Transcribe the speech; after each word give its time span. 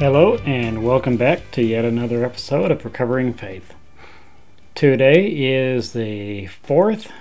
Hello, 0.00 0.36
and 0.46 0.82
welcome 0.82 1.18
back 1.18 1.50
to 1.50 1.62
yet 1.62 1.84
another 1.84 2.24
episode 2.24 2.70
of 2.70 2.86
Recovering 2.86 3.34
Faith. 3.34 3.74
Today 4.74 5.26
is 5.26 5.92
the 5.92 6.46
fourth 6.46 7.12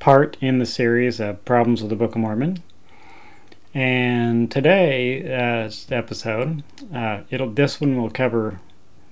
part 0.00 0.36
in 0.40 0.58
the 0.58 0.66
series 0.66 1.20
of 1.20 1.44
Problems 1.44 1.82
with 1.82 1.90
the 1.90 1.94
Book 1.94 2.16
of 2.16 2.20
Mormon. 2.20 2.64
And 3.72 4.50
today's 4.50 5.86
uh, 5.88 5.94
episode, 5.94 6.64
uh, 6.92 7.20
it'll 7.30 7.50
this 7.50 7.80
one 7.80 7.96
will 7.96 8.10
cover 8.10 8.58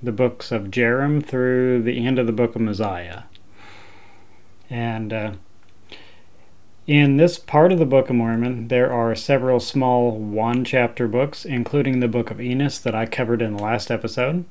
the 0.02 0.10
books 0.10 0.50
of 0.50 0.72
Jarom 0.72 1.24
through 1.24 1.84
the 1.84 2.05
end 2.05 2.19
of 2.19 2.27
the 2.27 2.33
book 2.33 2.56
of 2.56 2.62
Mosiah. 2.62 3.22
And 4.69 5.12
uh, 5.12 5.33
in 6.86 7.16
this 7.16 7.38
part 7.38 7.72
of 7.72 7.78
the 7.78 7.86
Book 7.86 8.10
of 8.10 8.16
Mormon, 8.16 8.68
there 8.68 8.92
are 8.92 9.14
several 9.14 9.58
small 9.58 10.12
one 10.12 10.64
chapter 10.64 11.08
books, 11.08 11.46
including 11.46 12.00
the 12.00 12.08
Book 12.08 12.30
of 12.30 12.40
Enos 12.40 12.78
that 12.80 12.94
I 12.94 13.06
covered 13.06 13.40
in 13.40 13.56
the 13.56 13.62
last 13.62 13.90
episode. 13.90 14.44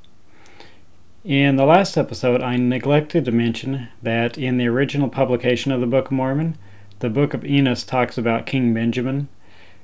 In 1.24 1.54
the 1.54 1.64
last 1.64 1.96
episode, 1.96 2.42
I 2.42 2.56
neglected 2.56 3.24
to 3.24 3.30
mention 3.30 3.88
that 4.02 4.36
in 4.36 4.56
the 4.56 4.66
original 4.66 5.08
publication 5.08 5.70
of 5.70 5.80
the 5.80 5.86
Book 5.86 6.06
of 6.06 6.12
Mormon, 6.12 6.58
the 6.98 7.08
Book 7.08 7.34
of 7.34 7.44
Enos 7.44 7.84
talks 7.84 8.18
about 8.18 8.46
King 8.46 8.74
Benjamin, 8.74 9.28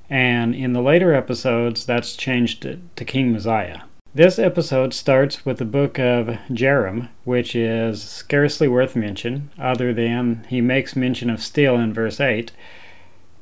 and 0.09 0.53
in 0.55 0.73
the 0.73 0.83
later 0.83 1.15
episodes, 1.15 1.87
that's 1.87 2.17
changed 2.17 2.63
to 2.63 3.05
King 3.05 3.33
Mosiah. 3.33 3.83
This 4.13 4.41
episode 4.41 4.93
starts 4.93 5.47
with 5.47 5.59
the 5.59 5.65
book 5.65 5.97
of 6.01 6.37
Jarom, 6.51 7.11
which 7.23 7.55
is 7.55 8.03
scarcely 8.03 8.67
worth 8.67 8.97
mention, 8.97 9.51
other 9.57 9.93
than 9.95 10.45
he 10.49 10.61
makes 10.61 10.97
mention 10.97 11.31
of 11.31 11.41
steel 11.41 11.77
in 11.77 11.93
verse 11.95 12.19
8. 12.19 12.51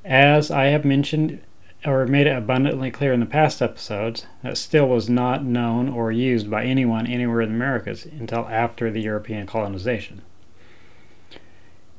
As 0.05 0.51
I 0.51 0.67
have 0.67 0.85
mentioned 0.85 1.41
or 1.87 2.07
made 2.07 2.27
it 2.27 2.37
abundantly 2.37 2.91
clear 2.91 3.15
in 3.15 3.21
the 3.21 3.25
past 3.25 3.63
episodes, 3.63 4.27
that 4.43 4.59
steel 4.59 4.87
was 4.87 5.09
not 5.09 5.43
known 5.43 5.89
or 5.89 6.13
used 6.13 6.51
by 6.51 6.65
anyone 6.65 7.07
anywhere 7.07 7.41
in 7.41 7.49
the 7.49 7.55
Americas 7.55 8.05
until 8.05 8.47
after 8.47 8.91
the 8.91 9.01
European 9.01 9.47
colonization. 9.47 10.21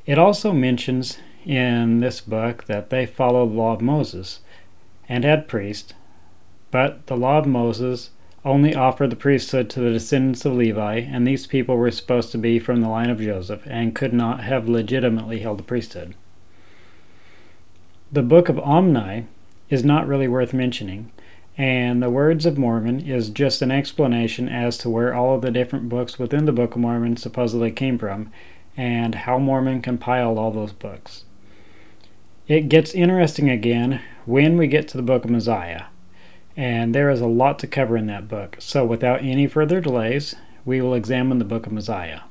It 0.05 0.19
also 0.19 0.53
mentions 0.53 1.17
in 1.43 2.01
this 2.01 2.21
book 2.21 2.65
that 2.65 2.91
they 2.91 3.07
followed 3.07 3.49
the 3.49 3.55
law 3.55 3.73
of 3.73 3.81
Moses 3.81 4.41
and 5.07 5.23
had 5.23 5.47
priests, 5.47 5.95
but 6.69 7.07
the 7.07 7.17
law 7.17 7.39
of 7.39 7.47
Moses 7.47 8.11
only 8.45 8.73
offered 8.73 9.09
the 9.09 9.15
priesthood 9.15 9.69
to 9.69 9.79
the 9.79 9.91
descendants 9.91 10.45
of 10.45 10.53
Levi, 10.53 10.99
and 10.99 11.27
these 11.27 11.45
people 11.45 11.75
were 11.75 11.91
supposed 11.91 12.31
to 12.31 12.37
be 12.37 12.59
from 12.59 12.81
the 12.81 12.89
line 12.89 13.09
of 13.09 13.19
Joseph 13.19 13.61
and 13.65 13.95
could 13.95 14.13
not 14.13 14.43
have 14.43 14.69
legitimately 14.69 15.39
held 15.39 15.59
the 15.59 15.63
priesthood. 15.63 16.15
The 18.11 18.23
Book 18.23 18.49
of 18.49 18.57
Omni 18.59 19.25
is 19.69 19.83
not 19.83 20.07
really 20.07 20.27
worth 20.27 20.53
mentioning, 20.53 21.11
and 21.57 22.01
the 22.01 22.09
Words 22.09 22.45
of 22.45 22.57
Mormon 22.57 23.01
is 23.01 23.29
just 23.29 23.61
an 23.61 23.71
explanation 23.71 24.47
as 24.47 24.77
to 24.79 24.89
where 24.89 25.13
all 25.13 25.35
of 25.35 25.41
the 25.41 25.51
different 25.51 25.89
books 25.89 26.17
within 26.17 26.45
the 26.45 26.53
Book 26.53 26.75
of 26.75 26.81
Mormon 26.81 27.17
supposedly 27.17 27.71
came 27.71 27.97
from 27.97 28.31
and 28.77 29.13
how 29.13 29.37
Mormon 29.37 29.81
compiled 29.81 30.37
all 30.37 30.51
those 30.51 30.71
books. 30.71 31.25
It 32.47 32.69
gets 32.69 32.93
interesting 32.93 33.49
again 33.49 34.01
when 34.25 34.57
we 34.57 34.67
get 34.67 34.87
to 34.87 34.97
the 34.97 35.03
Book 35.03 35.25
of 35.25 35.29
Mosiah. 35.29 35.83
And 36.57 36.93
there 36.93 37.09
is 37.09 37.21
a 37.21 37.27
lot 37.27 37.59
to 37.59 37.67
cover 37.67 37.95
in 37.95 38.07
that 38.07 38.27
book. 38.27 38.57
So, 38.59 38.85
without 38.85 39.23
any 39.23 39.47
further 39.47 39.79
delays, 39.79 40.35
we 40.65 40.81
will 40.81 40.93
examine 40.93 41.39
the 41.39 41.45
book 41.45 41.65
of 41.65 41.71
Mosiah. 41.71 42.21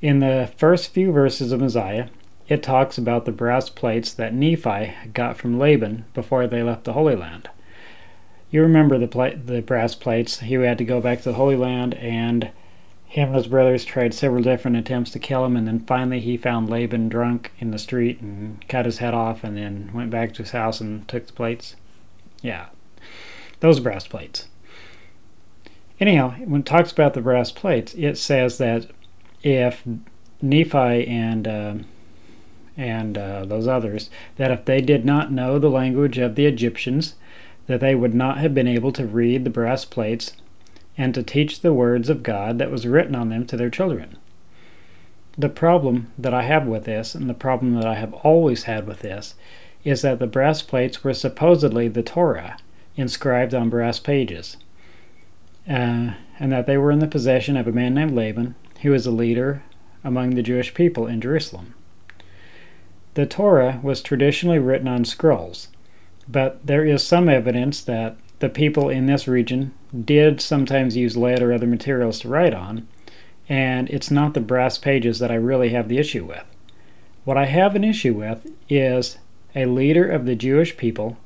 In 0.00 0.20
the 0.20 0.50
first 0.56 0.92
few 0.92 1.12
verses 1.12 1.50
of 1.50 1.60
Mosiah, 1.60 2.08
it 2.48 2.62
talks 2.62 2.98
about 2.98 3.24
the 3.24 3.32
brass 3.32 3.70
plates 3.70 4.12
that 4.12 4.34
Nephi 4.34 4.92
got 5.14 5.36
from 5.36 5.58
Laban 5.58 6.04
before 6.12 6.46
they 6.46 6.62
left 6.62 6.84
the 6.84 6.92
Holy 6.92 7.16
Land. 7.16 7.48
You 8.50 8.62
remember 8.62 8.98
the, 8.98 9.08
pla- 9.08 9.30
the 9.42 9.62
brass 9.62 9.94
plates. 9.94 10.40
He 10.40 10.54
had 10.54 10.78
to 10.78 10.84
go 10.84 11.00
back 11.00 11.18
to 11.18 11.30
the 11.30 11.34
Holy 11.34 11.56
Land, 11.56 11.94
and 11.94 12.50
him 13.06 13.28
and 13.28 13.36
his 13.36 13.46
brothers 13.46 13.84
tried 13.84 14.12
several 14.12 14.42
different 14.42 14.76
attempts 14.76 15.10
to 15.12 15.18
kill 15.18 15.44
him, 15.44 15.56
and 15.56 15.66
then 15.66 15.80
finally 15.80 16.20
he 16.20 16.36
found 16.36 16.68
Laban 16.68 17.08
drunk 17.08 17.52
in 17.58 17.70
the 17.70 17.78
street 17.78 18.20
and 18.20 18.62
cut 18.68 18.86
his 18.86 18.98
head 18.98 19.14
off, 19.14 19.42
and 19.42 19.56
then 19.56 19.90
went 19.94 20.10
back 20.10 20.34
to 20.34 20.42
his 20.42 20.50
house 20.50 20.80
and 20.80 21.08
took 21.08 21.26
the 21.26 21.32
plates. 21.32 21.76
Yeah, 22.42 22.66
those 23.64 23.80
brass 23.80 24.06
plates. 24.06 24.46
Anyhow, 25.98 26.34
when 26.44 26.60
it 26.60 26.66
talks 26.66 26.92
about 26.92 27.14
the 27.14 27.22
brass 27.22 27.50
plates, 27.50 27.94
it 27.94 28.18
says 28.18 28.58
that 28.58 28.90
if 29.42 29.82
Nephi 30.42 31.06
and 31.06 31.48
uh, 31.48 31.74
and 32.76 33.16
uh, 33.16 33.46
those 33.46 33.66
others, 33.66 34.10
that 34.36 34.50
if 34.50 34.66
they 34.66 34.82
did 34.82 35.06
not 35.06 35.32
know 35.32 35.58
the 35.58 35.70
language 35.70 36.18
of 36.18 36.34
the 36.34 36.44
Egyptians, 36.44 37.14
that 37.66 37.80
they 37.80 37.94
would 37.94 38.12
not 38.12 38.36
have 38.36 38.52
been 38.52 38.68
able 38.68 38.92
to 38.92 39.06
read 39.06 39.44
the 39.44 39.50
brass 39.50 39.86
plates 39.86 40.34
and 40.98 41.14
to 41.14 41.22
teach 41.22 41.60
the 41.60 41.72
words 41.72 42.10
of 42.10 42.22
God 42.22 42.58
that 42.58 42.70
was 42.70 42.86
written 42.86 43.14
on 43.14 43.30
them 43.30 43.46
to 43.46 43.56
their 43.56 43.70
children. 43.70 44.18
The 45.38 45.48
problem 45.48 46.12
that 46.18 46.34
I 46.34 46.42
have 46.42 46.66
with 46.66 46.84
this, 46.84 47.14
and 47.14 47.30
the 47.30 47.34
problem 47.34 47.76
that 47.76 47.86
I 47.86 47.94
have 47.94 48.12
always 48.12 48.64
had 48.64 48.86
with 48.86 48.98
this, 48.98 49.36
is 49.84 50.02
that 50.02 50.18
the 50.18 50.26
brass 50.26 50.60
plates 50.60 51.02
were 51.02 51.14
supposedly 51.14 51.88
the 51.88 52.02
Torah, 52.02 52.58
inscribed 52.96 53.54
on 53.54 53.70
brass 53.70 53.98
pages, 53.98 54.56
uh, 55.68 56.14
and 56.38 56.52
that 56.52 56.66
they 56.66 56.76
were 56.76 56.90
in 56.90 56.98
the 56.98 57.06
possession 57.06 57.56
of 57.56 57.66
a 57.66 57.72
man 57.72 57.94
named 57.94 58.14
Laban, 58.14 58.54
who 58.82 58.90
was 58.90 59.06
a 59.06 59.10
leader 59.10 59.62
among 60.02 60.30
the 60.30 60.42
Jewish 60.42 60.74
people 60.74 61.06
in 61.06 61.20
Jerusalem. 61.20 61.74
The 63.14 63.26
Torah 63.26 63.80
was 63.82 64.02
traditionally 64.02 64.58
written 64.58 64.88
on 64.88 65.04
scrolls, 65.04 65.68
but 66.28 66.66
there 66.66 66.84
is 66.84 67.02
some 67.02 67.28
evidence 67.28 67.80
that 67.82 68.16
the 68.40 68.48
people 68.48 68.88
in 68.88 69.06
this 69.06 69.28
region 69.28 69.72
did 70.04 70.40
sometimes 70.40 70.96
use 70.96 71.16
lead 71.16 71.40
or 71.42 71.52
other 71.52 71.66
materials 71.66 72.20
to 72.20 72.28
write 72.28 72.52
on, 72.52 72.86
and 73.48 73.88
it's 73.90 74.10
not 74.10 74.34
the 74.34 74.40
brass 74.40 74.78
pages 74.78 75.18
that 75.18 75.30
I 75.30 75.36
really 75.36 75.70
have 75.70 75.88
the 75.88 75.98
issue 75.98 76.24
with. 76.24 76.44
What 77.24 77.36
I 77.36 77.46
have 77.46 77.74
an 77.74 77.84
issue 77.84 78.14
with 78.14 78.46
is 78.68 79.18
a 79.54 79.66
leader 79.66 80.10
of 80.10 80.26
the 80.26 80.34
Jewish 80.34 80.76
people 80.76 81.16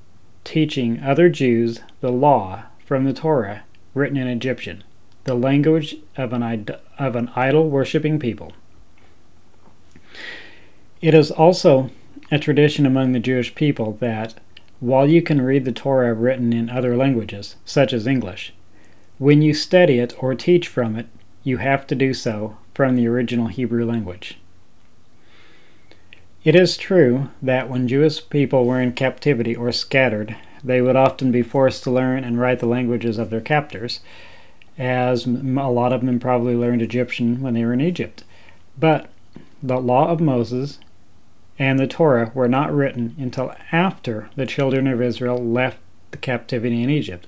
teaching 0.49 0.99
other 1.03 1.29
Jews 1.29 1.81
the 2.01 2.11
law 2.11 2.63
from 2.83 3.05
the 3.05 3.13
Torah 3.13 3.65
written 3.93 4.17
in 4.17 4.27
Egyptian, 4.27 4.83
the 5.25 5.35
language 5.35 5.97
of 6.17 6.33
an, 6.33 6.67
of 6.99 7.17
an 7.17 7.31
idol 7.37 7.69
worshipping 7.69 8.19
people. 8.19 8.53
It 11.03 11.13
is 11.13 11.31
also 11.31 11.91
a 12.31 12.39
tradition 12.39 12.87
among 12.87 13.13
the 13.13 13.21
Jewish 13.21 13.55
people 13.55 13.99
that 14.01 14.41
while 14.81 15.07
you 15.07 15.21
can 15.21 15.43
read 15.43 15.67
the 15.67 15.73
Torah 15.73 16.15
written 16.15 16.55
in 16.55 16.71
other 16.71 16.97
languages, 16.97 17.57
such 17.67 17.93
as 17.93 18.07
English, 18.07 18.55
when 19.19 19.43
you 19.43 19.53
study 19.53 19.99
it 19.99 20.15
or 20.19 20.35
teach 20.35 20.67
from 20.67 20.97
it, 20.97 21.09
you 21.45 21.59
have 21.59 21.87
to 21.89 21.95
do 21.95 22.15
so 22.15 22.57
from 22.73 22.97
the 22.97 23.07
original 23.07 23.49
Hebrew 23.49 23.85
language. 23.85 24.39
It 26.49 26.55
is 26.55 26.79
true 26.79 27.29
that 27.43 27.69
when 27.69 27.89
Jewish 27.89 28.27
people 28.27 28.65
were 28.65 28.81
in 28.81 28.95
captivity 28.95 29.55
or 29.55 29.71
scattered, 29.71 30.35
they 30.65 30.81
would 30.81 30.97
often 30.97 31.31
be 31.31 31.43
forced 31.43 31.85
to 31.85 31.91
learn 31.91 32.25
and 32.25 32.41
write 32.41 32.61
the 32.61 32.67
languages 32.67 33.19
of 33.19 33.29
their 33.29 33.43
captors, 33.43 34.01
as 34.79 35.27
a 35.27 35.29
lot 35.29 35.93
of 35.93 36.07
them 36.07 36.19
probably 36.19 36.55
learned 36.55 36.81
Egyptian 36.81 37.43
when 37.43 37.53
they 37.53 37.67
were 37.67 37.75
in 37.75 37.83
Egypt. 37.83 38.25
But 38.81 39.11
the 39.63 39.79
law 39.79 40.09
of 40.09 40.23
Moses 40.23 40.79
and 41.59 41.79
the 41.79 41.87
Torah 41.87 42.33
were 42.35 42.49
not 42.49 42.75
written 42.75 43.15
until 43.19 43.55
after 43.71 44.31
the 44.35 44.47
children 44.47 44.87
of 44.87 45.03
Israel 45.03 45.37
left 45.37 45.77
the 46.13 46.17
captivity 46.17 46.83
in 46.83 46.89
Egypt, 46.89 47.27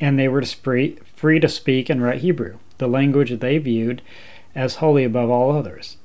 and 0.00 0.18
they 0.18 0.28
were 0.28 0.42
free, 0.46 0.96
to 1.40 1.46
speak 1.46 1.90
and 1.90 2.02
write 2.02 2.22
Hebrew, 2.22 2.56
the 2.78 2.88
language 2.88 3.38
they 3.38 3.58
viewed 3.58 4.00
as 4.54 4.76
holy 4.76 5.04
above 5.04 5.28
all 5.28 5.52
others. 5.52 5.98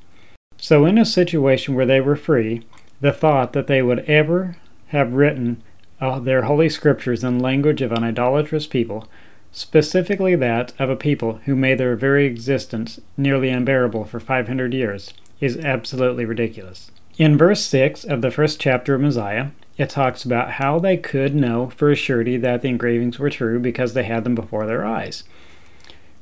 So, 0.68 0.86
in 0.86 0.98
a 0.98 1.06
situation 1.06 1.76
where 1.76 1.86
they 1.86 2.02
were 2.02 2.16
free, 2.16 2.64
the 3.00 3.12
thought 3.12 3.54
that 3.54 3.68
they 3.68 3.84
would 3.84 4.00
ever 4.10 4.58
have 4.88 5.14
written 5.14 5.62
uh, 6.02 6.18
their 6.18 6.46
holy 6.46 6.70
scriptures 6.70 7.24
in 7.24 7.38
language 7.38 7.84
of 7.84 7.92
an 7.92 8.04
idolatrous 8.04 8.66
people, 8.66 9.08
specifically 9.52 10.36
that 10.38 10.74
of 10.80 10.90
a 10.90 10.96
people 10.96 11.34
who 11.46 11.56
made 11.56 11.78
their 11.78 11.96
very 11.96 12.26
existence 12.26 13.00
nearly 13.16 13.50
unbearable 13.50 14.06
for 14.06 14.20
500 14.20 14.74
years, 14.74 15.14
is 15.40 15.56
absolutely 15.56 16.26
ridiculous. 16.26 16.90
In 17.20 17.38
verse 17.38 17.64
6 17.64 18.04
of 18.04 18.24
the 18.24 18.32
first 18.32 18.60
chapter 18.60 18.96
of 18.96 19.02
Mosiah, 19.02 19.50
it 19.78 19.92
talks 19.92 20.26
about 20.26 20.54
how 20.54 20.80
they 20.80 20.98
could 20.98 21.36
know 21.36 21.70
for 21.76 21.92
a 21.92 21.96
surety 21.96 22.38
that 22.38 22.64
the 22.64 22.70
engravings 22.70 23.20
were 23.20 23.30
true 23.30 23.60
because 23.60 23.94
they 23.94 24.06
had 24.06 24.24
them 24.24 24.34
before 24.34 24.66
their 24.66 24.84
eyes. 24.84 25.26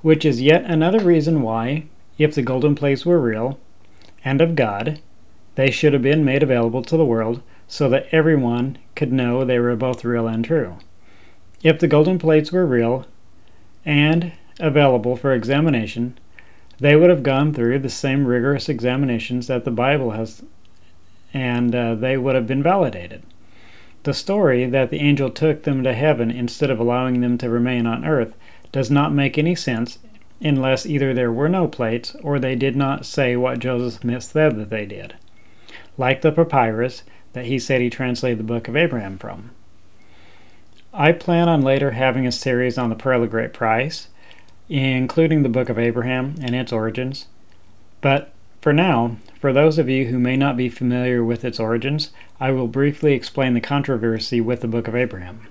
which 0.02 0.26
is 0.26 0.42
yet 0.42 0.66
another 0.66 1.00
reason 1.00 1.42
why, 1.42 1.86
if 2.18 2.36
the 2.36 2.42
golden 2.42 2.76
plates 2.76 3.06
were 3.06 3.22
real 3.22 3.58
and 4.26 4.42
of 4.42 4.56
God, 4.56 5.00
they 5.56 5.70
should 5.70 5.94
have 5.94 6.02
been 6.02 6.26
made 6.26 6.44
available 6.44 6.82
to 6.84 6.98
the 6.98 7.06
world 7.06 7.42
so 7.68 7.90
that 7.90 8.08
everyone 8.12 8.78
could 8.96 9.12
know 9.12 9.44
they 9.44 9.60
were 9.60 9.76
both 9.76 10.04
real 10.04 10.28
and 10.28 10.44
true. 10.44 10.78
If 11.62 11.80
the 11.80 11.88
golden 11.88 12.20
plates 12.20 12.52
were 12.52 12.66
real 12.66 13.06
and 13.86 14.34
available 14.60 15.16
for 15.16 15.34
examination, 15.34 16.18
they 16.80 16.96
would 16.96 17.10
have 17.10 17.24
gone 17.24 17.54
through 17.54 17.80
the 17.80 17.90
same 17.90 18.26
rigorous 18.26 18.68
examinations 18.68 19.48
that 19.48 19.64
the 19.64 19.72
Bible 19.72 20.12
has, 20.12 20.44
and 21.34 21.74
uh, 21.74 21.96
they 21.96 22.18
would 22.18 22.36
have 22.36 22.48
been 22.48 22.64
validated. 22.64 23.24
The 24.04 24.14
story 24.14 24.66
that 24.66 24.90
the 24.90 25.00
angel 25.00 25.30
took 25.30 25.64
them 25.64 25.84
to 25.84 25.94
heaven 25.94 26.30
instead 26.30 26.70
of 26.70 26.80
allowing 26.80 27.22
them 27.22 27.38
to 27.38 27.50
remain 27.50 27.86
on 27.86 28.04
earth 28.04 28.36
does 28.72 28.92
not 28.92 29.14
make 29.14 29.38
any 29.38 29.56
sense 29.56 30.00
unless 30.44 30.86
either 30.86 31.14
there 31.14 31.32
were 31.32 31.50
no 31.50 31.68
plates 31.68 32.16
or 32.22 32.38
they 32.38 32.56
did 32.56 32.76
not 32.76 33.06
say 33.06 33.36
what 33.36 33.60
Joseph 33.60 34.02
Smith 34.02 34.24
said 34.24 34.58
that 34.58 34.70
they 34.70 34.86
did, 34.86 35.16
like 35.98 36.22
the 36.22 36.32
papyrus 36.32 37.04
that 37.32 37.46
he 37.46 37.58
said 37.58 37.82
he 37.82 37.90
translated 37.90 38.38
the 38.40 38.44
book 38.44 38.68
of 38.68 38.76
Abraham 38.76 39.18
from. 39.18 39.52
I 40.94 41.12
plan 41.12 41.50
on 41.50 41.62
later 41.62 41.92
having 41.92 42.28
a 42.28 42.32
series 42.32 42.78
on 42.78 42.90
the 42.90 42.96
Pearl 42.96 43.24
of 43.24 43.32
Great 43.32 43.54
Price, 43.54 44.10
including 44.70 45.42
the 45.42 45.50
book 45.50 45.70
of 45.70 45.80
Abraham 45.80 46.36
and 46.42 46.54
its 46.54 46.72
origins. 46.72 47.26
But 48.02 48.32
for 48.62 48.74
now, 48.74 49.18
for 49.40 49.52
those 49.52 49.78
of 49.78 49.90
you 49.90 50.06
who 50.06 50.20
may 50.20 50.38
not 50.38 50.56
be 50.56 50.70
familiar 50.70 51.24
with 51.24 51.44
its 51.44 51.60
origins, 51.60 52.12
I 52.40 52.52
will 52.52 52.68
briefly 52.68 53.14
explain 53.14 53.54
the 53.56 53.62
controversy 53.62 54.40
with 54.40 54.62
the 54.62 54.68
book 54.68 54.88
of 54.88 54.96
Abraham. 54.96 55.48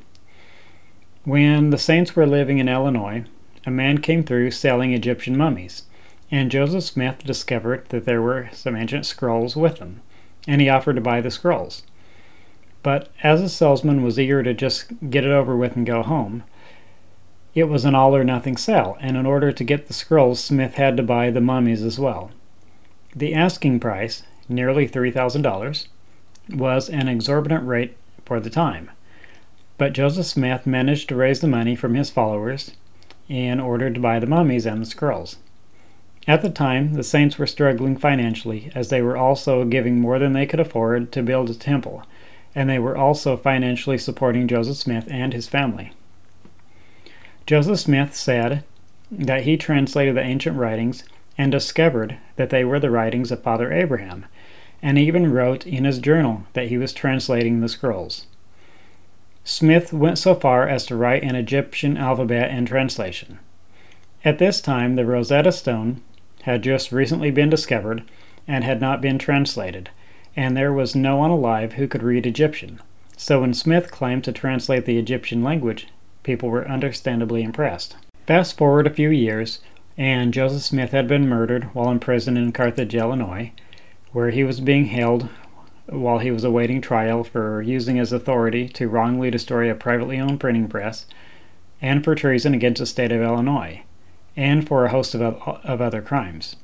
When 1.24 1.70
the 1.70 1.78
saints 1.78 2.14
were 2.14 2.26
living 2.26 2.58
in 2.58 2.68
Illinois, 2.68 3.24
a 3.64 3.70
man 3.70 3.98
came 3.98 4.24
through 4.24 4.50
selling 4.50 4.92
Egyptian 4.92 5.36
mummies, 5.36 5.84
and 6.30 6.50
Joseph 6.50 6.84
Smith 6.84 7.24
discovered 7.24 7.86
that 7.90 8.04
there 8.04 8.22
were 8.22 8.48
some 8.52 8.74
ancient 8.74 9.06
scrolls 9.06 9.54
with 9.54 9.78
them, 9.78 10.00
and 10.48 10.60
he 10.60 10.68
offered 10.68 10.96
to 10.96 11.00
buy 11.00 11.20
the 11.20 11.30
scrolls. 11.30 11.84
But 12.82 13.10
as 13.22 13.40
the 13.40 13.48
salesman 13.48 14.02
was 14.02 14.18
eager 14.18 14.42
to 14.42 14.52
just 14.52 15.10
get 15.10 15.24
it 15.24 15.30
over 15.30 15.56
with 15.56 15.76
and 15.76 15.86
go 15.86 16.02
home, 16.02 16.42
it 17.54 17.64
was 17.64 17.84
an 17.84 17.94
all 17.94 18.16
or 18.16 18.24
nothing 18.24 18.56
sale, 18.56 18.96
and 19.00 19.16
in 19.16 19.26
order 19.26 19.52
to 19.52 19.64
get 19.64 19.86
the 19.86 19.92
scrolls, 19.92 20.42
Smith 20.42 20.74
had 20.74 20.96
to 20.96 21.02
buy 21.02 21.30
the 21.30 21.40
mummies 21.40 21.82
as 21.82 21.98
well. 21.98 22.30
The 23.14 23.34
asking 23.34 23.78
price, 23.78 24.24
nearly 24.48 24.88
$3,000, 24.88 25.86
was 26.50 26.88
an 26.88 27.08
exorbitant 27.08 27.64
rate 27.66 27.96
for 28.24 28.40
the 28.40 28.50
time. 28.50 28.90
But 29.78 29.92
Joseph 29.92 30.26
Smith 30.26 30.66
managed 30.66 31.08
to 31.10 31.16
raise 31.16 31.40
the 31.40 31.46
money 31.46 31.76
from 31.76 31.94
his 31.94 32.10
followers 32.10 32.72
in 33.32 33.58
ordered 33.58 33.94
to 33.94 34.00
buy 34.00 34.18
the 34.18 34.26
mummies 34.26 34.66
and 34.66 34.82
the 34.82 34.86
scrolls. 34.86 35.38
At 36.28 36.42
the 36.42 36.50
time, 36.50 36.92
the 36.92 37.02
saints 37.02 37.38
were 37.38 37.46
struggling 37.46 37.96
financially 37.96 38.70
as 38.74 38.90
they 38.90 39.02
were 39.02 39.16
also 39.16 39.64
giving 39.64 39.98
more 39.98 40.18
than 40.18 40.34
they 40.34 40.46
could 40.46 40.60
afford 40.60 41.10
to 41.12 41.22
build 41.22 41.50
a 41.50 41.54
temple, 41.54 42.04
and 42.54 42.68
they 42.68 42.78
were 42.78 42.96
also 42.96 43.36
financially 43.36 43.98
supporting 43.98 44.46
Joseph 44.46 44.76
Smith 44.76 45.08
and 45.10 45.32
his 45.32 45.48
family. 45.48 45.92
Joseph 47.46 47.80
Smith 47.80 48.14
said 48.14 48.62
that 49.10 49.42
he 49.42 49.56
translated 49.56 50.14
the 50.14 50.22
ancient 50.22 50.56
writings 50.56 51.02
and 51.36 51.50
discovered 51.50 52.18
that 52.36 52.50
they 52.50 52.64
were 52.64 52.78
the 52.78 52.90
writings 52.90 53.32
of 53.32 53.42
Father 53.42 53.72
Abraham, 53.72 54.26
and 54.82 54.98
even 54.98 55.32
wrote 55.32 55.66
in 55.66 55.84
his 55.84 55.98
journal 55.98 56.44
that 56.52 56.68
he 56.68 56.76
was 56.76 56.92
translating 56.92 57.60
the 57.60 57.68
scrolls. 57.68 58.26
Smith 59.44 59.92
went 59.92 60.18
so 60.18 60.34
far 60.34 60.68
as 60.68 60.86
to 60.86 60.96
write 60.96 61.22
an 61.24 61.34
Egyptian 61.34 61.96
alphabet 61.96 62.50
and 62.50 62.66
translation. 62.66 63.38
At 64.24 64.38
this 64.38 64.60
time, 64.60 64.94
the 64.94 65.04
Rosetta 65.04 65.50
Stone 65.50 66.00
had 66.42 66.62
just 66.62 66.92
recently 66.92 67.30
been 67.30 67.50
discovered 67.50 68.04
and 68.46 68.62
had 68.62 68.80
not 68.80 69.00
been 69.00 69.18
translated, 69.18 69.90
and 70.36 70.56
there 70.56 70.72
was 70.72 70.94
no 70.94 71.16
one 71.16 71.30
alive 71.30 71.72
who 71.72 71.88
could 71.88 72.02
read 72.02 72.26
Egyptian. 72.26 72.80
So 73.16 73.40
when 73.40 73.54
Smith 73.54 73.90
claimed 73.90 74.24
to 74.24 74.32
translate 74.32 74.84
the 74.84 74.98
Egyptian 74.98 75.42
language, 75.42 75.88
people 76.22 76.48
were 76.48 76.68
understandably 76.68 77.42
impressed. 77.42 77.96
Fast 78.26 78.56
forward 78.56 78.86
a 78.86 78.90
few 78.90 79.10
years, 79.10 79.60
and 79.98 80.32
Joseph 80.32 80.62
Smith 80.62 80.92
had 80.92 81.08
been 81.08 81.28
murdered 81.28 81.64
while 81.74 81.90
in 81.90 81.98
prison 81.98 82.36
in 82.36 82.52
Carthage, 82.52 82.94
Illinois, 82.94 83.50
where 84.12 84.30
he 84.30 84.44
was 84.44 84.60
being 84.60 84.86
held 84.86 85.28
while 85.86 86.18
he 86.18 86.30
was 86.30 86.44
awaiting 86.44 86.80
trial 86.80 87.24
for 87.24 87.60
using 87.62 87.96
his 87.96 88.12
authority 88.12 88.68
to 88.68 88.88
wrongly 88.88 89.30
destroy 89.30 89.70
a 89.70 89.74
privately 89.74 90.18
owned 90.18 90.40
printing 90.40 90.68
press, 90.68 91.06
and 91.80 92.04
for 92.04 92.14
treason 92.14 92.54
against 92.54 92.78
the 92.78 92.86
state 92.86 93.12
of 93.12 93.20
Illinois, 93.20 93.82
and 94.36 94.66
for 94.66 94.84
a 94.84 94.90
host 94.90 95.14
of, 95.14 95.22
of 95.22 95.80
other 95.80 96.00
crimes. 96.00 96.56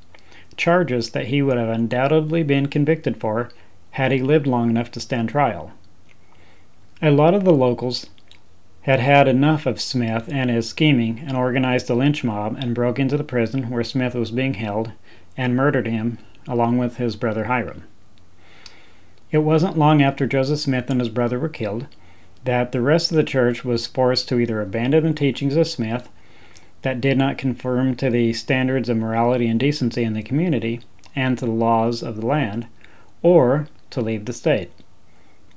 Charges 0.56 1.10
that 1.10 1.26
he 1.26 1.42
would 1.42 1.56
have 1.56 1.68
undoubtedly 1.68 2.42
been 2.42 2.66
convicted 2.66 3.18
for 3.18 3.50
had 3.92 4.12
he 4.12 4.22
lived 4.22 4.46
long 4.46 4.70
enough 4.70 4.90
to 4.92 5.00
stand 5.00 5.28
trial. 5.28 5.72
A 7.02 7.10
lot 7.10 7.34
of 7.34 7.44
the 7.44 7.52
locals 7.52 8.10
had 8.82 9.00
had 9.00 9.28
enough 9.28 9.66
of 9.66 9.80
Smith 9.80 10.28
and 10.32 10.50
his 10.50 10.68
scheming 10.68 11.20
and 11.26 11.36
organized 11.36 11.90
a 11.90 11.94
lynch 11.94 12.24
mob 12.24 12.56
and 12.58 12.74
broke 12.74 12.98
into 12.98 13.16
the 13.16 13.24
prison 13.24 13.70
where 13.70 13.84
Smith 13.84 14.14
was 14.14 14.30
being 14.30 14.54
held 14.54 14.92
and 15.36 15.54
murdered 15.54 15.86
him 15.86 16.18
along 16.46 16.78
with 16.78 16.96
his 16.96 17.16
brother 17.16 17.44
Hyrum. 17.44 17.82
It 19.30 19.38
wasn't 19.38 19.78
long 19.78 20.00
after 20.00 20.26
Joseph 20.26 20.60
Smith 20.60 20.88
and 20.88 21.00
his 21.00 21.10
brother 21.10 21.38
were 21.38 21.48
killed 21.48 21.86
that 22.44 22.72
the 22.72 22.80
rest 22.80 23.10
of 23.10 23.16
the 23.16 23.24
church 23.24 23.64
was 23.64 23.86
forced 23.86 24.28
to 24.28 24.38
either 24.38 24.62
abandon 24.62 25.04
the 25.04 25.12
teachings 25.12 25.54
of 25.54 25.66
Smith 25.66 26.08
that 26.82 27.00
did 27.00 27.18
not 27.18 27.36
conform 27.36 27.94
to 27.96 28.08
the 28.08 28.32
standards 28.32 28.88
of 28.88 28.96
morality 28.96 29.46
and 29.46 29.60
decency 29.60 30.02
in 30.02 30.14
the 30.14 30.22
community 30.22 30.80
and 31.14 31.36
to 31.36 31.44
the 31.44 31.50
laws 31.50 32.02
of 32.02 32.16
the 32.16 32.26
land, 32.26 32.66
or 33.20 33.68
to 33.90 34.00
leave 34.00 34.24
the 34.24 34.32
state. 34.32 34.70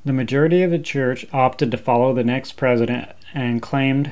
The 0.03 0.11
majority 0.11 0.63
of 0.63 0.71
the 0.71 0.79
church 0.79 1.25
opted 1.31 1.71
to 1.71 1.77
follow 1.77 2.13
the 2.13 2.23
next 2.23 2.53
president 2.53 3.09
and 3.33 3.61
claimed 3.61 4.11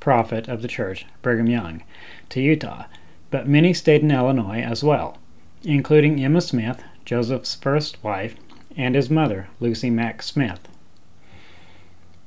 prophet 0.00 0.48
of 0.48 0.62
the 0.62 0.68
church, 0.68 1.04
Brigham 1.22 1.48
Young, 1.48 1.82
to 2.30 2.40
Utah, 2.40 2.86
but 3.30 3.46
many 3.46 3.74
stayed 3.74 4.02
in 4.02 4.10
Illinois 4.10 4.62
as 4.62 4.82
well, 4.82 5.18
including 5.62 6.24
Emma 6.24 6.40
Smith, 6.40 6.82
Joseph's 7.04 7.54
first 7.54 8.02
wife, 8.02 8.34
and 8.78 8.94
his 8.94 9.10
mother, 9.10 9.48
Lucy 9.58 9.90
Mack 9.90 10.22
Smith. 10.22 10.68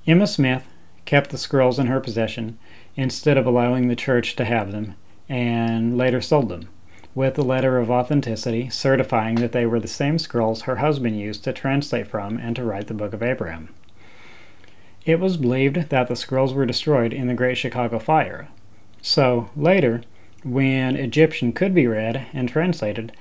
Emma 0.06 0.28
Smith 0.28 0.68
kept 1.06 1.30
the 1.30 1.38
scrolls 1.38 1.80
in 1.80 1.88
her 1.88 2.02
possession 2.02 2.60
instead 2.96 3.38
of 3.38 3.48
allowing 3.48 3.88
the 3.88 3.96
church 3.96 4.36
to 4.36 4.44
have 4.44 4.72
them, 4.72 4.96
and 5.30 5.98
later 5.98 6.20
sold 6.20 6.50
them, 6.50 6.68
with 7.16 7.38
a 7.38 7.42
letter 7.44 7.78
of 7.78 7.90
authenticity 7.90 8.70
certifying 8.70 9.36
that 9.36 9.54
they 9.54 9.66
were 9.66 9.80
the 9.80 9.88
same 9.88 10.20
scrolls 10.20 10.64
her 10.64 10.76
husband 10.76 11.18
used 11.18 11.44
to 11.46 11.54
translate 11.54 12.08
from 12.08 12.38
and 12.38 12.56
to 12.56 12.66
write 12.66 12.88
the 12.88 12.94
Book 12.94 13.14
of 13.14 13.24
Abraham. 13.24 13.70
It 15.06 15.20
was 15.20 15.38
believed 15.38 15.90
that 15.90 16.08
the 16.08 16.16
scrolls 16.16 16.54
were 16.54 16.66
destroyed 16.66 17.14
in 17.14 17.28
the 17.28 17.34
Great 17.34 17.58
Chicago 17.58 17.98
Fire. 17.98 18.50
So, 19.02 19.50
later, 19.56 20.04
when 20.44 20.96
Egyptian 20.96 21.54
could 21.54 21.74
be 21.74 21.88
read 21.88 22.28
and 22.34 22.50
translated, 22.50 23.14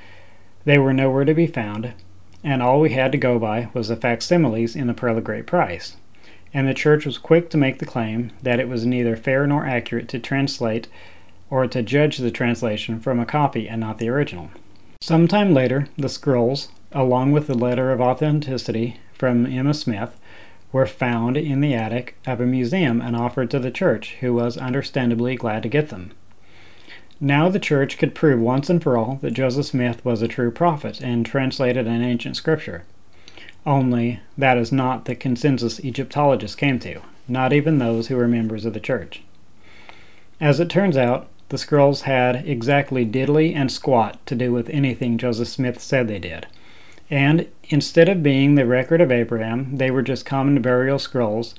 they 0.64 0.78
were 0.78 0.92
nowhere 0.92 1.24
to 1.24 1.32
be 1.32 1.46
found, 1.46 1.94
and 2.42 2.62
all 2.62 2.80
we 2.80 2.90
had 2.90 3.12
to 3.12 3.18
go 3.18 3.38
by 3.38 3.68
was 3.74 3.88
the 3.88 3.96
facsimiles 3.96 4.74
in 4.74 4.86
the 4.86 4.94
Pearl 4.94 5.18
of 5.18 5.24
Great 5.24 5.46
Price. 5.46 5.96
And 6.52 6.66
the 6.66 6.74
church 6.74 7.06
was 7.06 7.18
quick 7.18 7.50
to 7.50 7.58
make 7.58 7.78
the 7.78 7.86
claim 7.86 8.32
that 8.42 8.58
it 8.58 8.68
was 8.68 8.84
neither 8.84 9.16
fair 9.16 9.46
nor 9.46 9.66
accurate 9.66 10.08
to 10.08 10.18
translate 10.18 10.88
or 11.48 11.66
to 11.66 11.82
judge 11.82 12.18
the 12.18 12.30
translation 12.30 13.00
from 13.00 13.20
a 13.20 13.26
copy 13.26 13.68
and 13.68 13.80
not 13.80 13.98
the 13.98 14.08
original. 14.08 14.50
Some 15.00 15.28
time 15.28 15.54
later, 15.54 15.88
the 15.96 16.08
scrolls, 16.08 16.68
along 16.92 17.32
with 17.32 17.46
the 17.46 17.54
letter 17.54 17.92
of 17.92 18.00
authenticity 18.00 18.98
from 19.12 19.46
Emma 19.46 19.74
Smith, 19.74 20.18
were 20.72 20.86
found 20.86 21.36
in 21.36 21.60
the 21.60 21.74
attic 21.74 22.16
of 22.26 22.40
a 22.40 22.46
museum 22.46 23.00
and 23.00 23.16
offered 23.16 23.50
to 23.50 23.58
the 23.58 23.70
church, 23.70 24.16
who 24.20 24.34
was 24.34 24.56
understandably 24.56 25.34
glad 25.36 25.62
to 25.62 25.68
get 25.68 25.88
them. 25.88 26.12
Now 27.20 27.50
the 27.50 27.58
church 27.58 27.98
could 27.98 28.14
prove 28.14 28.40
once 28.40 28.70
and 28.70 28.82
for 28.82 28.96
all 28.96 29.18
that 29.20 29.32
Joseph 29.32 29.66
Smith 29.66 30.02
was 30.04 30.22
a 30.22 30.28
true 30.28 30.50
prophet 30.50 31.02
and 31.02 31.26
translated 31.26 31.86
an 31.86 32.02
ancient 32.02 32.36
scripture. 32.36 32.84
Only 33.66 34.20
that 34.38 34.56
is 34.56 34.72
not 34.72 35.04
the 35.04 35.14
consensus 35.14 35.84
Egyptologists 35.84 36.56
came 36.56 36.78
to, 36.78 37.00
not 37.28 37.52
even 37.52 37.78
those 37.78 38.08
who 38.08 38.16
were 38.16 38.26
members 38.26 38.64
of 38.64 38.72
the 38.72 38.80
church. 38.80 39.22
As 40.40 40.60
it 40.60 40.70
turns 40.70 40.96
out, 40.96 41.28
the 41.50 41.58
scrolls 41.58 42.02
had 42.02 42.36
exactly 42.48 43.04
diddly 43.04 43.54
and 43.54 43.70
squat 43.70 44.24
to 44.26 44.34
do 44.34 44.50
with 44.52 44.70
anything 44.70 45.18
Joseph 45.18 45.48
Smith 45.48 45.78
said 45.78 46.08
they 46.08 46.18
did. 46.18 46.46
And 47.10 47.48
instead 47.64 48.08
of 48.08 48.22
being 48.22 48.54
the 48.54 48.64
record 48.64 49.02
of 49.02 49.12
Abraham, 49.12 49.76
they 49.76 49.90
were 49.90 50.00
just 50.00 50.24
common 50.24 50.62
burial 50.62 50.98
scrolls 50.98 51.54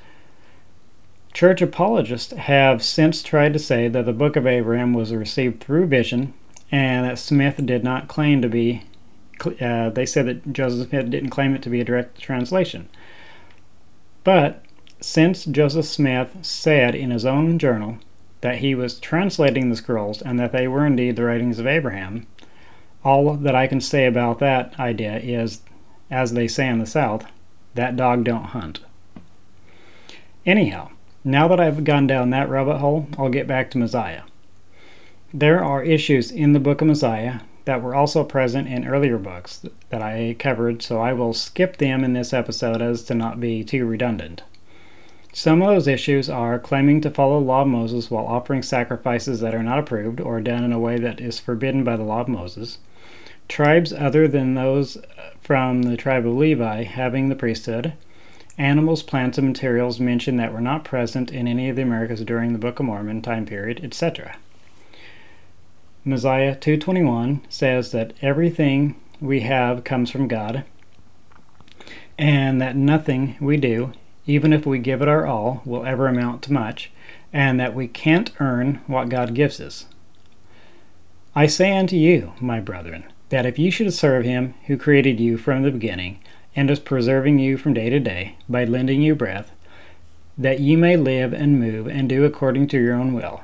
Church 1.33 1.61
apologists 1.61 2.33
have 2.33 2.83
since 2.83 3.23
tried 3.23 3.53
to 3.53 3.59
say 3.59 3.87
that 3.87 4.05
the 4.05 4.13
Book 4.13 4.35
of 4.35 4.45
Abraham 4.45 4.93
was 4.93 5.13
received 5.13 5.61
through 5.61 5.87
vision 5.87 6.33
and 6.71 7.05
that 7.05 7.19
Smith 7.19 7.65
did 7.65 7.83
not 7.83 8.07
claim 8.07 8.41
to 8.41 8.49
be, 8.49 8.83
uh, 9.61 9.89
they 9.89 10.05
said 10.05 10.25
that 10.25 10.53
Joseph 10.53 10.89
Smith 10.89 11.09
didn't 11.09 11.29
claim 11.29 11.55
it 11.55 11.61
to 11.63 11.69
be 11.69 11.79
a 11.79 11.85
direct 11.85 12.21
translation. 12.21 12.89
But 14.23 14.63
since 14.99 15.45
Joseph 15.45 15.85
Smith 15.85 16.37
said 16.41 16.95
in 16.95 17.11
his 17.11 17.25
own 17.25 17.57
journal 17.57 17.97
that 18.41 18.57
he 18.57 18.75
was 18.75 18.99
translating 18.99 19.69
the 19.69 19.75
scrolls 19.75 20.21
and 20.21 20.39
that 20.39 20.51
they 20.51 20.67
were 20.67 20.85
indeed 20.85 21.15
the 21.15 21.23
writings 21.23 21.59
of 21.59 21.67
Abraham, 21.67 22.27
all 23.03 23.33
that 23.35 23.55
I 23.55 23.67
can 23.67 23.81
say 23.81 24.05
about 24.05 24.39
that 24.39 24.79
idea 24.79 25.17
is, 25.17 25.61
as 26.09 26.33
they 26.33 26.47
say 26.47 26.67
in 26.67 26.79
the 26.79 26.85
South, 26.85 27.25
that 27.73 27.95
dog 27.95 28.23
don't 28.25 28.45
hunt. 28.45 28.81
Anyhow, 30.45 30.89
now 31.23 31.47
that 31.47 31.59
I've 31.59 31.83
gone 31.83 32.07
down 32.07 32.29
that 32.29 32.49
rabbit 32.49 32.77
hole, 32.77 33.07
I'll 33.17 33.29
get 33.29 33.47
back 33.47 33.69
to 33.71 33.77
Mosiah. 33.77 34.23
There 35.33 35.63
are 35.63 35.83
issues 35.83 36.31
in 36.31 36.53
the 36.53 36.59
book 36.59 36.81
of 36.81 36.87
Mosiah 36.87 37.41
that 37.65 37.81
were 37.81 37.93
also 37.93 38.23
present 38.23 38.67
in 38.67 38.87
earlier 38.87 39.17
books 39.17 39.65
that 39.89 40.01
I 40.01 40.35
covered, 40.39 40.81
so 40.81 40.99
I 40.99 41.13
will 41.13 41.33
skip 41.33 41.77
them 41.77 42.03
in 42.03 42.13
this 42.13 42.33
episode 42.33 42.81
as 42.81 43.03
to 43.03 43.13
not 43.13 43.39
be 43.39 43.63
too 43.63 43.85
redundant. 43.85 44.43
Some 45.31 45.61
of 45.61 45.69
those 45.69 45.87
issues 45.87 46.29
are 46.29 46.59
claiming 46.59 46.99
to 47.01 47.09
follow 47.09 47.39
the 47.39 47.45
law 47.45 47.61
of 47.61 47.67
Moses 47.67 48.11
while 48.11 48.25
offering 48.25 48.63
sacrifices 48.63 49.39
that 49.39 49.55
are 49.55 49.63
not 49.63 49.79
approved 49.79 50.19
or 50.19 50.41
done 50.41 50.63
in 50.63 50.73
a 50.73 50.79
way 50.79 50.97
that 50.97 51.21
is 51.21 51.39
forbidden 51.39 51.85
by 51.85 51.95
the 51.95 52.03
law 52.03 52.21
of 52.21 52.27
Moses, 52.27 52.79
tribes 53.47 53.93
other 53.93 54.27
than 54.27 54.55
those 54.55 54.97
from 55.39 55.83
the 55.83 55.95
tribe 55.95 56.25
of 56.25 56.33
Levi 56.33 56.83
having 56.83 57.29
the 57.29 57.35
priesthood, 57.35 57.93
animals, 58.57 59.03
plants, 59.03 59.37
and 59.37 59.47
materials 59.47 59.99
mentioned 59.99 60.39
that 60.39 60.53
were 60.53 60.61
not 60.61 60.83
present 60.83 61.31
in 61.31 61.47
any 61.47 61.69
of 61.69 61.75
the 61.75 61.81
Americas 61.81 62.23
during 62.23 62.53
the 62.53 62.59
Book 62.59 62.79
of 62.79 62.85
Mormon 62.85 63.21
time 63.21 63.45
period, 63.45 63.79
etc. 63.83 64.37
Mosiah 66.03 66.55
2:21 66.55 67.41
says 67.49 67.91
that 67.91 68.13
everything 68.21 68.95
we 69.19 69.41
have 69.41 69.83
comes 69.83 70.09
from 70.09 70.27
God 70.27 70.63
and 72.17 72.61
that 72.61 72.75
nothing 72.75 73.35
we 73.39 73.57
do, 73.57 73.93
even 74.25 74.53
if 74.53 74.65
we 74.65 74.79
give 74.79 75.01
it 75.01 75.07
our 75.07 75.25
all, 75.25 75.61
will 75.65 75.85
ever 75.85 76.07
amount 76.07 76.41
to 76.43 76.53
much, 76.53 76.91
and 77.33 77.59
that 77.59 77.73
we 77.73 77.87
can't 77.87 78.31
earn 78.39 78.79
what 78.87 79.09
God 79.09 79.33
gives 79.33 79.59
us. 79.59 79.85
I 81.35 81.47
say 81.47 81.75
unto 81.75 81.95
you, 81.95 82.33
my 82.39 82.59
brethren, 82.59 83.05
that 83.29 83.45
if 83.45 83.57
you 83.57 83.71
should 83.71 83.93
serve 83.93 84.25
him 84.25 84.53
who 84.67 84.77
created 84.77 85.19
you 85.19 85.37
from 85.37 85.63
the 85.63 85.71
beginning, 85.71 86.19
and 86.55 86.69
is 86.69 86.79
preserving 86.79 87.39
you 87.39 87.57
from 87.57 87.73
day 87.73 87.89
to 87.89 87.99
day 87.99 88.35
by 88.49 88.65
lending 88.65 89.01
you 89.01 89.15
breath, 89.15 89.51
that 90.37 90.59
ye 90.59 90.75
may 90.75 90.97
live 90.97 91.33
and 91.33 91.59
move 91.59 91.87
and 91.87 92.09
do 92.09 92.25
according 92.25 92.67
to 92.67 92.79
your 92.79 92.93
own 92.93 93.13
will, 93.13 93.41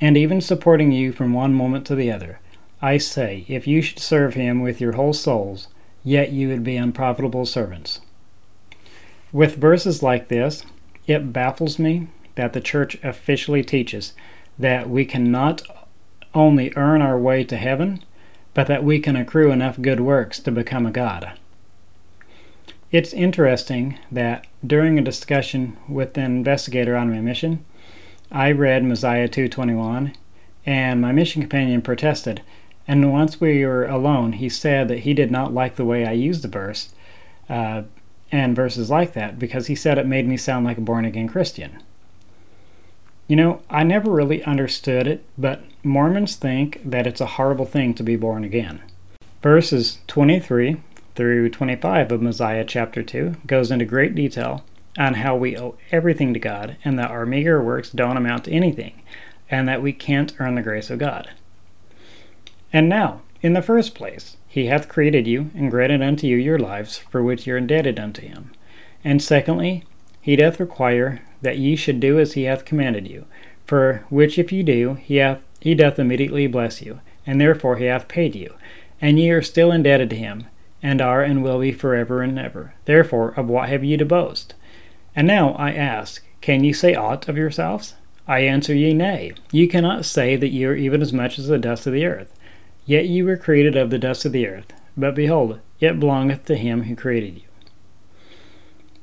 and 0.00 0.16
even 0.16 0.40
supporting 0.40 0.90
you 0.90 1.12
from 1.12 1.32
one 1.32 1.54
moment 1.54 1.86
to 1.86 1.94
the 1.94 2.10
other. 2.10 2.40
I 2.82 2.96
say, 2.96 3.44
if 3.48 3.66
you 3.66 3.82
should 3.82 3.98
serve 3.98 4.34
him 4.34 4.62
with 4.62 4.80
your 4.80 4.92
whole 4.92 5.12
souls, 5.12 5.68
yet 6.02 6.32
you 6.32 6.48
would 6.48 6.64
be 6.64 6.76
unprofitable 6.76 7.46
servants. 7.46 8.00
With 9.32 9.56
verses 9.56 10.02
like 10.02 10.28
this, 10.28 10.64
it 11.06 11.32
baffles 11.32 11.78
me 11.78 12.08
that 12.34 12.52
the 12.52 12.60
church 12.60 12.98
officially 13.04 13.62
teaches 13.62 14.14
that 14.58 14.88
we 14.88 15.04
cannot 15.04 15.62
only 16.34 16.72
earn 16.76 17.02
our 17.02 17.18
way 17.18 17.44
to 17.44 17.56
heaven, 17.56 18.02
but 18.54 18.66
that 18.66 18.84
we 18.84 18.98
can 18.98 19.16
accrue 19.16 19.52
enough 19.52 19.80
good 19.80 20.00
works 20.00 20.38
to 20.40 20.50
become 20.50 20.86
a 20.86 20.90
god. 20.90 21.32
It's 22.92 23.12
interesting 23.12 23.98
that 24.10 24.48
during 24.66 24.98
a 24.98 25.02
discussion 25.02 25.76
with 25.88 26.18
an 26.18 26.24
investigator 26.24 26.96
on 26.96 27.10
my 27.10 27.20
mission, 27.20 27.64
I 28.32 28.50
read 28.50 28.82
Mosiah 28.82 29.28
2:21, 29.28 30.12
and 30.66 31.00
my 31.00 31.12
mission 31.12 31.40
companion 31.40 31.82
protested. 31.82 32.42
And 32.88 33.12
once 33.12 33.40
we 33.40 33.64
were 33.64 33.86
alone, 33.86 34.32
he 34.34 34.48
said 34.48 34.88
that 34.88 35.00
he 35.00 35.14
did 35.14 35.30
not 35.30 35.54
like 35.54 35.76
the 35.76 35.84
way 35.84 36.04
I 36.04 36.12
used 36.12 36.42
the 36.42 36.48
verse 36.48 36.92
uh, 37.48 37.82
and 38.32 38.56
verses 38.56 38.90
like 38.90 39.12
that 39.12 39.38
because 39.38 39.68
he 39.68 39.76
said 39.76 39.96
it 39.96 40.06
made 40.06 40.26
me 40.26 40.36
sound 40.36 40.66
like 40.66 40.78
a 40.78 40.80
born 40.80 41.04
again 41.04 41.28
Christian. 41.28 41.80
You 43.28 43.36
know, 43.36 43.62
I 43.70 43.84
never 43.84 44.10
really 44.10 44.42
understood 44.42 45.06
it, 45.06 45.24
but 45.38 45.62
Mormons 45.84 46.34
think 46.34 46.80
that 46.84 47.06
it's 47.06 47.20
a 47.20 47.26
horrible 47.26 47.66
thing 47.66 47.94
to 47.94 48.02
be 48.02 48.16
born 48.16 48.42
again. 48.42 48.80
Verses 49.42 49.98
23 50.08 50.78
through 51.20 51.50
25 51.50 52.12
of 52.12 52.22
Mosiah 52.22 52.64
chapter 52.64 53.02
2 53.02 53.36
goes 53.46 53.70
into 53.70 53.84
great 53.84 54.14
detail 54.14 54.64
on 54.96 55.12
how 55.12 55.36
we 55.36 55.54
owe 55.54 55.76
everything 55.92 56.32
to 56.32 56.40
God 56.40 56.78
and 56.82 56.98
that 56.98 57.10
our 57.10 57.26
meager 57.26 57.62
works 57.62 57.90
don't 57.90 58.16
amount 58.16 58.44
to 58.44 58.52
anything 58.52 59.02
and 59.50 59.68
that 59.68 59.82
we 59.82 59.92
can't 59.92 60.32
earn 60.38 60.54
the 60.54 60.62
grace 60.62 60.88
of 60.88 60.98
God. 60.98 61.28
And 62.72 62.88
now, 62.88 63.20
in 63.42 63.52
the 63.52 63.60
first 63.60 63.94
place, 63.94 64.38
he 64.48 64.68
hath 64.68 64.88
created 64.88 65.26
you 65.26 65.50
and 65.54 65.70
granted 65.70 66.00
unto 66.00 66.26
you 66.26 66.38
your 66.38 66.58
lives, 66.58 66.96
for 66.96 67.22
which 67.22 67.46
ye 67.46 67.52
are 67.52 67.58
indebted 67.58 68.00
unto 68.00 68.22
him. 68.22 68.52
And 69.04 69.20
secondly, 69.20 69.84
he 70.22 70.36
doth 70.36 70.58
require 70.58 71.20
that 71.42 71.58
ye 71.58 71.76
should 71.76 72.00
do 72.00 72.18
as 72.18 72.32
he 72.32 72.44
hath 72.44 72.64
commanded 72.64 73.06
you, 73.06 73.26
for 73.66 74.06
which 74.08 74.38
if 74.38 74.52
ye 74.52 74.62
do, 74.62 74.94
he 74.94 75.16
hath 75.16 75.42
he 75.60 75.74
doth 75.74 75.98
immediately 75.98 76.46
bless 76.46 76.80
you, 76.80 77.00
and 77.26 77.38
therefore 77.38 77.76
he 77.76 77.84
hath 77.84 78.08
paid 78.08 78.34
you, 78.34 78.54
and 79.02 79.18
ye 79.18 79.28
are 79.30 79.42
still 79.42 79.70
indebted 79.70 80.08
to 80.08 80.16
him, 80.16 80.46
and 80.82 81.00
are 81.00 81.22
and 81.22 81.42
will 81.42 81.60
be 81.60 81.72
forever 81.72 82.22
and 82.22 82.38
ever. 82.38 82.74
Therefore, 82.84 83.30
of 83.36 83.48
what 83.48 83.68
have 83.68 83.84
ye 83.84 83.96
to 83.96 84.04
boast? 84.04 84.54
And 85.14 85.26
now 85.26 85.52
I 85.52 85.72
ask, 85.72 86.22
can 86.40 86.64
ye 86.64 86.72
say 86.72 86.94
aught 86.94 87.28
of 87.28 87.36
yourselves? 87.36 87.94
I 88.26 88.40
answer 88.40 88.74
ye, 88.74 88.94
Nay. 88.94 89.32
Ye 89.50 89.66
cannot 89.66 90.04
say 90.04 90.36
that 90.36 90.50
ye 90.50 90.64
are 90.64 90.74
even 90.74 91.02
as 91.02 91.12
much 91.12 91.38
as 91.38 91.48
the 91.48 91.58
dust 91.58 91.86
of 91.86 91.92
the 91.92 92.06
earth. 92.06 92.32
Yet 92.86 93.08
ye 93.08 93.22
were 93.22 93.36
created 93.36 93.76
of 93.76 93.90
the 93.90 93.98
dust 93.98 94.24
of 94.24 94.32
the 94.32 94.46
earth. 94.46 94.72
But 94.96 95.14
behold, 95.14 95.60
it 95.80 96.00
belongeth 96.00 96.44
to 96.46 96.56
him 96.56 96.84
who 96.84 96.96
created 96.96 97.36
you. 97.36 97.42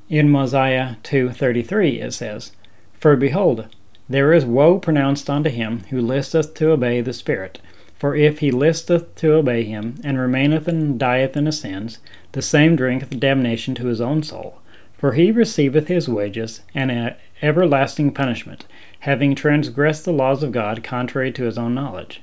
In 0.09 0.29
Mosiah 0.29 0.95
2.33 1.03 2.01
it 2.01 2.13
says, 2.13 2.53
For 2.93 3.15
behold, 3.15 3.67
there 4.07 4.33
is 4.33 4.45
woe 4.45 4.79
pronounced 4.79 5.29
unto 5.29 5.49
him 5.49 5.81
who 5.89 5.99
listeth 5.99 6.53
to 6.55 6.71
obey 6.71 7.01
the 7.01 7.13
Spirit. 7.13 7.59
For 7.99 8.15
if 8.15 8.39
he 8.39 8.51
listeth 8.51 9.15
to 9.15 9.33
obey 9.33 9.63
him, 9.63 9.99
and 10.03 10.19
remaineth 10.19 10.67
and 10.67 10.99
dieth 10.99 11.35
in 11.35 11.47
his 11.47 11.59
sins, 11.59 11.99
the 12.33 12.41
same 12.41 12.75
drinketh 12.75 13.19
damnation 13.19 13.73
to 13.75 13.87
his 13.87 14.01
own 14.01 14.21
soul 14.23 14.61
for 14.97 15.13
he 15.13 15.31
receiveth 15.31 15.87
his 15.87 16.09
wages, 16.09 16.61
and 16.73 16.89
an 16.89 17.15
everlasting 17.41 18.11
punishment, 18.11 18.65
having 19.01 19.35
transgressed 19.35 20.05
the 20.05 20.11
laws 20.11 20.41
of 20.41 20.51
God 20.51 20.83
contrary 20.83 21.31
to 21.33 21.43
his 21.43 21.57
own 21.57 21.75
knowledge. 21.75 22.21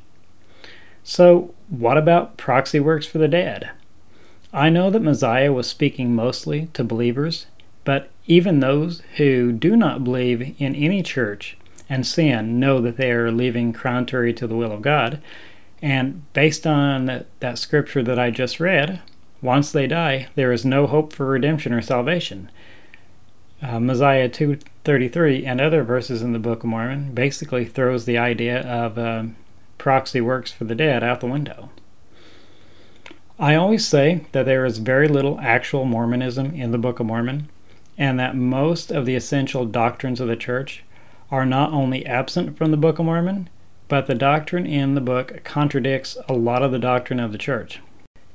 So, 1.04 1.54
what 1.69 1.97
about 1.97 2.37
proxy 2.37 2.81
works 2.81 3.07
for 3.07 3.19
the 3.19 3.28
dead? 3.28 3.71
I 4.52 4.71
know 4.71 4.90
that 4.90 5.02
Mosiah 5.02 5.52
was 5.52 5.69
speaking 5.69 6.14
mostly 6.14 6.69
to 6.73 6.83
believers, 6.83 7.47
but 7.85 8.11
even 8.26 8.61
those 8.61 9.02
who 9.16 9.52
do 9.52 9.76
not 9.76 10.02
believe 10.02 10.54
in 10.59 10.75
any 10.75 11.02
church 11.02 11.57
and 11.88 12.07
sin 12.07 12.59
know 12.59 12.81
that 12.81 12.97
they 12.97 13.12
are 13.12 13.31
living 13.31 13.73
contrary 13.73 14.33
to 14.33 14.47
the 14.47 14.57
will 14.57 14.73
of 14.73 14.83
God. 14.83 15.21
And 15.85 16.23
based 16.33 16.67
on 16.67 17.26
that, 17.41 17.59
scripture 17.59 18.03
that 18.03 18.19
I 18.19 18.31
just 18.31 18.59
read, 18.59 19.03
once 19.43 19.71
they 19.71 19.87
die, 19.87 20.29
there 20.35 20.50
is 20.50 20.64
no 20.64 20.87
hope 20.87 21.12
for 21.12 21.26
redemption 21.26 21.73
or 21.73 21.83
salvation 21.83 22.50
uh, 23.64 23.81
Mosiah 23.81 24.29
2:33 24.29 25.47
and 25.47 25.61
other 25.61 25.83
verses 25.83 26.23
in 26.23 26.33
the 26.33 26.38
Book 26.38 26.64
of 26.64 26.69
Mormon 26.69 27.12
basically 27.14 27.64
throws 27.64 28.05
the 28.05 28.19
idea 28.19 28.61
of 28.61 28.99
uh, 28.99 29.25
proxy 29.79 30.21
works 30.21 30.53
for 30.53 30.64
the 30.64 30.75
dead 30.75 31.03
out 31.03 31.21
the 31.21 31.26
window. 31.26 31.71
I 33.38 33.55
always 33.55 33.87
say 33.87 34.26
that 34.33 34.47
there 34.47 34.64
is 34.64 34.79
very 34.79 35.09
little 35.09 35.41
actual 35.41 35.85
Mormonism 35.87 36.55
in 36.55 36.73
the 36.73 36.79
Book 36.79 37.00
of 37.00 37.07
Mormon, 37.07 37.49
and 37.97 38.19
that 38.19 38.37
most 38.37 38.93
of 38.93 39.07
the 39.07 39.17
essential 39.17 39.64
doctrines 39.64 40.21
of 40.21 40.29
the 40.29 40.37
church 40.37 40.85
are 41.31 41.47
not 41.47 41.73
only 41.73 42.05
absent 42.05 42.57
from 42.57 42.71
the 42.71 42.76
Book 42.76 42.99
of 42.99 43.07
Mormon, 43.07 43.49
but 43.88 44.07
the 44.07 44.14
doctrine 44.14 44.67
in 44.67 44.95
the 44.95 45.00
book 45.00 45.43
contradicts 45.45 46.17
a 46.29 46.33
lot 46.33 46.62
of 46.62 46.73
the 46.73 46.79
doctrine 46.79 47.21
of 47.21 47.33
the 47.33 47.38
church. 47.38 47.81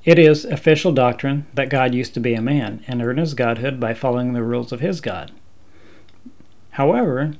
It 0.05 0.17
is 0.17 0.45
official 0.45 0.91
doctrine 0.91 1.45
that 1.53 1.69
God 1.69 1.93
used 1.93 2.13
to 2.13 2.19
be 2.19 2.33
a 2.33 2.41
man 2.41 2.83
and 2.87 3.01
earned 3.01 3.19
his 3.19 3.33
godhood 3.33 3.79
by 3.79 3.93
following 3.93 4.33
the 4.33 4.43
rules 4.43 4.71
of 4.71 4.79
his 4.79 5.01
God. 5.01 5.31
However, 6.71 7.33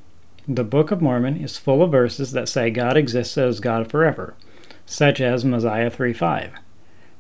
the 0.47 0.63
Book 0.63 0.91
of 0.91 1.01
Mormon 1.01 1.37
is 1.37 1.57
full 1.57 1.83
of 1.83 1.91
verses 1.91 2.31
that 2.31 2.49
say 2.49 2.71
God 2.71 2.97
exists 2.97 3.37
as 3.37 3.59
God 3.59 3.89
forever, 3.89 4.33
such 4.85 5.21
as 5.21 5.45
Mosiah 5.45 5.91
3:5. 5.91 6.49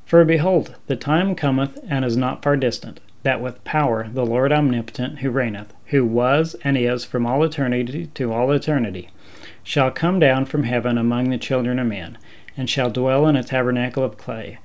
For 0.05 0.25
behold, 0.25 0.75
the 0.87 0.95
time 0.95 1.35
cometh 1.35 1.77
and 1.87 2.03
is 2.03 2.17
not 2.17 2.41
far 2.41 2.57
distant, 2.57 2.99
that 3.21 3.39
with 3.39 3.63
power 3.63 4.09
the 4.11 4.25
Lord 4.25 4.51
omnipotent 4.51 5.19
who 5.19 5.29
reigneth, 5.29 5.73
who 5.87 6.03
was 6.03 6.55
and 6.63 6.77
is 6.77 7.05
from 7.05 7.27
all 7.27 7.43
eternity 7.43 8.07
to 8.15 8.33
all 8.33 8.51
eternity, 8.51 9.09
shall 9.63 9.91
come 9.91 10.19
down 10.19 10.45
from 10.45 10.63
heaven 10.63 10.97
among 10.97 11.29
the 11.29 11.37
children 11.37 11.79
of 11.79 11.87
men, 11.87 12.17
and 12.57 12.69
shall 12.69 12.89
dwell 12.89 13.27
in 13.27 13.35
a 13.35 13.43
tabernacle 13.43 14.03
of 14.03 14.17
clay 14.17 14.57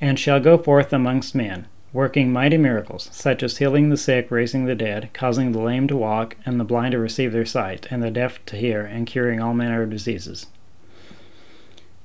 and 0.00 0.18
shall 0.18 0.38
go 0.38 0.58
forth 0.58 0.92
amongst 0.92 1.34
men, 1.34 1.66
working 1.92 2.30
mighty 2.32 2.58
miracles, 2.58 3.08
such 3.12 3.42
as 3.42 3.56
healing 3.56 3.88
the 3.88 3.96
sick, 3.96 4.30
raising 4.30 4.66
the 4.66 4.74
dead, 4.74 5.08
causing 5.14 5.52
the 5.52 5.60
lame 5.60 5.88
to 5.88 5.96
walk, 5.96 6.36
and 6.44 6.58
the 6.58 6.64
blind 6.64 6.92
to 6.92 6.98
receive 6.98 7.32
their 7.32 7.46
sight, 7.46 7.86
and 7.90 8.02
the 8.02 8.10
deaf 8.10 8.44
to 8.44 8.56
hear, 8.56 8.84
and 8.84 9.06
curing 9.06 9.40
all 9.40 9.54
manner 9.54 9.82
of 9.82 9.88
diseases. 9.88 10.46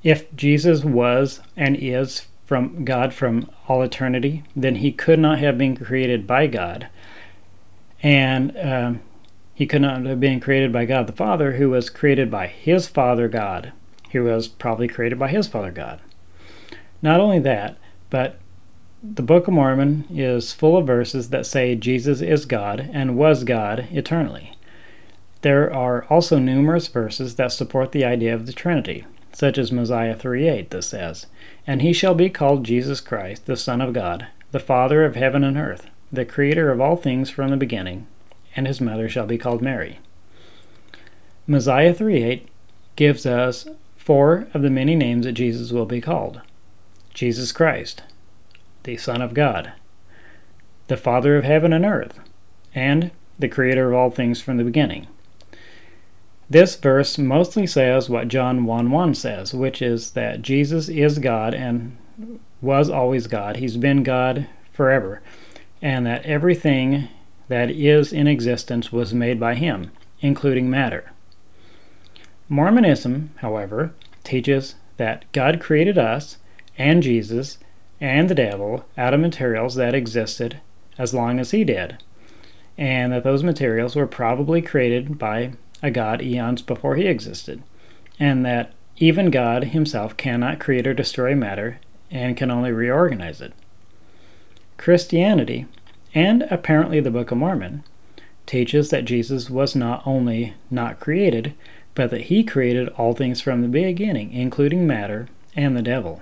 If 0.02 0.34
Jesus 0.34 0.86
was 0.86 1.42
and 1.58 1.76
is 1.76 2.28
from 2.46 2.86
God 2.86 3.14
from 3.14 3.50
all 3.68 3.82
eternity, 3.82 4.44
then 4.56 4.76
he 4.76 4.94
could 4.94 5.20
not 5.20 5.40
have 5.40 5.58
been 5.58 5.76
created 5.76 6.26
by 6.26 6.48
God, 6.48 6.88
and 8.02 8.58
um, 8.58 9.02
He 9.60 9.68
could 9.68 9.82
not 9.82 10.06
have 10.06 10.22
been 10.22 10.40
created 10.40 10.72
by 10.72 10.86
God 10.86 11.06
the 11.06 11.12
Father, 11.12 11.58
who 11.58 11.72
was 11.72 11.90
created 11.90 12.32
by 12.32 12.48
his 12.48 12.88
Father 12.88 13.28
God, 13.28 13.74
who 14.14 14.24
was 14.24 14.48
probably 14.48 14.88
created 14.88 15.20
by 15.20 15.28
his 15.28 15.50
Father 15.50 15.70
God. 15.70 16.00
Not 17.02 17.20
only 17.20 17.40
that, 17.40 17.76
but 18.10 18.38
the 19.04 19.22
Book 19.22 19.50
of 19.50 19.54
Mormon 19.54 20.06
is 20.10 20.54
full 20.54 20.78
of 20.78 20.88
verses 20.88 21.32
that 21.32 21.46
say 21.46 21.76
Jesus 21.76 22.22
is 22.22 22.46
God 22.46 22.90
and 22.94 23.18
was 23.18 23.44
God 23.44 23.86
eternally. 23.92 24.54
There 25.42 25.70
are 25.74 26.06
also 26.06 26.40
numerous 26.40 26.88
verses 26.88 27.36
that 27.36 27.52
support 27.52 27.92
the 27.92 28.06
idea 28.06 28.34
of 28.34 28.46
the 28.46 28.54
Trinity, 28.54 29.04
such 29.34 29.58
as 29.58 29.74
Mosiah 29.74 30.16
3:8 30.16 30.70
that 30.70 30.84
says, 30.84 31.26
"And 31.68 31.82
he 31.82 31.92
shall 31.92 32.16
be 32.16 32.30
called 32.30 32.64
Jesus 32.64 33.02
Christ, 33.02 33.46
the 33.46 33.58
Son 33.58 33.82
of 33.82 33.92
God, 33.92 34.28
the 34.54 34.60
Father 34.60 35.04
of 35.04 35.18
heaven 35.18 35.44
and 35.44 35.58
earth, 35.58 35.90
the 36.14 36.24
creator 36.24 36.72
of 36.72 36.80
all 36.80 36.96
things 36.96 37.30
from 37.30 37.50
the 37.50 37.58
beginning, 37.58 38.08
and 38.56 38.68
his 38.68 38.82
mother 38.82 39.10
shall 39.10 39.26
be 39.26 39.38
called 39.38 39.62
Mary." 39.62 40.00
Mosiah 41.48 41.94
3:8 41.94 42.48
gives 42.96 43.26
us 43.26 43.68
four 43.98 44.48
of 44.54 44.62
the 44.62 44.70
many 44.70 44.96
names 44.96 45.26
that 45.26 45.34
Jesus 45.34 45.72
will 45.72 45.86
be 45.86 46.02
called. 46.02 46.42
Jesus 47.14 47.52
Christ, 47.52 48.04
the 48.84 48.98
Son 48.98 49.22
of 49.22 49.34
God, 49.34 49.72
the 50.88 50.98
Father 50.98 51.38
of 51.38 51.44
heaven 51.44 51.74
and 51.74 51.86
earth, 51.86 52.20
and 52.74 53.12
the 53.38 53.48
Creator 53.48 53.90
of 53.90 53.96
all 53.96 54.10
things 54.10 54.42
from 54.42 54.58
the 54.58 54.64
beginning. 54.64 55.08
This 56.50 56.76
verse 56.76 57.18
mostly 57.18 57.68
says 57.68 58.10
what 58.10 58.28
John 58.28 58.66
1 58.66 58.90
1 58.90 59.14
says, 59.14 59.54
which 59.54 59.82
is 59.82 60.12
that 60.12 60.42
Jesus 60.42 60.90
is 60.90 61.20
God 61.20 61.54
and 61.54 61.98
was 62.62 62.90
always 62.90 63.28
God. 63.28 63.58
He's 63.58 63.78
been 63.78 64.02
God 64.04 64.48
forever, 64.72 65.22
and 65.82 66.06
that 66.06 66.26
everything 66.26 67.08
that 67.50 67.70
is 67.70 68.14
in 68.14 68.28
existence 68.28 68.92
was 68.92 69.14
made 69.14 69.40
by 69.40 69.56
Him, 69.56 69.92
including 70.22 70.70
matter. 70.70 71.12
Mormonism, 72.48 73.32
however, 73.38 73.94
teaches 74.24 74.76
that 74.98 75.26
God 75.34 75.60
created 75.60 75.98
us 75.98 76.38
and 76.78 77.04
Jesus 77.04 77.58
and 78.02 78.30
the 78.30 78.36
devil 78.36 78.86
out 78.98 79.14
of 79.14 79.20
materials 79.20 79.76
that 79.76 79.94
existed 79.94 80.60
as 80.98 81.14
long 81.14 81.40
as 81.40 81.52
he 81.52 81.64
did, 81.64 81.98
and 82.78 83.12
that 83.12 83.24
those 83.24 83.44
materials 83.44 83.96
were 83.96 84.08
probably 84.08 84.62
created 84.62 85.18
by 85.18 85.54
a 85.82 85.92
god 85.92 86.22
eons 86.22 86.62
before 86.62 86.96
he 86.96 87.08
existed, 87.08 87.64
and 88.20 88.46
that 88.46 88.74
even 88.98 89.32
God 89.32 89.66
himself 89.66 90.18
cannot 90.18 90.60
create 90.60 90.86
or 90.86 90.94
destroy 90.94 91.34
matter 91.34 91.80
and 92.12 92.36
can 92.36 92.52
only 92.52 92.72
reorganize 92.72 93.40
it. 93.40 93.54
Christianity, 94.78 95.68
and 96.14 96.44
apparently 96.50 97.00
the 97.00 97.12
Book 97.12 97.32
of 97.32 97.38
Mormon, 97.38 97.84
teaches 98.46 98.90
that 98.90 99.06
Jesus 99.06 99.50
was 99.50 99.76
not 99.76 100.02
only 100.08 100.56
not 100.72 101.00
created, 101.00 101.54
but 101.94 102.10
that 102.10 102.22
he 102.22 102.44
created 102.44 102.90
all 102.90 103.14
things 103.14 103.42
from 103.42 103.62
the 103.62 103.68
beginning, 103.68 104.34
including 104.34 104.88
matter 104.88 105.28
and 105.56 105.78
the 105.78 105.82
devil. 105.82 106.22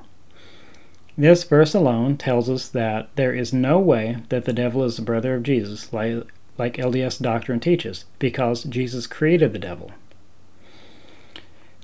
This 1.18 1.44
verse 1.44 1.74
alone 1.74 2.18
tells 2.18 2.50
us 2.50 2.68
that 2.70 3.10
there 3.16 3.34
is 3.34 3.54
no 3.54 3.80
way 3.80 4.18
that 4.30 4.46
the 4.46 4.54
devil 4.54 4.84
is 4.84 4.98
the 4.98 5.02
brother 5.02 5.36
of 5.36 5.44
Jesus, 5.44 5.92
like, 5.92 6.24
like 6.58 6.78
LDS 6.78 7.22
doctrine 7.22 7.60
teaches, 7.60 8.06
because 8.20 8.64
Jesus 8.66 9.08
created 9.08 9.54
the 9.54 9.60
devil. 9.60 9.92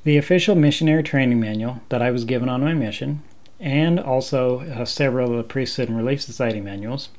The 0.03 0.17
official 0.17 0.55
missionary 0.55 1.03
training 1.03 1.39
manual 1.39 1.81
that 1.89 2.01
I 2.01 2.12
was 2.12 2.25
given 2.25 2.50
on 2.50 2.62
my 2.62 2.74
mission, 2.74 3.24
and 3.60 4.00
also 4.00 4.60
uh, 4.60 4.86
several 4.86 5.31
of 5.31 5.38
the 5.38 5.43
Priesthood 5.43 5.88
and 5.88 5.98
Relief 5.98 6.22
Society 6.22 6.60
manuals, 6.60 7.10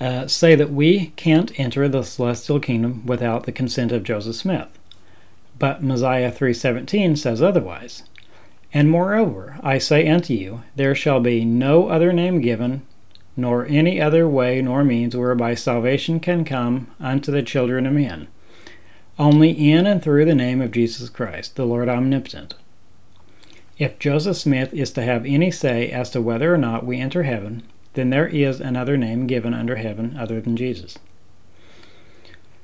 uh, 0.00 0.26
say 0.26 0.54
that 0.54 0.72
we 0.72 1.12
can't 1.16 1.58
enter 1.58 1.88
the 1.88 2.02
celestial 2.02 2.60
kingdom 2.60 3.04
without 3.06 3.44
the 3.44 3.52
consent 3.52 3.92
of 3.92 4.02
Joseph 4.02 4.36
Smith. 4.36 4.68
But 5.58 5.82
Mosiah 5.82 6.30
3:17 6.30 7.16
says 7.16 7.40
otherwise. 7.40 8.02
And 8.74 8.90
moreover, 8.90 9.56
I 9.62 9.78
say 9.78 10.06
unto 10.06 10.34
you, 10.34 10.62
there 10.74 10.94
shall 10.94 11.20
be 11.20 11.44
no 11.44 11.88
other 11.88 12.12
name 12.12 12.40
given, 12.40 12.82
nor 13.36 13.64
any 13.66 14.00
other 14.00 14.28
way 14.28 14.60
nor 14.60 14.84
means 14.84 15.16
whereby 15.16 15.54
salvation 15.54 16.20
can 16.20 16.44
come 16.44 16.88
unto 17.00 17.32
the 17.32 17.42
children 17.42 17.86
of 17.86 17.94
men, 17.94 18.28
only 19.18 19.50
in 19.50 19.86
and 19.86 20.02
through 20.02 20.26
the 20.26 20.34
name 20.34 20.60
of 20.60 20.72
Jesus 20.72 21.08
Christ, 21.08 21.56
the 21.56 21.64
Lord 21.64 21.88
Omnipotent. 21.88 22.54
If 23.78 23.98
Joseph 23.98 24.36
Smith 24.36 24.72
is 24.74 24.90
to 24.92 25.02
have 25.02 25.24
any 25.24 25.50
say 25.50 25.90
as 25.90 26.10
to 26.10 26.20
whether 26.20 26.52
or 26.52 26.58
not 26.58 26.84
we 26.84 26.98
enter 26.98 27.22
heaven, 27.22 27.62
then 27.96 28.10
there 28.10 28.28
is 28.28 28.60
another 28.60 28.96
name 28.96 29.26
given 29.26 29.52
under 29.52 29.76
heaven 29.76 30.16
other 30.16 30.40
than 30.40 30.56
Jesus. 30.56 30.96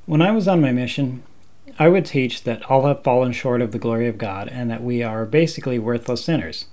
When 0.07 0.23
I 0.23 0.31
was 0.31 0.47
on 0.47 0.61
my 0.61 0.73
mission, 0.73 1.25
I 1.79 1.89
would 1.89 2.07
teach 2.07 2.45
that 2.45 2.71
all 2.71 2.87
have 2.87 3.03
fallen 3.03 3.33
short 3.33 3.63
of 3.63 3.73
the 3.73 3.79
glory 3.79 4.07
of 4.07 4.19
God 4.19 4.49
and 4.49 4.71
that 4.71 4.83
we 4.83 5.03
are 5.03 5.25
basically 5.25 5.79
worthless 5.79 6.25
sinners. 6.25 6.67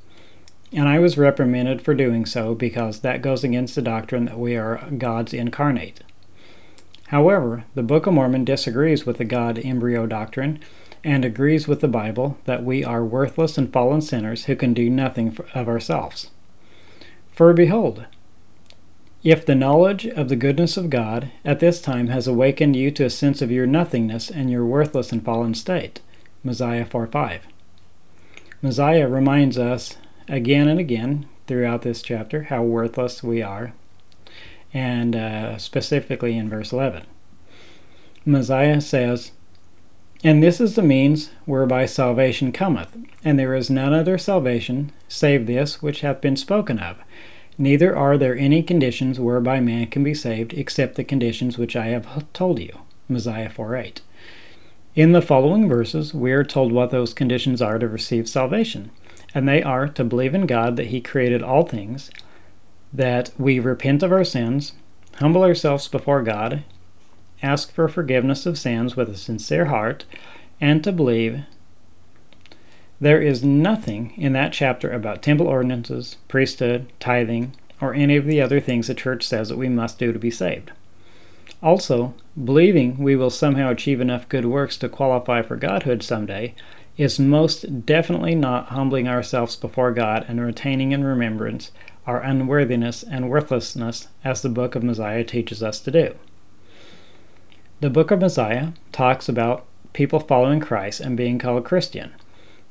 And 0.72 0.88
I 0.88 1.00
was 1.00 1.18
reprimanded 1.18 1.82
for 1.82 1.94
doing 1.96 2.26
so 2.26 2.54
because 2.54 3.00
that 3.00 3.22
goes 3.22 3.44
against 3.44 3.76
the 3.76 3.82
doctrine 3.82 4.26
that 4.26 4.38
we 4.38 4.56
are 4.56 4.88
God's 4.98 5.34
incarnate. 5.34 6.04
However, 7.08 7.66
the 7.74 7.82
Book 7.82 8.06
of 8.06 8.14
Mormon 8.14 8.46
disagrees 8.46 9.06
with 9.06 9.18
the 9.18 9.26
God 9.26 9.60
embryo 9.64 10.06
doctrine 10.06 10.60
and 11.04 11.26
agrees 11.26 11.68
with 11.68 11.82
the 11.82 11.88
Bible 11.88 12.38
that 12.46 12.64
we 12.64 12.84
are 12.84 13.04
worthless 13.04 13.58
and 13.58 13.72
fallen 13.72 14.02
sinners 14.02 14.46
who 14.46 14.56
can 14.56 14.74
do 14.74 14.90
nothing 14.90 15.36
of 15.56 15.68
ourselves. 15.68 16.30
For 17.32 17.54
behold, 17.54 18.06
if 19.24 19.46
the 19.46 19.56
knowledge 19.56 20.06
of 20.06 20.30
the 20.30 20.36
goodness 20.36 20.78
of 20.78 20.90
God 20.90 21.30
at 21.44 21.60
this 21.60 21.82
time 21.82 22.08
has 22.08 22.26
awakened 22.26 22.76
you 22.76 22.90
to 22.92 23.06
a 23.06 23.10
sense 23.10 23.42
of 23.42 23.52
your 23.52 23.68
nothingness 23.68 24.32
and 24.32 24.50
your 24.50 24.66
worthless 24.66 25.12
and 25.12 25.24
fallen 25.24 25.54
state, 25.54 26.00
Mosiah 26.42 26.86
4:5. 26.86 27.42
Mosiah 28.62 29.10
reminds 29.10 29.58
us 29.58 29.98
again 30.30 30.70
and 30.70 30.80
again 30.80 31.26
throughout 31.48 31.82
this 31.82 32.02
chapter 32.02 32.44
how 32.44 32.64
worthless 32.64 33.22
we 33.22 33.42
are, 33.42 33.74
and 34.74 35.16
uh, 35.16 35.58
specifically 35.58 36.38
in 36.38 36.50
verse 36.50 36.72
11. 36.72 37.04
Mosiah 38.26 38.80
says, 38.80 39.32
And 40.24 40.42
this 40.42 40.62
is 40.62 40.76
the 40.76 40.82
means 40.82 41.32
whereby 41.46 41.86
salvation 41.88 42.52
cometh, 42.54 42.96
and 43.24 43.38
there 43.38 43.56
is 43.56 43.70
none 43.70 43.94
other 43.94 44.18
salvation 44.18 44.92
save 45.10 45.46
this 45.46 45.82
which 45.82 46.02
hath 46.02 46.22
been 46.22 46.38
spoken 46.38 46.80
of 46.80 46.98
Neither 47.62 47.94
are 47.94 48.18
there 48.18 48.38
any 48.38 48.64
conditions 48.64 49.20
whereby 49.20 49.60
man 49.60 49.88
can 49.88 50.02
be 50.02 50.14
saved 50.14 50.54
except 50.54 50.96
the 50.96 51.04
conditions 51.04 51.58
which 51.58 51.76
I 51.76 51.88
have 51.88 52.32
told 52.32 52.58
you. 52.58 52.72
Mosiah 53.10 53.50
4:8. 53.50 54.00
In 54.96 55.12
the 55.12 55.22
following 55.22 55.68
verses, 55.68 56.14
we 56.14 56.32
are 56.32 56.46
told 56.46 56.72
what 56.72 56.90
those 56.90 57.14
conditions 57.14 57.62
are 57.62 57.78
to 57.78 57.88
receive 57.90 58.30
salvation, 58.30 58.92
and 59.36 59.46
they 59.46 59.62
are 59.62 59.90
to 59.90 60.06
believe 60.06 60.34
in 60.34 60.46
God 60.46 60.78
that 60.78 60.88
He 60.88 61.02
created 61.02 61.44
all 61.44 61.64
things, 61.64 62.10
that 62.94 63.32
we 63.38 63.60
repent 63.60 64.04
of 64.04 64.14
our 64.14 64.24
sins, 64.24 64.72
humble 65.16 65.44
ourselves 65.44 65.90
before 65.90 66.24
God, 66.24 66.64
ask 67.44 67.74
for 67.74 67.90
forgiveness 67.90 68.46
of 68.46 68.58
sins 68.58 68.96
with 68.96 69.10
a 69.10 69.18
sincere 69.18 69.66
heart, 69.66 70.06
and 70.62 70.82
to 70.86 70.94
believe 70.94 71.42
there 73.02 73.22
is 73.22 73.44
nothing 73.44 74.14
in 74.18 74.34
that 74.34 74.52
chapter 74.52 74.92
about 74.92 75.22
temple 75.22 75.48
ordinances, 75.48 76.18
priesthood, 76.28 76.92
tithing, 77.00 77.54
or 77.80 77.94
any 77.94 78.18
of 78.18 78.26
the 78.26 78.42
other 78.42 78.60
things 78.60 78.88
the 78.88 78.94
church 78.94 79.24
says 79.24 79.50
that 79.50 79.58
we 79.58 79.70
must 79.70 79.98
do 79.98 80.12
to 80.12 80.20
be 80.20 80.32
saved. 80.32 80.72
Also, 81.62 82.14
believing 82.42 82.98
we 82.98 83.16
will 83.16 83.30
somehow 83.30 83.70
achieve 83.70 84.02
enough 84.02 84.30
good 84.30 84.46
works 84.46 84.78
to 84.78 84.90
qualify 84.90 85.42
for 85.42 85.56
godhood 85.56 86.04
someday 86.04 86.54
is 86.98 87.20
most 87.20 87.86
definitely 87.86 88.36
not 88.36 88.68
humbling 88.68 89.08
ourselves 89.08 89.56
before 89.56 89.92
God 89.92 90.26
and 90.28 90.42
retaining 90.42 90.92
in 90.92 91.04
remembrance 91.04 91.72
our 92.06 92.22
unworthiness 92.22 93.04
and 93.04 93.30
worthlessness 93.30 94.08
as 94.24 94.42
the 94.42 94.50
book 94.50 94.76
of 94.76 94.84
Mosiah 94.84 95.24
teaches 95.24 95.64
us 95.64 95.80
to 95.82 95.92
do. 95.92 96.16
The 97.82 97.90
book 97.90 98.12
of 98.12 98.20
Mosiah 98.20 98.70
talks 98.92 99.30
about 99.30 99.66
people 99.94 100.20
following 100.20 100.60
Christ 100.60 101.00
and 101.00 101.16
being 101.16 101.40
called 101.40 101.64
Christian. 101.64 102.12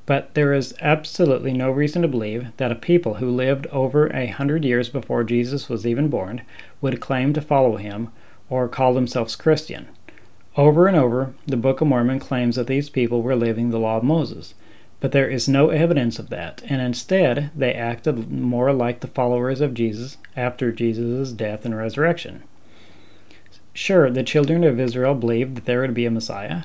But 0.09 0.33
there 0.33 0.55
is 0.55 0.73
absolutely 0.81 1.53
no 1.53 1.71
reason 1.71 2.01
to 2.01 2.09
believe 2.09 2.47
that 2.57 2.73
a 2.73 2.75
people 2.75 3.17
who 3.17 3.29
lived 3.31 3.67
over 3.67 4.07
a 4.07 4.29
hundred 4.29 4.65
years 4.65 4.89
before 4.89 5.23
Jesus 5.23 5.69
was 5.69 5.87
even 5.87 6.09
born 6.09 6.41
would 6.81 6.99
claim 6.99 7.35
to 7.35 7.43
follow 7.43 7.77
him 7.77 8.09
or 8.49 8.69
call 8.69 8.95
themselves 8.95 9.37
Christian. 9.37 9.87
Over 10.57 10.87
and 10.87 10.97
over, 10.97 11.35
the 11.45 11.59
Book 11.59 11.83
of 11.83 11.89
Mormon 11.89 12.21
claims 12.21 12.57
that 12.57 12.69
these 12.69 12.89
people 12.89 13.21
were 13.21 13.37
living 13.37 13.69
the 13.69 13.79
law 13.79 13.99
of 13.99 14.03
Moses, 14.03 14.55
but 14.99 15.13
there 15.13 15.29
is 15.29 15.47
no 15.47 15.69
evidence 15.69 16.19
of 16.19 16.31
that, 16.31 16.63
and 16.65 16.81
instead 16.81 17.51
they 17.55 17.75
acted 17.75 18.33
more 18.33 18.73
like 18.73 19.01
the 19.01 19.09
followers 19.09 19.61
of 19.61 19.75
Jesus 19.75 20.17
after 20.35 20.73
Jesus' 20.73 21.33
death 21.33 21.67
and 21.67 21.77
resurrection. 21.77 22.45
Sure, 23.75 24.09
the 24.09 24.23
children 24.23 24.65
of 24.65 24.81
Israel 24.81 25.15
believed 25.15 25.55
that 25.57 25.65
there 25.67 25.83
would 25.83 25.93
be 25.93 26.07
a 26.07 26.11
Messiah, 26.11 26.63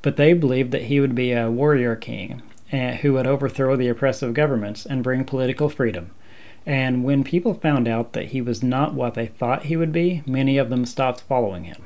but 0.00 0.14
they 0.14 0.32
believed 0.32 0.70
that 0.70 0.82
he 0.82 1.00
would 1.00 1.16
be 1.16 1.32
a 1.32 1.50
warrior 1.50 1.96
king, 1.96 2.40
Eh, 2.74 2.96
who 2.96 3.12
would 3.12 3.24
overthrow 3.24 3.76
the 3.76 3.86
oppressive 3.86 4.34
governments 4.34 4.84
and 4.84 5.04
bring 5.04 5.22
political 5.22 5.68
freedom. 5.68 6.10
And 6.66 7.04
when 7.04 7.22
people 7.22 7.54
found 7.54 7.86
out 7.86 8.14
that 8.14 8.30
he 8.30 8.40
was 8.42 8.64
not 8.64 8.94
what 8.94 9.14
they 9.14 9.28
thought 9.28 9.66
he 9.66 9.76
would 9.76 9.92
be, 9.92 10.24
many 10.26 10.58
of 10.58 10.70
them 10.70 10.84
stopped 10.84 11.20
following 11.20 11.64
him. 11.64 11.84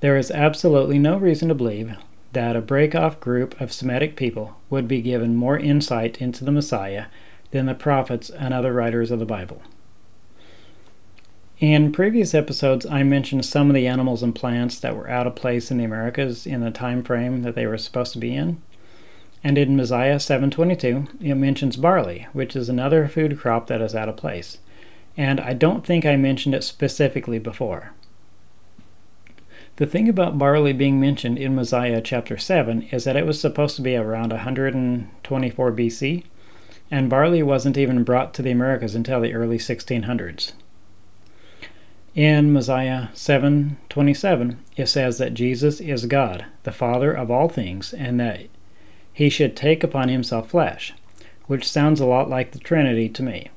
There 0.00 0.16
is 0.16 0.30
absolutely 0.30 0.98
no 0.98 1.18
reason 1.18 1.50
to 1.50 1.54
believe 1.54 1.94
that 2.32 2.56
a 2.56 2.62
break-off 2.62 3.20
group 3.20 3.60
of 3.60 3.74
Semitic 3.74 4.16
people 4.16 4.56
would 4.70 4.88
be 4.88 5.02
given 5.02 5.36
more 5.36 5.58
insight 5.58 6.16
into 6.16 6.46
the 6.46 6.50
Messiah 6.50 7.04
than 7.50 7.66
the 7.66 7.74
prophets 7.74 8.30
and 8.30 8.54
other 8.54 8.72
writers 8.72 9.10
of 9.10 9.18
the 9.18 9.26
Bible. 9.26 9.60
In 11.58 11.92
previous 11.92 12.32
episodes, 12.32 12.86
I 12.86 13.02
mentioned 13.02 13.44
some 13.44 13.68
of 13.68 13.74
the 13.74 13.86
animals 13.86 14.22
and 14.22 14.34
plants 14.34 14.80
that 14.80 14.96
were 14.96 15.10
out 15.10 15.26
of 15.26 15.34
place 15.34 15.70
in 15.70 15.76
the 15.76 15.84
Americas 15.84 16.46
in 16.46 16.62
the 16.62 16.70
time 16.70 17.02
frame 17.02 17.42
that 17.42 17.54
they 17.54 17.66
were 17.66 17.76
supposed 17.76 18.14
to 18.14 18.18
be 18.18 18.34
in. 18.34 18.62
And 19.46 19.58
in 19.58 19.76
Mosiah 19.76 20.18
7:22, 20.18 21.06
it 21.20 21.34
mentions 21.34 21.76
barley, 21.76 22.26
which 22.32 22.56
is 22.56 22.70
another 22.70 23.06
food 23.06 23.38
crop 23.38 23.66
that 23.66 23.82
is 23.82 23.94
out 23.94 24.08
of 24.08 24.16
place. 24.16 24.56
And 25.18 25.38
I 25.38 25.52
don't 25.52 25.84
think 25.86 26.06
I 26.06 26.16
mentioned 26.16 26.54
it 26.54 26.64
specifically 26.64 27.38
before. 27.38 27.92
The 29.76 29.86
thing 29.86 30.08
about 30.08 30.38
barley 30.38 30.72
being 30.72 30.98
mentioned 30.98 31.36
in 31.36 31.54
Mosiah 31.54 32.00
chapter 32.00 32.38
7 32.38 32.88
is 32.90 33.04
that 33.04 33.16
it 33.16 33.26
was 33.26 33.38
supposed 33.38 33.76
to 33.76 33.82
be 33.82 33.96
around 33.96 34.32
124 34.32 35.72
BC, 35.72 36.24
and 36.90 37.10
barley 37.10 37.42
wasn't 37.42 37.76
even 37.76 38.02
brought 38.02 38.32
to 38.34 38.42
the 38.42 38.50
Americas 38.50 38.94
until 38.94 39.20
the 39.20 39.34
early 39.34 39.58
1600s. 39.58 40.52
In 42.14 42.52
Mosiah 42.52 43.08
7:27, 43.14 44.56
it 44.76 44.86
says 44.86 45.18
that 45.18 45.34
Jesus 45.34 45.80
is 45.80 46.06
God, 46.06 46.44
the 46.62 46.72
Father 46.72 47.12
of 47.12 47.30
all 47.30 47.48
things, 47.48 47.92
and 47.92 48.18
that 48.20 48.46
he 49.14 49.30
should 49.30 49.56
take 49.56 49.82
upon 49.84 50.08
himself 50.08 50.50
flesh, 50.50 50.92
which 51.46 51.66
sounds 51.66 52.00
a 52.00 52.04
lot 52.04 52.28
like 52.28 52.50
the 52.50 52.58
Trinity 52.58 53.08
to 53.08 53.22
me. 53.22 53.48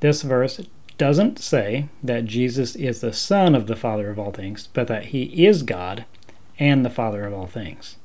This 0.00 0.22
verse 0.22 0.60
doesn't 0.98 1.38
say 1.38 1.88
that 2.02 2.26
Jesus 2.26 2.76
is 2.76 3.00
the 3.00 3.12
Son 3.12 3.54
of 3.54 3.66
the 3.66 3.74
Father 3.74 4.10
of 4.10 4.18
all 4.18 4.30
things, 4.30 4.68
but 4.74 4.86
that 4.88 5.06
he 5.06 5.46
is 5.46 5.62
God 5.62 6.04
and 6.58 6.84
the 6.84 6.90
Father 6.90 7.24
of 7.24 7.32
all 7.32 7.46
things. 7.46 7.96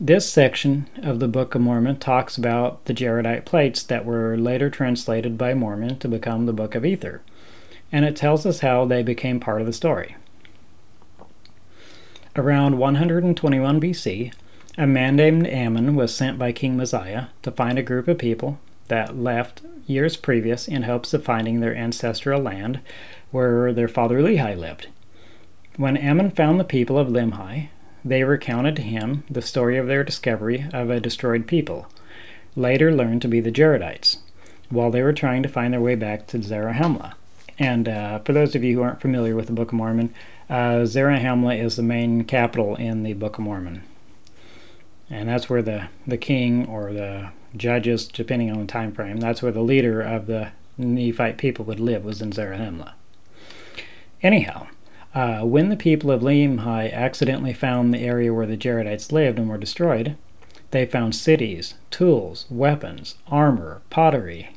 This 0.00 0.30
section 0.30 0.88
of 1.02 1.18
the 1.18 1.26
Book 1.26 1.56
of 1.56 1.60
Mormon 1.60 1.98
talks 1.98 2.38
about 2.38 2.84
the 2.84 2.94
Jaredite 2.94 3.44
plates 3.44 3.82
that 3.82 4.04
were 4.04 4.36
later 4.36 4.70
translated 4.70 5.36
by 5.36 5.54
Mormon 5.54 5.98
to 5.98 6.06
become 6.06 6.46
the 6.46 6.52
Book 6.52 6.76
of 6.76 6.86
Ether, 6.86 7.20
and 7.90 8.04
it 8.04 8.14
tells 8.14 8.46
us 8.46 8.60
how 8.60 8.84
they 8.84 9.02
became 9.02 9.40
part 9.40 9.60
of 9.60 9.66
the 9.66 9.72
story. 9.72 10.14
Around 12.36 12.78
121 12.78 13.80
BC, 13.80 14.32
a 14.78 14.86
man 14.86 15.16
named 15.16 15.44
Ammon 15.48 15.96
was 15.96 16.14
sent 16.14 16.38
by 16.38 16.52
King 16.52 16.76
Mosiah 16.76 17.24
to 17.42 17.50
find 17.50 17.76
a 17.76 17.82
group 17.82 18.06
of 18.06 18.16
people 18.16 18.60
that 18.86 19.18
left 19.18 19.60
years 19.88 20.16
previous 20.16 20.68
in 20.68 20.84
hopes 20.84 21.12
of 21.12 21.24
finding 21.24 21.58
their 21.58 21.74
ancestral 21.74 22.40
land 22.40 22.78
where 23.32 23.72
their 23.72 23.88
father 23.88 24.22
Lehi 24.22 24.56
lived. 24.56 24.86
When 25.76 25.96
Ammon 25.96 26.30
found 26.30 26.60
the 26.60 26.64
people 26.64 26.96
of 26.96 27.08
Limhi, 27.08 27.70
they 28.04 28.22
recounted 28.22 28.76
to 28.76 28.82
him 28.82 29.24
the 29.28 29.42
story 29.42 29.76
of 29.76 29.88
their 29.88 30.04
discovery 30.04 30.66
of 30.72 30.90
a 30.90 31.00
destroyed 31.00 31.48
people, 31.48 31.88
later 32.54 32.94
learned 32.94 33.22
to 33.22 33.28
be 33.28 33.40
the 33.40 33.50
Jaredites, 33.50 34.18
while 34.70 34.92
they 34.92 35.02
were 35.02 35.12
trying 35.12 35.42
to 35.42 35.48
find 35.48 35.72
their 35.72 35.80
way 35.80 35.96
back 35.96 36.28
to 36.28 36.38
Zarahemla. 36.38 37.14
And 37.58 37.88
uh, 37.88 38.20
for 38.20 38.32
those 38.32 38.54
of 38.54 38.62
you 38.62 38.76
who 38.76 38.82
aren't 38.82 39.00
familiar 39.00 39.34
with 39.34 39.46
the 39.46 39.52
Book 39.52 39.72
of 39.72 39.74
Mormon, 39.74 40.14
uh, 40.48 40.86
Zarahemla 40.86 41.60
is 41.60 41.74
the 41.74 41.82
main 41.82 42.22
capital 42.22 42.76
in 42.76 43.02
the 43.02 43.14
Book 43.14 43.38
of 43.38 43.44
Mormon 43.44 43.82
and 45.10 45.28
that's 45.28 45.48
where 45.48 45.62
the 45.62 45.88
the 46.06 46.18
king 46.18 46.66
or 46.66 46.92
the 46.92 47.30
judges, 47.56 48.06
depending 48.08 48.50
on 48.50 48.60
the 48.60 48.66
time 48.66 48.92
frame, 48.92 49.18
that's 49.18 49.42
where 49.42 49.52
the 49.52 49.62
leader 49.62 50.00
of 50.00 50.26
the 50.26 50.50
Nephite 50.76 51.38
people 51.38 51.64
would 51.64 51.80
live 51.80 52.04
was 52.04 52.22
in 52.22 52.30
Zarahemla. 52.30 52.92
Anyhow, 54.22 54.66
uh, 55.14 55.40
when 55.40 55.68
the 55.70 55.76
people 55.76 56.10
of 56.10 56.20
Limhi 56.22 56.92
accidentally 56.92 57.52
found 57.52 57.92
the 57.92 58.00
area 58.00 58.32
where 58.32 58.46
the 58.46 58.56
Jaredites 58.56 59.10
lived 59.10 59.38
and 59.38 59.48
were 59.48 59.58
destroyed, 59.58 60.16
they 60.70 60.84
found 60.84 61.14
cities, 61.14 61.74
tools, 61.90 62.44
weapons, 62.50 63.16
armor, 63.28 63.80
pottery, 63.90 64.50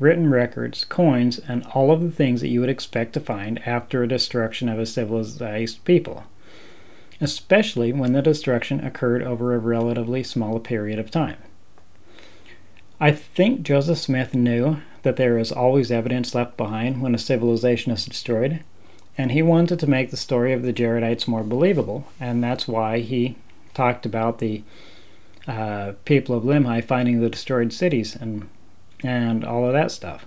written 0.00 0.28
records, 0.28 0.84
coins, 0.84 1.38
and 1.38 1.64
all 1.74 1.92
of 1.92 2.02
the 2.02 2.10
things 2.10 2.40
that 2.40 2.48
you 2.48 2.60
would 2.60 2.68
expect 2.68 3.12
to 3.12 3.20
find 3.20 3.66
after 3.66 4.02
a 4.02 4.08
destruction 4.08 4.68
of 4.68 4.78
a 4.78 4.86
civilized 4.86 5.84
people 5.84 6.24
especially 7.22 7.92
when 7.92 8.12
the 8.12 8.20
destruction 8.20 8.84
occurred 8.84 9.22
over 9.22 9.54
a 9.54 9.58
relatively 9.58 10.24
small 10.24 10.58
period 10.58 10.98
of 10.98 11.10
time. 11.10 11.36
I 13.00 13.12
think 13.12 13.62
Joseph 13.62 13.98
Smith 13.98 14.34
knew 14.34 14.78
that 15.02 15.16
there 15.16 15.38
is 15.38 15.52
always 15.52 15.90
evidence 15.90 16.34
left 16.34 16.56
behind 16.56 17.00
when 17.00 17.14
a 17.14 17.18
civilization 17.18 17.92
is 17.92 18.04
destroyed, 18.04 18.64
and 19.16 19.30
he 19.30 19.42
wanted 19.42 19.78
to 19.78 19.86
make 19.86 20.10
the 20.10 20.16
story 20.16 20.52
of 20.52 20.62
the 20.62 20.72
Jaredites 20.72 21.28
more 21.28 21.44
believable, 21.44 22.06
and 22.18 22.42
that's 22.42 22.66
why 22.66 22.98
he 22.98 23.36
talked 23.72 24.04
about 24.04 24.38
the 24.38 24.62
uh, 25.46 25.92
people 26.04 26.36
of 26.36 26.44
Limhi 26.44 26.84
finding 26.84 27.20
the 27.20 27.30
destroyed 27.30 27.72
cities 27.72 28.14
and 28.16 28.48
and 29.04 29.44
all 29.44 29.66
of 29.66 29.72
that 29.72 29.90
stuff. 29.90 30.26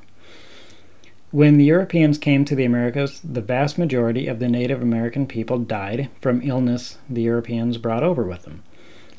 When 1.35 1.57
the 1.57 1.65
Europeans 1.65 2.17
came 2.17 2.45
to 2.45 2.55
the 2.55 2.63
Americas, 2.63 3.19
the 3.19 3.41
vast 3.41 3.77
majority 3.77 4.25
of 4.27 4.39
the 4.39 4.47
Native 4.47 4.81
American 4.81 5.27
people 5.27 5.59
died 5.59 6.07
from 6.21 6.41
illness 6.41 6.97
the 7.09 7.23
Europeans 7.23 7.77
brought 7.77 8.03
over 8.03 8.23
with 8.23 8.43
them. 8.43 8.63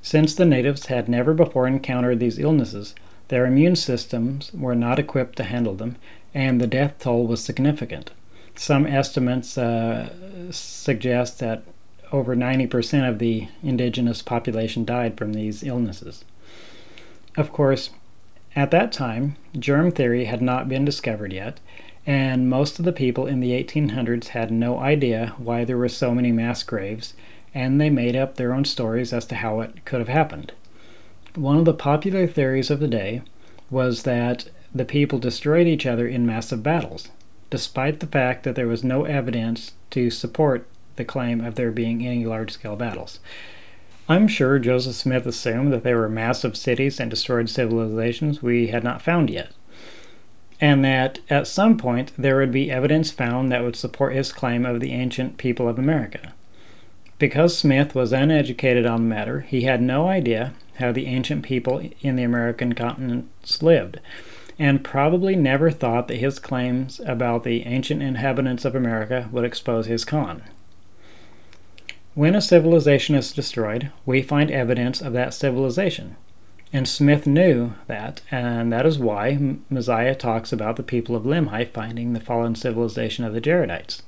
Since 0.00 0.34
the 0.34 0.46
natives 0.46 0.86
had 0.86 1.10
never 1.10 1.34
before 1.34 1.66
encountered 1.66 2.18
these 2.18 2.38
illnesses, 2.38 2.94
their 3.28 3.44
immune 3.44 3.76
systems 3.76 4.50
were 4.54 4.74
not 4.74 4.98
equipped 4.98 5.36
to 5.36 5.44
handle 5.44 5.74
them, 5.74 5.96
and 6.32 6.58
the 6.58 6.66
death 6.66 6.94
toll 7.00 7.26
was 7.26 7.44
significant. 7.44 8.12
Some 8.54 8.86
estimates 8.86 9.58
uh, 9.58 10.08
suggest 10.50 11.38
that 11.40 11.64
over 12.12 12.34
90% 12.34 13.06
of 13.06 13.18
the 13.18 13.48
indigenous 13.62 14.22
population 14.22 14.86
died 14.86 15.18
from 15.18 15.34
these 15.34 15.62
illnesses. 15.62 16.24
Of 17.36 17.52
course, 17.52 17.90
at 18.56 18.70
that 18.70 18.90
time, 18.90 19.36
germ 19.58 19.90
theory 19.90 20.24
had 20.24 20.40
not 20.40 20.66
been 20.66 20.86
discovered 20.86 21.30
yet, 21.30 21.60
and 22.06 22.48
most 22.48 22.78
of 22.78 22.84
the 22.84 22.92
people 22.92 23.26
in 23.26 23.40
the 23.40 23.50
1800s 23.50 24.28
had 24.28 24.52
no 24.52 24.78
idea 24.78 25.34
why 25.38 25.64
there 25.64 25.76
were 25.76 25.88
so 25.88 26.14
many 26.14 26.30
mass 26.30 26.62
graves, 26.62 27.14
and 27.52 27.80
they 27.80 27.90
made 27.90 28.14
up 28.14 28.36
their 28.36 28.54
own 28.54 28.64
stories 28.64 29.12
as 29.12 29.26
to 29.26 29.34
how 29.34 29.60
it 29.60 29.84
could 29.84 29.98
have 29.98 30.08
happened. 30.08 30.52
One 31.34 31.58
of 31.58 31.64
the 31.64 31.74
popular 31.74 32.28
theories 32.28 32.70
of 32.70 32.78
the 32.78 32.86
day 32.86 33.22
was 33.70 34.04
that 34.04 34.48
the 34.72 34.84
people 34.84 35.18
destroyed 35.18 35.66
each 35.66 35.84
other 35.84 36.06
in 36.06 36.24
massive 36.24 36.62
battles, 36.62 37.08
despite 37.50 37.98
the 37.98 38.06
fact 38.06 38.44
that 38.44 38.54
there 38.54 38.68
was 38.68 38.84
no 38.84 39.04
evidence 39.04 39.72
to 39.90 40.08
support 40.10 40.68
the 40.94 41.04
claim 41.04 41.40
of 41.40 41.56
there 41.56 41.72
being 41.72 42.06
any 42.06 42.24
large 42.24 42.52
scale 42.52 42.76
battles. 42.76 43.18
I'm 44.08 44.28
sure 44.28 44.60
Joseph 44.60 44.94
Smith 44.94 45.26
assumed 45.26 45.72
that 45.72 45.82
there 45.82 45.98
were 45.98 46.08
massive 46.08 46.56
cities 46.56 47.00
and 47.00 47.10
destroyed 47.10 47.50
civilizations 47.50 48.40
we 48.40 48.68
had 48.68 48.84
not 48.84 49.02
found 49.02 49.28
yet 49.28 49.50
and 50.60 50.84
that 50.84 51.18
at 51.28 51.46
some 51.46 51.76
point 51.76 52.12
there 52.16 52.36
would 52.36 52.52
be 52.52 52.70
evidence 52.70 53.10
found 53.10 53.50
that 53.50 53.62
would 53.62 53.76
support 53.76 54.14
his 54.14 54.32
claim 54.32 54.64
of 54.64 54.80
the 54.80 54.92
ancient 54.92 55.36
people 55.36 55.68
of 55.68 55.78
America. 55.78 56.32
Because 57.18 57.56
Smith 57.56 57.94
was 57.94 58.12
uneducated 58.12 58.86
on 58.86 59.02
the 59.02 59.14
matter, 59.14 59.40
he 59.40 59.62
had 59.62 59.80
no 59.80 60.08
idea 60.08 60.52
how 60.78 60.92
the 60.92 61.06
ancient 61.06 61.42
people 61.42 61.80
in 62.02 62.16
the 62.16 62.22
American 62.22 62.74
continents 62.74 63.62
lived, 63.62 64.00
and 64.58 64.84
probably 64.84 65.34
never 65.34 65.70
thought 65.70 66.08
that 66.08 66.18
his 66.18 66.38
claims 66.38 67.00
about 67.06 67.44
the 67.44 67.66
ancient 67.66 68.02
inhabitants 68.02 68.64
of 68.64 68.74
America 68.74 69.28
would 69.32 69.44
expose 69.44 69.86
his 69.86 70.04
con. 70.04 70.42
When 72.14 72.34
a 72.34 72.40
civilization 72.40 73.14
is 73.14 73.32
destroyed, 73.32 73.90
we 74.06 74.22
find 74.22 74.50
evidence 74.50 75.02
of 75.02 75.12
that 75.12 75.34
civilization. 75.34 76.16
And 76.72 76.88
Smith 76.88 77.26
knew 77.26 77.74
that, 77.86 78.22
and 78.30 78.72
that 78.72 78.86
is 78.86 78.98
why 78.98 79.56
Mosiah 79.70 80.14
talks 80.14 80.52
about 80.52 80.76
the 80.76 80.82
people 80.82 81.14
of 81.14 81.22
Limhi 81.22 81.72
finding 81.72 82.12
the 82.12 82.20
fallen 82.20 82.54
civilization 82.54 83.24
of 83.24 83.32
the 83.32 83.40
Jaredites. 83.40 84.02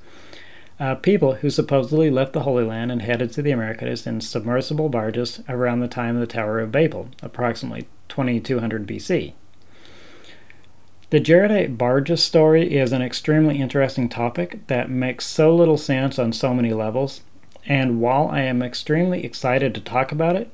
Uh, 0.79 0.95
people 0.95 1.35
who 1.35 1.49
supposedly 1.49 2.09
left 2.09 2.33
the 2.33 2.43
Holy 2.43 2.63
Land 2.63 2.91
and 2.91 3.01
headed 3.01 3.31
to 3.33 3.41
the 3.41 3.51
Americas 3.51 4.07
in 4.07 4.21
submersible 4.21 4.87
barges 4.87 5.41
around 5.49 5.79
the 5.79 5.87
time 5.87 6.15
of 6.15 6.21
the 6.21 6.27
Tower 6.27 6.59
of 6.59 6.71
Babel, 6.71 7.09
approximately 7.21 7.87
2200 8.07 8.87
BC. 8.87 9.33
The 11.09 11.19
Jaredite 11.19 11.77
barges 11.77 12.23
story 12.23 12.77
is 12.77 12.91
an 12.91 13.01
extremely 13.01 13.59
interesting 13.59 14.07
topic 14.07 14.67
that 14.67 14.89
makes 14.89 15.25
so 15.25 15.55
little 15.55 15.77
sense 15.77 16.19
on 16.19 16.31
so 16.33 16.53
many 16.53 16.71
levels, 16.71 17.21
and 17.65 17.99
while 17.99 18.27
I 18.29 18.41
am 18.41 18.61
extremely 18.61 19.25
excited 19.25 19.73
to 19.73 19.81
talk 19.81 20.11
about 20.11 20.35
it, 20.35 20.51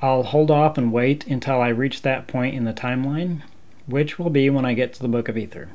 I'll 0.00 0.22
hold 0.22 0.50
off 0.50 0.78
and 0.78 0.92
wait 0.92 1.26
until 1.26 1.60
I 1.60 1.68
reach 1.68 2.02
that 2.02 2.28
point 2.28 2.54
in 2.54 2.64
the 2.64 2.72
timeline, 2.72 3.42
which 3.86 4.18
will 4.18 4.30
be 4.30 4.48
when 4.48 4.64
I 4.64 4.74
get 4.74 4.92
to 4.94 5.02
the 5.02 5.08
Book 5.08 5.28
of 5.28 5.36
Ether. 5.36 5.70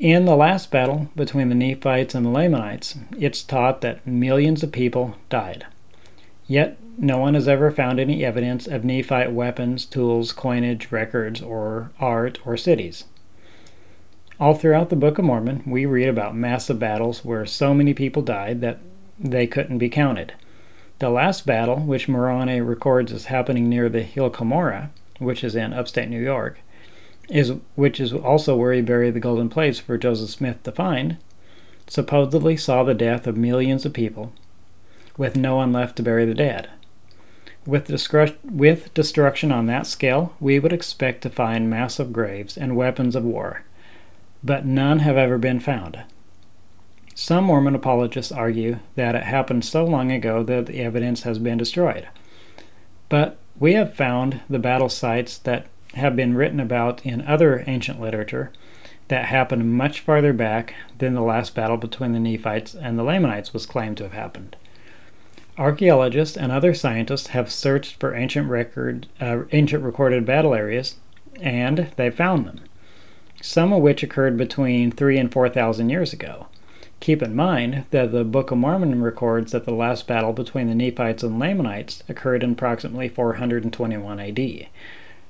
In 0.00 0.24
the 0.24 0.34
last 0.34 0.70
battle 0.70 1.10
between 1.14 1.50
the 1.50 1.54
Nephites 1.54 2.14
and 2.14 2.24
the 2.24 2.30
Lamanites, 2.30 2.96
it's 3.16 3.42
taught 3.42 3.82
that 3.82 4.06
millions 4.06 4.62
of 4.62 4.72
people 4.72 5.16
died. 5.28 5.66
Yet, 6.48 6.78
no 6.98 7.18
one 7.18 7.34
has 7.34 7.46
ever 7.46 7.70
found 7.70 8.00
any 8.00 8.24
evidence 8.24 8.66
of 8.66 8.84
Nephite 8.84 9.32
weapons, 9.32 9.84
tools, 9.84 10.32
coinage, 10.32 10.90
records, 10.90 11.40
or 11.40 11.92
art, 12.00 12.40
or 12.44 12.56
cities. 12.56 13.04
All 14.40 14.54
throughout 14.54 14.88
the 14.88 14.96
Book 14.96 15.18
of 15.18 15.24
Mormon, 15.26 15.62
we 15.66 15.86
read 15.86 16.08
about 16.08 16.34
massive 16.34 16.78
battles 16.78 17.24
where 17.24 17.46
so 17.46 17.72
many 17.72 17.94
people 17.94 18.22
died 18.22 18.62
that 18.62 18.78
they 19.18 19.46
couldn't 19.46 19.78
be 19.78 19.90
counted. 19.90 20.32
The 21.00 21.10
last 21.10 21.44
battle, 21.44 21.76
which 21.80 22.08
Moroni 22.08 22.60
records 22.60 23.12
as 23.12 23.24
happening 23.24 23.68
near 23.68 23.88
the 23.88 24.02
Hill 24.02 24.30
Cumorah, 24.30 24.90
which 25.18 25.42
is 25.42 25.56
in 25.56 25.72
upstate 25.72 26.08
New 26.08 26.22
York, 26.22 26.60
is 27.28 27.54
which 27.74 27.98
is 27.98 28.12
also 28.12 28.56
where 28.56 28.72
he 28.72 28.80
buried 28.80 29.14
the 29.14 29.20
golden 29.20 29.48
plates 29.48 29.78
for 29.78 29.98
Joseph 29.98 30.30
Smith 30.30 30.62
to 30.62 30.72
find, 30.72 31.16
supposedly 31.88 32.56
saw 32.56 32.84
the 32.84 32.94
death 32.94 33.26
of 33.26 33.36
millions 33.36 33.84
of 33.84 33.92
people, 33.92 34.32
with 35.16 35.36
no 35.36 35.56
one 35.56 35.72
left 35.72 35.96
to 35.96 36.02
bury 36.02 36.24
the 36.24 36.34
dead. 36.34 36.70
With, 37.66 37.88
discru- 37.88 38.36
with 38.44 38.94
destruction 38.94 39.50
on 39.50 39.66
that 39.66 39.86
scale, 39.86 40.34
we 40.38 40.58
would 40.58 40.72
expect 40.72 41.22
to 41.22 41.30
find 41.30 41.68
massive 41.68 42.12
graves 42.12 42.56
and 42.56 42.76
weapons 42.76 43.16
of 43.16 43.24
war 43.24 43.64
but 44.42 44.64
none 44.64 45.00
have 45.00 45.16
ever 45.16 45.38
been 45.38 45.60
found. 45.60 46.02
Some 47.22 47.44
Mormon 47.44 47.74
apologists 47.74 48.32
argue 48.32 48.78
that 48.94 49.14
it 49.14 49.24
happened 49.24 49.62
so 49.66 49.84
long 49.84 50.10
ago 50.10 50.42
that 50.42 50.64
the 50.64 50.80
evidence 50.80 51.24
has 51.24 51.38
been 51.38 51.58
destroyed. 51.58 52.08
But 53.10 53.36
we 53.58 53.74
have 53.74 53.94
found 53.94 54.40
the 54.48 54.58
battle 54.58 54.88
sites 54.88 55.36
that 55.36 55.66
have 55.92 56.16
been 56.16 56.34
written 56.34 56.58
about 56.58 57.04
in 57.04 57.20
other 57.26 57.62
ancient 57.66 58.00
literature 58.00 58.52
that 59.08 59.26
happened 59.26 59.70
much 59.76 60.00
farther 60.00 60.32
back 60.32 60.74
than 60.96 61.12
the 61.12 61.20
last 61.20 61.54
battle 61.54 61.76
between 61.76 62.12
the 62.12 62.18
Nephites 62.18 62.74
and 62.74 62.98
the 62.98 63.04
Lamanites 63.04 63.52
was 63.52 63.66
claimed 63.66 63.98
to 63.98 64.04
have 64.04 64.14
happened. 64.14 64.56
Archaeologists 65.58 66.38
and 66.38 66.50
other 66.50 66.72
scientists 66.72 67.26
have 67.28 67.52
searched 67.52 68.00
for 68.00 68.14
ancient 68.14 68.48
record, 68.48 69.08
uh, 69.20 69.42
ancient 69.52 69.84
recorded 69.84 70.24
battle 70.24 70.54
areas, 70.54 70.96
and 71.38 71.92
they 71.96 72.08
found 72.08 72.46
them 72.46 72.60
some 73.42 73.72
of 73.72 73.82
which 73.82 74.02
occurred 74.02 74.36
between 74.36 74.90
3 74.90 75.18
and 75.18 75.32
4,000 75.32 75.88
years 75.88 76.12
ago. 76.12 76.46
Keep 77.00 77.22
in 77.22 77.34
mind 77.34 77.86
that 77.90 78.12
the 78.12 78.24
Book 78.24 78.50
of 78.50 78.58
Mormon 78.58 79.02
records 79.02 79.52
that 79.52 79.64
the 79.64 79.72
last 79.72 80.06
battle 80.06 80.34
between 80.34 80.68
the 80.68 80.74
Nephites 80.74 81.22
and 81.22 81.38
Lamanites 81.38 82.02
occurred 82.08 82.42
in 82.42 82.52
approximately 82.52 83.08
421 83.08 84.20
AD. 84.20 84.66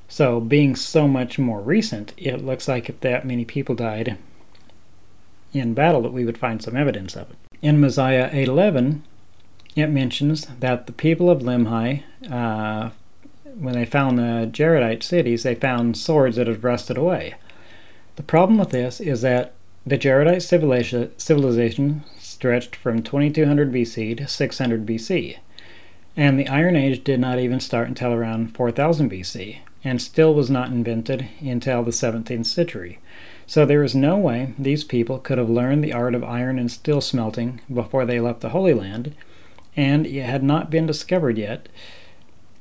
So, 0.08 0.40
being 0.40 0.74
so 0.74 1.06
much 1.06 1.38
more 1.38 1.60
recent, 1.60 2.12
it 2.16 2.44
looks 2.44 2.66
like 2.66 2.88
if 2.88 2.98
that 3.00 3.24
many 3.24 3.44
people 3.44 3.76
died 3.76 4.18
in 5.52 5.74
battle 5.74 6.02
that 6.02 6.12
we 6.12 6.24
would 6.24 6.38
find 6.38 6.60
some 6.60 6.76
evidence 6.76 7.16
of 7.16 7.30
it. 7.30 7.36
In 7.62 7.80
Mosiah 7.80 8.28
8:11, 8.32 9.02
it 9.76 9.86
mentions 9.86 10.46
that 10.58 10.86
the 10.86 10.92
people 10.92 11.30
of 11.30 11.42
Limhi, 11.42 12.02
uh, 12.28 12.90
when 13.56 13.74
they 13.74 13.84
found 13.84 14.18
the 14.18 14.48
Jaredite 14.50 15.04
cities, 15.04 15.44
they 15.44 15.54
found 15.54 15.96
swords 15.96 16.36
that 16.36 16.48
had 16.48 16.64
rusted 16.64 16.96
away. 16.96 17.34
The 18.16 18.22
problem 18.24 18.58
with 18.58 18.70
this 18.70 19.00
is 19.00 19.22
that 19.22 19.52
the 19.86 19.96
Jaredite 19.96 20.42
civilization 21.16 22.04
stretched 22.18 22.76
from 22.76 23.02
2200 23.02 23.72
BC 23.72 24.16
to 24.18 24.28
600 24.28 24.86
BC, 24.86 25.38
and 26.16 26.38
the 26.38 26.48
Iron 26.48 26.76
Age 26.76 27.02
did 27.02 27.18
not 27.18 27.38
even 27.38 27.60
start 27.60 27.88
until 27.88 28.12
around 28.12 28.54
4000 28.54 29.10
BC, 29.10 29.58
and 29.82 30.02
still 30.02 30.34
was 30.34 30.50
not 30.50 30.68
invented 30.68 31.28
until 31.40 31.82
the 31.82 31.92
17th 31.92 32.46
century. 32.46 32.98
So 33.46 33.64
there 33.64 33.82
is 33.82 33.94
no 33.94 34.18
way 34.18 34.54
these 34.58 34.84
people 34.84 35.18
could 35.18 35.38
have 35.38 35.48
learned 35.48 35.82
the 35.82 35.94
art 35.94 36.14
of 36.14 36.22
iron 36.22 36.58
and 36.58 36.70
steel 36.70 37.00
smelting 37.00 37.60
before 37.72 38.04
they 38.04 38.20
left 38.20 38.42
the 38.42 38.50
Holy 38.50 38.74
Land, 38.74 39.14
and 39.76 40.06
it 40.06 40.24
had 40.24 40.42
not 40.42 40.70
been 40.70 40.86
discovered 40.86 41.38
yet. 41.38 41.68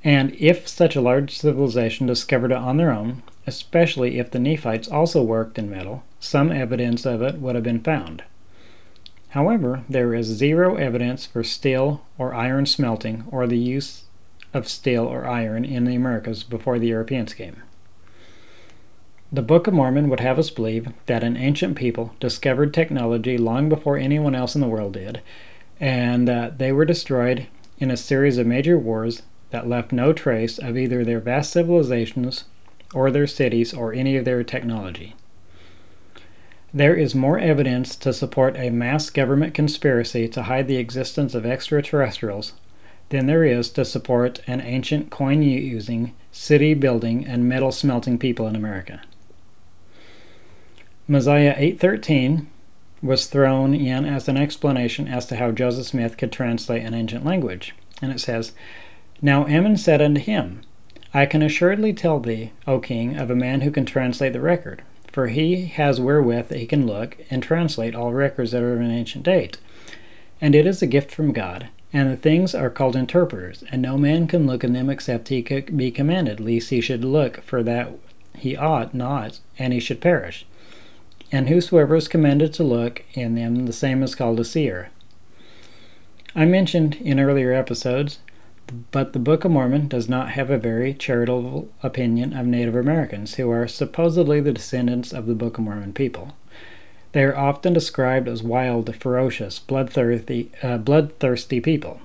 And 0.03 0.33
if 0.35 0.69
such 0.69 0.95
a 0.95 1.01
large 1.01 1.37
civilization 1.37 2.07
discovered 2.07 2.51
it 2.51 2.57
on 2.57 2.77
their 2.77 2.91
own, 2.91 3.23
especially 3.45 4.19
if 4.19 4.31
the 4.31 4.39
Nephites 4.39 4.87
also 4.87 5.21
worked 5.21 5.59
in 5.59 5.69
metal, 5.69 6.03
some 6.19 6.51
evidence 6.51 7.05
of 7.05 7.21
it 7.21 7.39
would 7.39 7.55
have 7.55 7.63
been 7.63 7.81
found. 7.81 8.23
However, 9.29 9.83
there 9.87 10.13
is 10.13 10.25
zero 10.25 10.75
evidence 10.75 11.25
for 11.25 11.43
steel 11.43 12.05
or 12.17 12.33
iron 12.33 12.65
smelting 12.65 13.25
or 13.31 13.45
the 13.45 13.57
use 13.57 14.03
of 14.53 14.67
steel 14.67 15.05
or 15.05 15.27
iron 15.27 15.63
in 15.63 15.85
the 15.85 15.95
Americas 15.95 16.43
before 16.43 16.79
the 16.79 16.87
Europeans 16.87 17.33
came. 17.33 17.57
The 19.31 19.43
Book 19.43 19.67
of 19.67 19.75
Mormon 19.75 20.09
would 20.09 20.21
have 20.21 20.39
us 20.39 20.49
believe 20.49 20.87
that 21.05 21.23
an 21.23 21.37
ancient 21.37 21.77
people 21.77 22.15
discovered 22.19 22.73
technology 22.73 23.37
long 23.37 23.69
before 23.69 23.95
anyone 23.95 24.33
else 24.33 24.55
in 24.55 24.61
the 24.61 24.67
world 24.67 24.93
did, 24.93 25.21
and 25.79 26.27
that 26.27 26.57
they 26.57 26.71
were 26.71 26.85
destroyed 26.85 27.47
in 27.77 27.91
a 27.91 27.97
series 27.97 28.39
of 28.39 28.47
major 28.47 28.79
wars 28.79 29.21
that 29.51 29.69
left 29.69 29.91
no 29.91 30.13
trace 30.13 30.57
of 30.57 30.75
either 30.75 31.05
their 31.05 31.19
vast 31.19 31.51
civilizations 31.51 32.45
or 32.91 33.11
their 33.11 33.27
cities 33.27 33.71
or 33.71 33.93
any 33.93 34.17
of 34.17 34.25
their 34.25 34.43
technology. 34.43 35.15
There 36.73 36.93
is 36.93 37.15
more 37.15 37.39
evidence 37.39 37.95
to 37.95 38.13
support 38.13 38.55
a 38.55 38.69
mass 38.69 39.09
government 39.09 39.55
conspiracy 39.55 40.27
to 40.27 40.43
hide 40.43 40.67
the 40.67 40.77
existence 40.77 41.33
of 41.33 41.45
extraterrestrials 41.45 42.53
than 43.09 43.25
there 43.25 43.43
is 43.43 43.71
to 43.71 43.83
support 43.83 44.41
an 44.45 44.61
ancient 44.61 45.09
coin 45.09 45.41
using, 45.41 46.13
city 46.31 46.75
building, 46.75 47.25
and 47.25 47.49
metal 47.49 47.71
smelting 47.71 48.19
people 48.19 48.47
in 48.47 48.55
America. 48.55 49.01
Mosiah 51.07 51.55
8:13 51.57 52.45
was 53.01 53.25
thrown 53.25 53.73
in 53.73 54.05
as 54.05 54.27
an 54.27 54.37
explanation 54.37 55.07
as 55.07 55.25
to 55.25 55.37
how 55.37 55.51
Joseph 55.51 55.87
Smith 55.87 56.17
could 56.17 56.31
translate 56.31 56.83
an 56.83 56.93
ancient 56.93 57.25
language, 57.25 57.73
and 57.99 58.11
it 58.11 58.19
says, 58.19 58.51
"Now 59.23 59.47
Ammon 59.47 59.77
said 59.77 60.03
unto 60.03 60.21
him, 60.21 60.61
I 61.15 61.25
can 61.25 61.41
assuredly 61.41 61.93
tell 61.93 62.19
thee, 62.19 62.51
O 62.67 62.79
king, 62.79 63.17
of 63.17 63.31
a 63.31 63.35
man 63.35 63.61
who 63.61 63.71
can 63.71 63.85
translate 63.85 64.33
the 64.33 64.39
record, 64.39 64.83
for 65.11 65.27
he 65.27 65.65
has 65.65 65.99
wherewith 65.99 66.51
he 66.51 66.65
can 66.65 66.85
look 66.85 67.17
and 67.29 67.41
translate 67.41 67.95
all 67.95 68.13
records 68.13 68.51
that 68.51 68.61
are 68.61 68.73
of 68.73 68.81
an 68.81 68.91
ancient 68.91 69.25
date. 69.25 69.57
And 70.41 70.55
it 70.55 70.65
is 70.65 70.81
a 70.81 70.87
gift 70.87 71.11
from 71.11 71.33
God, 71.33 71.69
and 71.91 72.09
the 72.09 72.15
things 72.15 72.53
are 72.53 72.69
called 72.69 72.95
interpreters, 72.95 73.63
and 73.71 73.81
no 73.81 73.97
man 73.97 74.27
can 74.27 74.45
look 74.45 74.63
in 74.63 74.73
them 74.73 74.89
except 74.89 75.29
he 75.29 75.41
be 75.41 75.91
commanded, 75.91 76.39
lest 76.39 76.69
he 76.69 76.81
should 76.81 77.03
look 77.03 77.41
for 77.43 77.63
that 77.63 77.91
he 78.37 78.55
ought 78.55 78.93
not, 78.93 79.39
and 79.57 79.73
he 79.73 79.79
should 79.79 80.01
perish. 80.01 80.45
And 81.31 81.49
whosoever 81.49 81.95
is 81.95 82.07
commanded 82.07 82.53
to 82.53 82.63
look 82.63 83.03
in 83.13 83.35
them, 83.35 83.65
the 83.65 83.73
same 83.73 84.01
is 84.01 84.15
called 84.15 84.39
a 84.39 84.45
seer. 84.45 84.89
I 86.35 86.45
mentioned 86.45 86.95
in 86.95 87.19
earlier 87.19 87.53
episodes 87.53 88.19
but 88.91 89.13
the 89.13 89.19
Book 89.19 89.45
of 89.45 89.51
Mormon 89.51 89.87
does 89.87 90.07
not 90.07 90.31
have 90.31 90.49
a 90.49 90.57
very 90.57 90.93
charitable 90.93 91.69
opinion 91.81 92.33
of 92.33 92.45
Native 92.45 92.75
Americans, 92.75 93.35
who 93.35 93.49
are 93.49 93.67
supposedly 93.67 94.39
the 94.39 94.51
descendants 94.51 95.11
of 95.13 95.25
the 95.25 95.35
Book 95.35 95.57
of 95.57 95.63
Mormon 95.63 95.93
people. 95.93 96.35
They 97.11 97.23
are 97.23 97.37
often 97.37 97.73
described 97.73 98.27
as 98.27 98.43
wild, 98.43 98.95
ferocious, 98.95 99.59
bloodthirsty, 99.59 100.51
uh, 100.61 100.77
bloodthirsty 100.77 101.59
people. 101.59 102.01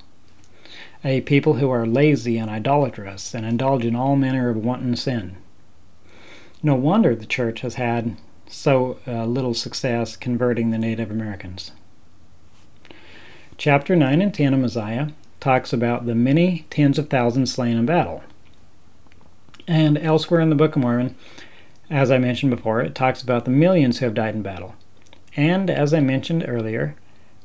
A 1.04 1.20
people 1.20 1.54
who 1.54 1.68
are 1.70 1.86
lazy 1.86 2.38
and 2.38 2.50
idolatrous 2.50 3.34
and 3.34 3.44
indulge 3.44 3.84
in 3.84 3.94
all 3.94 4.16
manner 4.16 4.48
of 4.48 4.56
wanton 4.56 4.96
sin. 4.96 5.36
No 6.62 6.74
wonder 6.74 7.14
the 7.14 7.26
church 7.26 7.60
has 7.60 7.74
had 7.74 8.16
so 8.46 8.98
uh, 9.06 9.26
little 9.26 9.52
success 9.52 10.16
converting 10.16 10.70
the 10.70 10.78
Native 10.78 11.10
Americans. 11.10 11.72
Chapter 13.58 13.94
9 13.94 14.22
and 14.22 14.32
10 14.32 14.54
of 14.54 14.60
Mosiah 14.60 15.08
talks 15.44 15.74
about 15.74 16.06
the 16.06 16.14
many 16.14 16.64
tens 16.70 16.98
of 16.98 17.10
thousands 17.10 17.52
slain 17.52 17.76
in 17.76 17.84
battle. 17.84 18.24
And 19.68 19.98
elsewhere 19.98 20.40
in 20.40 20.48
the 20.48 20.56
Book 20.56 20.74
of 20.74 20.80
Mormon, 20.80 21.16
as 21.90 22.10
I 22.10 22.16
mentioned 22.16 22.56
before, 22.56 22.80
it 22.80 22.94
talks 22.94 23.20
about 23.20 23.44
the 23.44 23.50
millions 23.50 23.98
who 23.98 24.06
have 24.06 24.14
died 24.14 24.34
in 24.34 24.40
battle. 24.40 24.74
And 25.36 25.68
as 25.68 25.92
I 25.92 26.00
mentioned 26.00 26.46
earlier, 26.48 26.96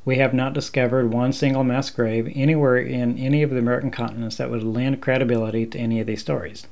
we 0.06 0.16
have 0.16 0.32
not 0.32 0.54
discovered 0.54 1.12
one 1.12 1.34
single 1.34 1.62
mass 1.62 1.90
grave 1.90 2.32
anywhere 2.34 2.78
in 2.78 3.18
any 3.18 3.42
of 3.42 3.50
the 3.50 3.58
American 3.58 3.90
continents 3.90 4.36
that 4.36 4.50
would 4.50 4.62
lend 4.62 5.02
credibility 5.02 5.66
to 5.66 5.78
any 5.78 6.00
of 6.00 6.06
these 6.06 6.22
stories. 6.22 6.66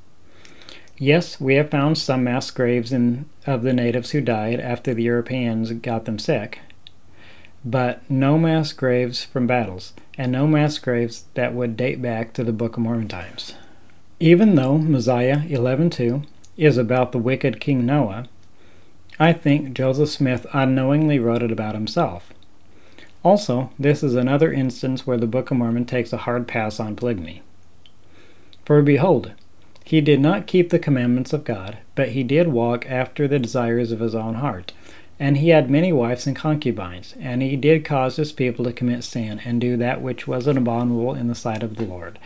Yes, 0.97 1.39
we 1.39 1.57
have 1.57 1.71
found 1.71 1.99
some 1.99 2.25
mass 2.25 2.51
graves 2.51 2.91
in, 2.91 3.29
of 3.47 3.65
the 3.65 3.75
natives 3.75 4.13
who 4.13 4.23
died 4.23 4.61
after 4.61 4.95
the 4.95 5.03
Europeans 5.03 5.73
got 5.73 6.07
them 6.07 6.19
sick, 6.19 6.61
but 7.67 8.01
no 8.11 8.39
mass 8.39 8.73
graves 8.73 9.27
from 9.27 9.47
battles, 9.47 9.93
and 10.19 10.33
no 10.33 10.47
mass 10.47 10.79
graves 10.79 11.25
that 11.35 11.55
would 11.55 11.77
date 11.77 12.03
back 12.03 12.33
to 12.33 12.43
the 12.43 12.53
Book 12.53 12.77
of 12.77 12.83
Mormon 12.83 13.07
times. 13.09 13.55
Even 14.19 14.57
though 14.57 14.77
Mosiah 14.77 15.43
11:2 15.49 16.25
is 16.57 16.77
about 16.77 17.13
the 17.13 17.19
wicked 17.19 17.61
King 17.61 17.87
Noah, 17.87 18.27
I 19.21 19.33
think 19.33 19.75
Joseph 19.75 20.11
Smith 20.11 20.45
unknowingly 20.53 21.21
wrote 21.21 21.43
it 21.43 21.53
about 21.53 21.77
himself. 21.77 22.33
Also, 23.23 23.71
this 23.79 24.03
is 24.03 24.17
another 24.17 24.53
instance 24.53 25.07
where 25.07 25.17
the 25.17 25.27
Book 25.27 25.51
of 25.51 25.57
Mormon 25.57 25.85
takes 25.85 26.13
a 26.13 26.19
hard 26.19 26.49
pass 26.49 26.81
on 26.81 26.97
polygamy. 26.97 27.43
For 28.65 28.83
behold, 28.83 29.33
he 29.85 30.01
did 30.01 30.21
not 30.21 30.47
keep 30.47 30.71
the 30.71 30.79
commandments 30.79 31.33
of 31.33 31.45
God, 31.45 31.79
but 31.95 32.11
he 32.11 32.23
did 32.23 32.49
walk 32.49 32.85
after 32.91 33.27
the 33.27 33.39
desires 33.39 33.91
of 33.93 34.01
his 34.01 34.15
own 34.15 34.35
heart, 34.35 34.73
and 35.19 35.39
he 35.39 35.49
had 35.49 35.71
many 35.71 35.93
wives 35.93 36.27
and 36.27 36.37
concubines, 36.37 37.15
and 37.19 37.43
he 37.43 37.57
did 37.57 37.85
cause 37.85 38.17
his 38.17 38.33
people 38.33 38.65
to 38.65 38.73
commit 38.73 39.05
sin, 39.05 39.41
and 39.45 39.61
do 39.61 39.77
that 39.77 40.01
which 40.03 40.27
was 40.27 40.47
an 40.47 40.57
abominable 40.57 41.15
in 41.15 41.29
the 41.29 41.35
sight 41.35 41.63
of 41.63 41.77
the 41.77 41.85
Lord. 41.85 42.19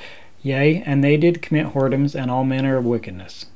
Yea, 0.43 0.83
and 0.85 1.03
they 1.03 1.17
did 1.17 1.43
commit 1.43 1.69
whoredoms 1.69 2.15
and 2.15 2.31
all 2.31 2.45
manner 2.45 2.77
of 2.77 2.85
wickedness. 2.85 3.47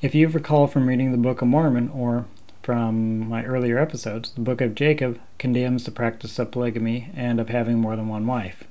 If 0.00 0.14
you 0.14 0.28
recall 0.28 0.66
from 0.66 0.88
reading 0.88 1.12
the 1.12 1.18
Book 1.18 1.42
of 1.42 1.48
Mormon, 1.48 1.88
or 1.90 2.26
from 2.62 3.28
my 3.28 3.44
earlier 3.44 3.78
episodes, 3.78 4.30
the 4.30 4.40
book 4.40 4.60
of 4.60 4.74
Jacob 4.74 5.18
condemns 5.38 5.84
the 5.84 5.90
practice 5.90 6.38
of 6.38 6.52
polygamy 6.52 7.10
and 7.14 7.40
of 7.40 7.48
having 7.48 7.78
more 7.78 7.96
than 7.96 8.08
one 8.08 8.26
wife. 8.26 8.64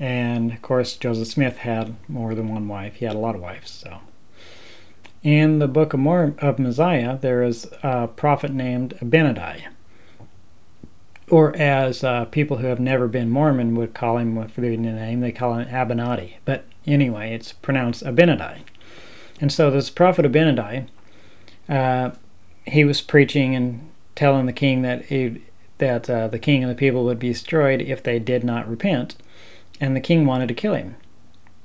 And 0.00 0.52
of 0.52 0.62
course, 0.62 0.96
Joseph 0.96 1.28
Smith 1.28 1.58
had 1.58 1.94
more 2.08 2.34
than 2.34 2.48
one 2.48 2.66
wife. 2.66 2.94
He 2.94 3.04
had 3.04 3.14
a 3.14 3.20
lot 3.20 3.34
of 3.34 3.40
wives. 3.40 3.70
So, 3.70 3.98
in 5.22 5.58
the 5.58 5.68
book 5.68 5.92
of, 5.92 6.00
Mor- 6.00 6.34
of 6.38 6.58
Mosiah, 6.58 7.18
there 7.18 7.42
is 7.42 7.68
a 7.82 8.08
prophet 8.08 8.52
named 8.52 8.96
Abinadi, 9.00 9.64
or 11.28 11.54
as 11.56 12.02
uh, 12.02 12.24
people 12.26 12.58
who 12.58 12.66
have 12.66 12.80
never 12.80 13.06
been 13.06 13.30
Mormon 13.30 13.76
would 13.76 13.94
call 13.94 14.18
him 14.18 14.48
for 14.48 14.60
the 14.60 14.76
name, 14.76 15.20
they 15.20 15.32
call 15.32 15.54
him 15.54 15.68
Abinadi. 15.68 16.34
But 16.44 16.64
anyway, 16.86 17.34
it's 17.34 17.52
pronounced 17.52 18.02
Abinadi. 18.02 18.62
And 19.40 19.52
so 19.52 19.70
this 19.70 19.90
prophet 19.90 20.24
Abinadi, 20.24 20.88
uh, 21.68 22.10
he 22.66 22.84
was 22.84 23.00
preaching 23.00 23.54
and 23.54 23.88
telling 24.16 24.46
the 24.46 24.52
king 24.52 24.82
that 24.82 25.04
he, 25.06 25.42
that 25.78 26.10
uh, 26.10 26.28
the 26.28 26.38
king 26.38 26.62
and 26.62 26.70
the 26.70 26.76
people 26.76 27.04
would 27.04 27.18
be 27.18 27.28
destroyed 27.28 27.80
if 27.80 28.02
they 28.02 28.18
did 28.18 28.44
not 28.44 28.68
repent 28.68 29.16
and 29.80 29.96
the 29.96 30.00
king 30.00 30.26
wanted 30.26 30.48
to 30.48 30.54
kill 30.54 30.74
him. 30.74 30.94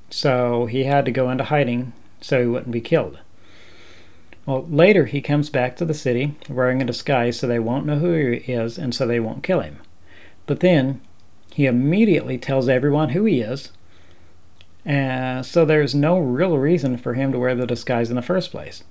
So 0.10 0.68
he 0.68 0.86
had 0.86 1.06
to 1.06 1.12
go 1.12 1.30
into 1.30 1.44
hiding 1.44 1.94
so 2.22 2.40
he 2.40 2.48
wouldn't 2.48 2.72
be 2.72 2.82
killed. 2.82 3.20
Well, 4.46 4.66
later 4.70 5.06
he 5.06 5.22
comes 5.22 5.50
back 5.50 5.76
to 5.78 5.86
the 5.86 5.94
city 5.94 6.36
wearing 6.50 6.82
a 6.82 6.86
disguise 6.86 7.40
so 7.40 7.48
they 7.48 7.60
won't 7.60 7.86
know 7.86 7.98
who 7.98 8.14
he 8.32 8.54
is 8.54 8.78
and 8.78 8.94
so 8.94 9.08
they 9.08 9.20
won't 9.20 9.44
kill 9.44 9.62
him. 9.62 9.80
But 10.46 10.60
then 10.60 11.02
he 11.52 11.66
immediately 11.66 12.38
tells 12.38 12.70
everyone 12.70 13.10
who 13.10 13.26
he 13.26 13.42
is, 13.42 13.72
uh, 14.86 15.42
so 15.42 15.66
there's 15.66 15.96
no 15.96 16.20
real 16.20 16.58
reason 16.58 16.98
for 16.98 17.16
him 17.16 17.32
to 17.32 17.40
wear 17.40 17.56
the 17.56 17.66
disguise 17.66 18.12
in 18.12 18.16
the 18.16 18.22
first 18.22 18.52
place. 18.52 18.84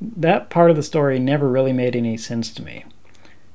That 0.00 0.48
part 0.48 0.70
of 0.70 0.76
the 0.76 0.82
story 0.82 1.18
never 1.18 1.48
really 1.48 1.72
made 1.72 1.94
any 1.94 2.16
sense 2.16 2.50
to 2.54 2.62
me. 2.62 2.84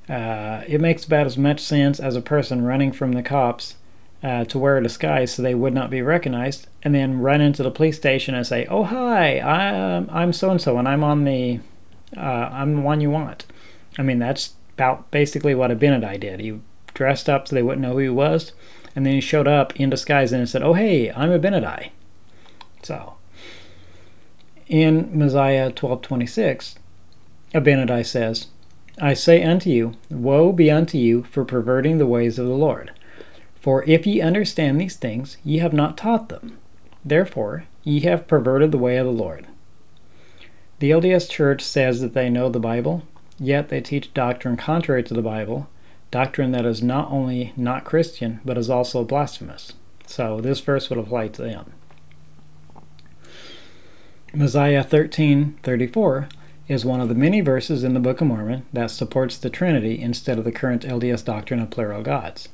Uh, 0.07 0.63
it 0.67 0.81
makes 0.81 1.05
about 1.05 1.25
as 1.25 1.37
much 1.37 1.61
sense 1.61 1.99
as 1.99 2.15
a 2.15 2.21
person 2.21 2.63
running 2.63 2.91
from 2.91 3.13
the 3.13 3.23
cops 3.23 3.75
uh, 4.23 4.45
to 4.45 4.57
wear 4.57 4.77
a 4.77 4.83
disguise 4.83 5.33
so 5.33 5.41
they 5.41 5.53
would 5.53 5.73
not 5.73 5.89
be 5.89 6.01
recognized, 6.01 6.67
and 6.81 6.95
then 6.95 7.19
run 7.19 7.41
into 7.41 7.61
the 7.61 7.71
police 7.71 7.97
station 7.97 8.33
and 8.33 8.47
say, 8.47 8.65
"Oh 8.67 8.83
hi, 8.83 9.39
I'm 9.39 10.09
I'm 10.09 10.31
so 10.33 10.49
and 10.49 10.61
so, 10.61 10.77
and 10.77 10.87
I'm 10.87 11.03
on 11.03 11.25
the 11.25 11.59
uh, 12.15 12.49
I'm 12.51 12.75
the 12.75 12.81
one 12.81 13.01
you 13.01 13.09
want." 13.09 13.45
I 13.97 14.01
mean, 14.01 14.19
that's 14.19 14.53
about 14.75 15.11
basically 15.11 15.53
what 15.53 15.71
a 15.71 15.75
Abinadi 15.75 16.19
did. 16.19 16.39
He 16.39 16.59
dressed 16.93 17.29
up 17.29 17.47
so 17.47 17.55
they 17.55 17.63
wouldn't 17.63 17.81
know 17.81 17.93
who 17.93 17.99
he 17.99 18.09
was, 18.09 18.53
and 18.95 19.05
then 19.05 19.13
he 19.13 19.21
showed 19.21 19.47
up 19.47 19.77
in 19.77 19.89
disguise 19.89 20.31
and 20.31 20.47
said, 20.47 20.63
"Oh 20.63 20.73
hey, 20.73 21.11
I'm 21.11 21.31
a 21.31 21.37
Abinadi." 21.37 21.89
So, 22.81 23.15
in 24.67 25.09
Mosiah 25.17 25.69
12:26, 25.69 26.75
Abinadi 27.53 28.05
says, 28.05 28.47
"I 29.01 29.15
say 29.15 29.43
unto 29.43 29.69
you, 29.69 29.95
woe 30.09 30.53
be 30.53 30.71
unto 30.71 30.97
you 30.97 31.23
for 31.23 31.43
perverting 31.43 31.97
the 31.97 32.07
ways 32.07 32.39
of 32.39 32.47
the 32.47 32.53
Lord." 32.53 32.91
For 33.63 33.85
if 33.85 34.05
ye 34.05 34.19
understand 34.19 34.79
these 34.79 34.97
things, 34.97 35.37
ye 35.45 35.59
have 35.59 35.71
not 35.71 35.97
taught 35.97 36.27
them. 36.27 36.57
Therefore, 37.05 37.63
ye 37.85 38.01
have 38.01 38.27
perverted 38.27 38.73
the 38.73 38.77
way 38.77 38.97
of 38.97 39.05
the 39.05 39.11
Lord. 39.13 39.47
The 40.79 40.91
LDS 40.91 41.29
Church 41.29 41.61
says 41.61 42.01
that 42.01 42.13
they 42.13 42.29
know 42.29 42.49
the 42.49 42.59
Bible, 42.59 43.03
yet 43.39 43.69
they 43.69 43.79
teach 43.79 44.13
doctrine 44.13 44.57
contrary 44.57 45.01
to 45.03 45.13
the 45.13 45.21
Bible, 45.21 45.69
doctrine 46.11 46.51
that 46.51 46.65
is 46.65 46.83
not 46.83 47.09
only 47.09 47.53
not 47.55 47.85
Christian, 47.85 48.41
but 48.43 48.57
is 48.57 48.69
also 48.69 49.05
blasphemous. 49.05 49.71
So 50.05 50.41
this 50.41 50.59
verse 50.59 50.89
would 50.89 50.99
apply 50.99 51.29
to 51.29 51.41
them. 51.41 51.71
Mosiah 54.33 54.83
13:34 54.83 56.27
is 56.67 56.83
one 56.83 56.99
of 56.99 57.07
the 57.07 57.15
many 57.15 57.39
verses 57.39 57.85
in 57.85 57.93
the 57.93 58.01
Book 58.01 58.19
of 58.19 58.27
Mormon 58.27 58.65
that 58.73 58.91
supports 58.91 59.37
the 59.37 59.49
Trinity 59.49 60.01
instead 60.01 60.37
of 60.37 60.43
the 60.43 60.51
current 60.51 60.83
LDS 60.83 61.23
doctrine 61.23 61.61
of 61.61 61.69
plural 61.69 62.03
gods. 62.03 62.49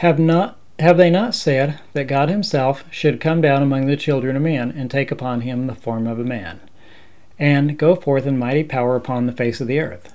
Have 0.00 0.18
not 0.18 0.56
have 0.78 0.96
they 0.96 1.10
not 1.10 1.34
said 1.34 1.78
that 1.92 2.06
God 2.06 2.30
himself 2.30 2.84
should 2.90 3.20
come 3.20 3.42
down 3.42 3.62
among 3.62 3.84
the 3.84 3.98
children 3.98 4.34
of 4.34 4.40
men 4.40 4.72
and 4.74 4.90
take 4.90 5.10
upon 5.10 5.42
him 5.42 5.66
the 5.66 5.74
form 5.74 6.06
of 6.06 6.18
a 6.18 6.24
man, 6.24 6.58
and 7.38 7.78
go 7.78 7.94
forth 7.94 8.24
in 8.24 8.38
mighty 8.38 8.64
power 8.64 8.96
upon 8.96 9.26
the 9.26 9.32
face 9.34 9.60
of 9.60 9.66
the 9.66 9.78
earth? 9.78 10.14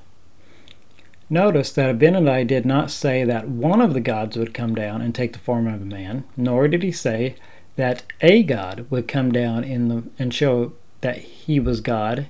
Notice 1.29 1.71
that 1.73 1.95
Abinadi 1.95 2.47
did 2.47 2.65
not 2.65 2.89
say 2.89 3.23
that 3.25 3.47
one 3.47 3.79
of 3.79 3.93
the 3.93 3.99
gods 3.99 4.35
would 4.35 4.55
come 4.55 4.73
down 4.73 5.03
and 5.03 5.13
take 5.13 5.33
the 5.33 5.37
form 5.39 5.67
of 5.67 5.83
a 5.83 5.85
man, 5.85 6.23
nor 6.35 6.67
did 6.67 6.81
he 6.81 6.91
say 6.91 7.35
that 7.75 8.01
a 8.21 8.41
god 8.41 8.87
would 8.89 9.07
come 9.07 9.31
down 9.31 9.63
in 9.63 9.89
the 9.89 10.03
and 10.17 10.33
show 10.33 10.73
that 11.01 11.17
he 11.19 11.59
was 11.59 11.79
God 11.79 12.25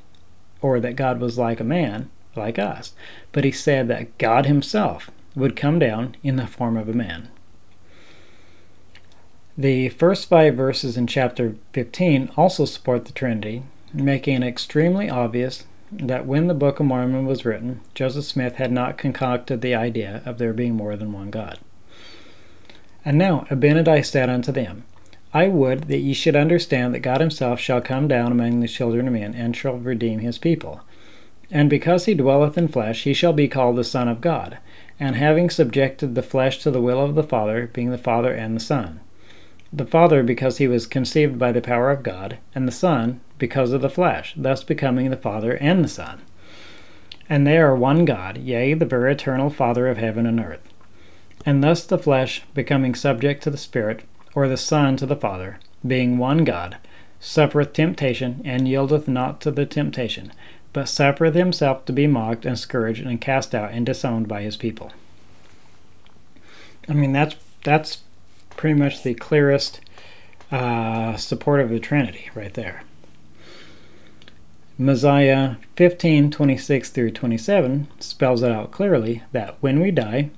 or 0.62 0.82
that 0.82 0.98
God 0.98 1.22
was 1.22 1.38
like 1.38 1.62
a 1.62 1.64
man, 1.64 2.10
like 2.36 2.60
us. 2.60 2.92
But 3.32 3.46
he 3.46 3.52
said 3.54 3.88
that 3.88 4.18
God 4.18 4.46
himself 4.46 5.10
would 5.38 5.56
come 5.56 5.80
down 5.80 6.18
in 6.22 6.36
the 6.36 6.48
form 6.48 6.76
of 6.76 6.90
a 6.90 6.94
man. 6.94 7.30
The 9.58 9.88
first 9.88 10.28
five 10.28 10.56
verses 10.56 10.98
in 10.98 11.08
chapter 11.08 11.56
15 11.72 12.32
also 12.36 12.66
support 12.66 13.06
the 13.06 13.14
Trinity, 13.14 13.64
making 13.94 14.44
it 14.44 14.48
extremely 14.48 15.10
obvious 15.10 15.64
that 15.94 16.26
when 16.26 16.48
the 16.48 16.54
Book 16.54 16.82
of 16.82 16.88
Mormon 16.88 17.26
was 17.26 17.46
written, 17.46 17.80
Joseph 17.94 18.26
Smith 18.26 18.56
had 18.56 18.74
not 18.74 18.98
concocted 18.98 19.62
the 19.62 19.74
idea 19.74 20.22
of 20.26 20.40
there 20.40 20.52
being 20.52 20.76
more 20.76 20.98
than 20.98 21.14
one 21.14 21.30
God. 21.30 21.60
And 23.06 23.18
now 23.18 23.48
Abinadi 23.50 24.04
said 24.04 24.30
unto 24.30 24.52
them, 24.52 24.84
I 25.34 25.48
would 25.48 25.88
that 25.88 26.00
ye 26.00 26.14
should 26.14 26.36
understand 26.36 26.94
that 26.94 27.00
God 27.00 27.22
himself 27.22 27.58
shall 27.58 27.80
come 27.80 28.10
down 28.10 28.34
among 28.34 28.60
the 28.60 28.68
children 28.68 29.08
of 29.08 29.14
men, 29.14 29.34
and 29.34 29.56
shall 29.56 29.78
redeem 29.78 30.20
his 30.20 30.38
people. 30.38 30.82
And 31.50 31.70
because 31.70 32.08
he 32.08 32.14
dwelleth 32.14 32.58
in 32.58 32.68
flesh, 32.68 33.06
he 33.06 33.14
shall 33.14 33.32
be 33.32 33.48
called 33.48 33.78
the 33.78 33.86
Son 33.86 34.10
of 34.10 34.20
God, 34.20 34.58
and 35.00 35.16
having 35.16 35.50
subjected 35.50 36.14
the 36.14 36.22
flesh 36.22 36.62
to 36.64 36.72
the 36.72 36.82
will 36.82 37.00
of 37.00 37.16
the 37.16 37.24
Father, 37.24 37.70
being 37.72 37.92
the 37.92 37.98
Father 37.98 38.34
and 38.34 38.54
the 38.54 38.60
Son 38.60 39.00
the 39.76 39.86
Father 39.86 40.24
because 40.24 40.58
he 40.58 40.68
was 40.68 40.88
conceived 40.88 41.38
by 41.38 41.52
the 41.52 41.62
power 41.62 41.92
of 41.92 42.04
God, 42.04 42.38
and 42.54 42.68
the 42.68 42.72
Son 42.72 43.20
because 43.38 43.74
of 43.74 43.82
the 43.82 43.90
flesh, 43.90 44.34
thus 44.38 44.64
becoming 44.64 45.10
the 45.10 45.18
Father 45.18 45.54
and 45.58 45.84
the 45.84 45.90
Son. 45.90 46.22
And 47.28 47.46
they 47.46 47.58
are 47.58 47.76
one 47.76 48.06
God, 48.06 48.38
yea, 48.38 48.74
the 48.74 48.86
very 48.86 49.12
eternal 49.12 49.50
Father 49.50 49.88
of 49.88 49.98
heaven 49.98 50.26
and 50.26 50.40
earth. 50.40 50.70
And 51.46 51.64
thus 51.64 51.86
the 51.86 51.98
flesh, 51.98 52.44
becoming 52.54 52.96
subject 52.96 53.44
to 53.44 53.50
the 53.50 53.58
Spirit, 53.58 54.04
or 54.34 54.48
the 54.48 54.58
Son 54.58 54.96
to 54.98 55.06
the 55.06 55.16
Father, 55.16 55.60
being 55.86 56.18
one 56.18 56.44
God, 56.46 56.78
suffereth 57.20 57.74
temptation, 57.74 58.42
and 58.46 58.68
yieldeth 58.68 59.08
not 59.08 59.42
to 59.42 59.52
the 59.52 59.66
temptation, 59.66 60.32
but 60.72 60.88
suffereth 60.88 61.36
himself 61.36 61.84
to 61.86 61.94
be 61.94 62.08
mocked 62.08 62.46
and 62.46 62.58
scourged 62.58 63.06
and 63.06 63.20
cast 63.20 63.54
out 63.54 63.72
and 63.72 63.86
disowned 63.86 64.28
by 64.28 64.42
his 64.42 64.56
people. 64.56 64.92
I 66.88 66.94
mean 66.94 67.14
that's 67.14 67.36
that's 67.64 68.04
pretty 68.58 68.78
much 68.78 69.04
the 69.04 69.14
clearest 69.14 69.82
uh, 70.52 71.16
support 71.18 71.60
of 71.60 71.70
the 71.70 71.80
Trinity 71.80 72.30
right 72.36 72.54
there. 72.54 72.84
Mosiah 74.78 75.56
15 75.78 76.32
26 76.32 76.90
through 76.90 77.12
27 77.12 77.88
spells 78.00 78.44
it 78.44 78.52
out 78.52 78.72
clearly 78.72 79.24
that 79.32 79.56
when 79.62 79.80
we 79.80 79.90
die 79.90 80.30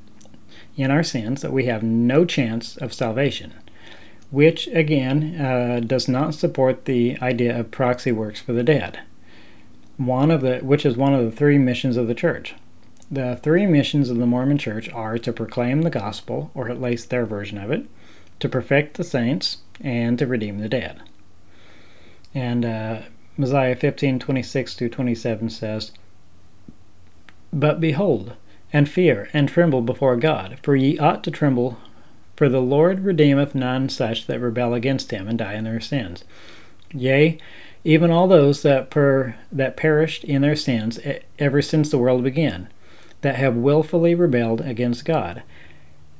in 0.75 0.91
our 0.91 1.03
sins, 1.03 1.41
that 1.41 1.51
we 1.51 1.65
have 1.65 1.82
no 1.82 2.23
chance 2.23 2.77
of 2.77 2.93
salvation, 2.93 3.53
which 4.30 4.67
again 4.67 5.41
uh, 5.41 5.80
does 5.80 6.08
not 6.08 6.36
support 6.36 6.86
the 6.86 7.17
idea 7.19 7.60
of 7.60 7.71
proxy 7.71 8.12
works 8.12 8.39
for 8.39 8.53
the 8.53 8.63
dead. 8.63 8.99
One 9.97 10.30
of 10.30 10.41
the 10.41 10.60
which 10.60 10.86
is 10.86 10.95
one 10.95 11.15
of 11.15 11.25
the 11.25 11.36
three 11.36 11.58
missions 11.58 11.97
of 11.97 12.08
the 12.08 12.13
church. 12.13 12.53
The 13.10 13.39
three 13.41 13.65
missions 13.65 14.10
of 14.10 14.17
the 14.17 14.25
Mormon 14.27 14.58
Church 14.58 14.89
are 14.89 15.17
to 15.17 15.34
proclaim 15.34 15.82
the 15.82 15.89
gospel, 15.89 16.51
or 16.53 16.69
at 16.69 16.82
least 16.82 17.10
their 17.10 17.25
version 17.25 17.58
of 17.58 17.71
it, 17.71 17.88
to 18.39 18.50
perfect 18.50 18.97
the 18.97 19.04
saints, 19.04 19.58
and 19.82 20.17
to 20.19 20.28
redeem 20.28 20.60
the 20.60 20.69
dead. 20.69 21.02
And 22.34 22.65
uh, 22.65 23.02
Mosiah 23.38 23.76
15 23.76 24.19
26 24.19 24.73
through 24.76 24.89
27 24.89 25.50
says, 25.50 25.91
But 27.54 27.80
behold, 27.80 28.36
and 28.74 28.89
fear, 28.89 29.30
and 29.34 29.47
tremble 29.47 29.82
before 29.82 30.18
God, 30.18 30.59
for 30.61 30.76
ye 30.76 30.97
ought 30.97 31.24
to 31.24 31.32
tremble, 31.32 31.78
for 32.36 32.49
the 32.49 32.61
Lord 32.61 32.99
redeemeth 32.99 33.55
none 33.55 33.89
such 33.89 34.28
that 34.28 34.39
rebel 34.39 34.74
against 34.74 35.11
him 35.11 35.28
and 35.28 35.38
die 35.38 35.53
in 35.53 35.64
their 35.64 35.80
sins. 35.80 36.24
Yea, 36.93 37.38
even 37.84 38.11
all 38.11 38.28
those 38.28 38.61
that 38.64 38.89
per 38.89 39.36
that 39.51 39.78
perished 39.78 40.24
in 40.24 40.41
their 40.41 40.55
sins 40.55 40.99
ever 41.39 41.61
since 41.61 41.89
the 41.89 41.97
world 41.97 42.24
began, 42.24 42.68
that 43.22 43.36
have 43.36 43.55
wilfully 43.55 44.14
rebelled 44.14 44.61
against 44.61 45.05
God, 45.05 45.43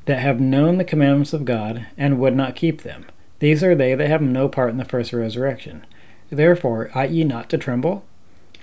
that 0.08 0.20
have 0.20 0.40
known 0.40 0.78
the 0.78 0.84
commandments 0.84 1.34
of 1.34 1.46
God 1.46 1.86
and 1.98 2.20
would 2.20 2.36
not 2.36 2.56
keep 2.56 2.82
them. 2.82 3.06
These 3.40 3.64
are 3.64 3.76
they 3.76 3.94
that 3.94 4.10
have 4.10 4.22
no 4.22 4.50
part 4.50 4.72
in 4.72 4.78
the 4.78 4.86
first 4.86 5.14
resurrection. 5.14 5.86
Therefore 6.30 6.90
ought 6.96 7.12
ye 7.12 7.24
not 7.24 7.50
to 7.52 7.58
tremble? 7.58 8.04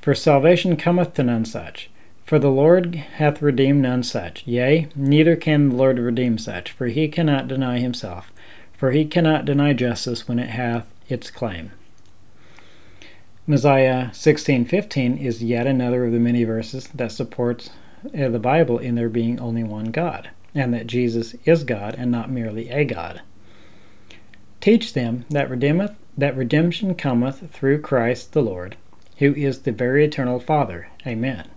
For 0.02 0.14
salvation 0.14 0.76
cometh 0.76 1.14
to 1.14 1.22
none 1.22 1.44
such. 1.44 1.90
For 2.24 2.38
the 2.38 2.50
Lord 2.50 2.94
hath 2.94 3.42
redeemed 3.42 3.82
none 3.82 4.02
such. 4.02 4.46
Yea, 4.46 4.88
neither 4.96 5.36
can 5.36 5.68
the 5.68 5.76
Lord 5.76 5.98
redeem 5.98 6.38
such, 6.38 6.72
for 6.72 6.86
he 6.86 7.08
cannot 7.08 7.48
deny 7.48 7.78
himself. 7.78 8.32
For 8.72 8.90
he 8.90 9.04
cannot 9.04 9.44
deny 9.44 9.74
justice 9.74 10.26
when 10.26 10.38
it 10.38 10.48
hath 10.48 10.86
its 11.08 11.30
claim. 11.30 11.70
Mosiah 13.46 14.06
16:15 14.12 15.18
is 15.18 15.44
yet 15.44 15.66
another 15.66 16.06
of 16.06 16.12
the 16.12 16.18
many 16.18 16.44
verses 16.44 16.88
that 16.94 17.12
supports 17.12 17.68
uh, 18.18 18.28
the 18.28 18.38
Bible 18.38 18.78
in 18.78 18.94
there 18.94 19.10
being 19.10 19.38
only 19.38 19.62
one 19.62 19.90
God, 19.90 20.30
and 20.54 20.72
that 20.72 20.86
Jesus 20.86 21.34
is 21.44 21.64
God 21.64 21.94
and 21.96 22.10
not 22.10 22.30
merely 22.30 22.70
a 22.70 22.84
God. 22.84 23.22
Teach 24.60 24.92
them 24.92 25.24
that 25.30 25.50
redeemeth 25.50 25.96
that 26.16 26.36
redemption 26.36 26.94
cometh 26.94 27.50
through 27.50 27.80
Christ 27.80 28.32
the 28.32 28.42
Lord, 28.42 28.76
who 29.18 29.34
is 29.34 29.60
the 29.60 29.72
very 29.72 30.04
eternal 30.04 30.38
Father. 30.38 30.88
Amen. 31.06 31.48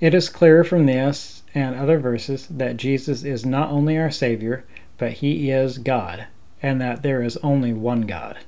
It 0.00 0.14
is 0.14 0.28
clear 0.28 0.64
from 0.64 0.86
this 0.86 1.42
and 1.54 1.76
other 1.76 1.98
verses 1.98 2.46
that 2.48 2.76
Jesus 2.76 3.22
is 3.22 3.46
not 3.46 3.70
only 3.70 3.96
our 3.96 4.10
Savior, 4.10 4.64
but 4.98 5.12
he 5.12 5.50
is 5.50 5.78
God, 5.78 6.26
and 6.60 6.80
that 6.80 7.02
there 7.02 7.22
is 7.22 7.36
only 7.38 7.72
one 7.72 8.02
God. 8.02 8.38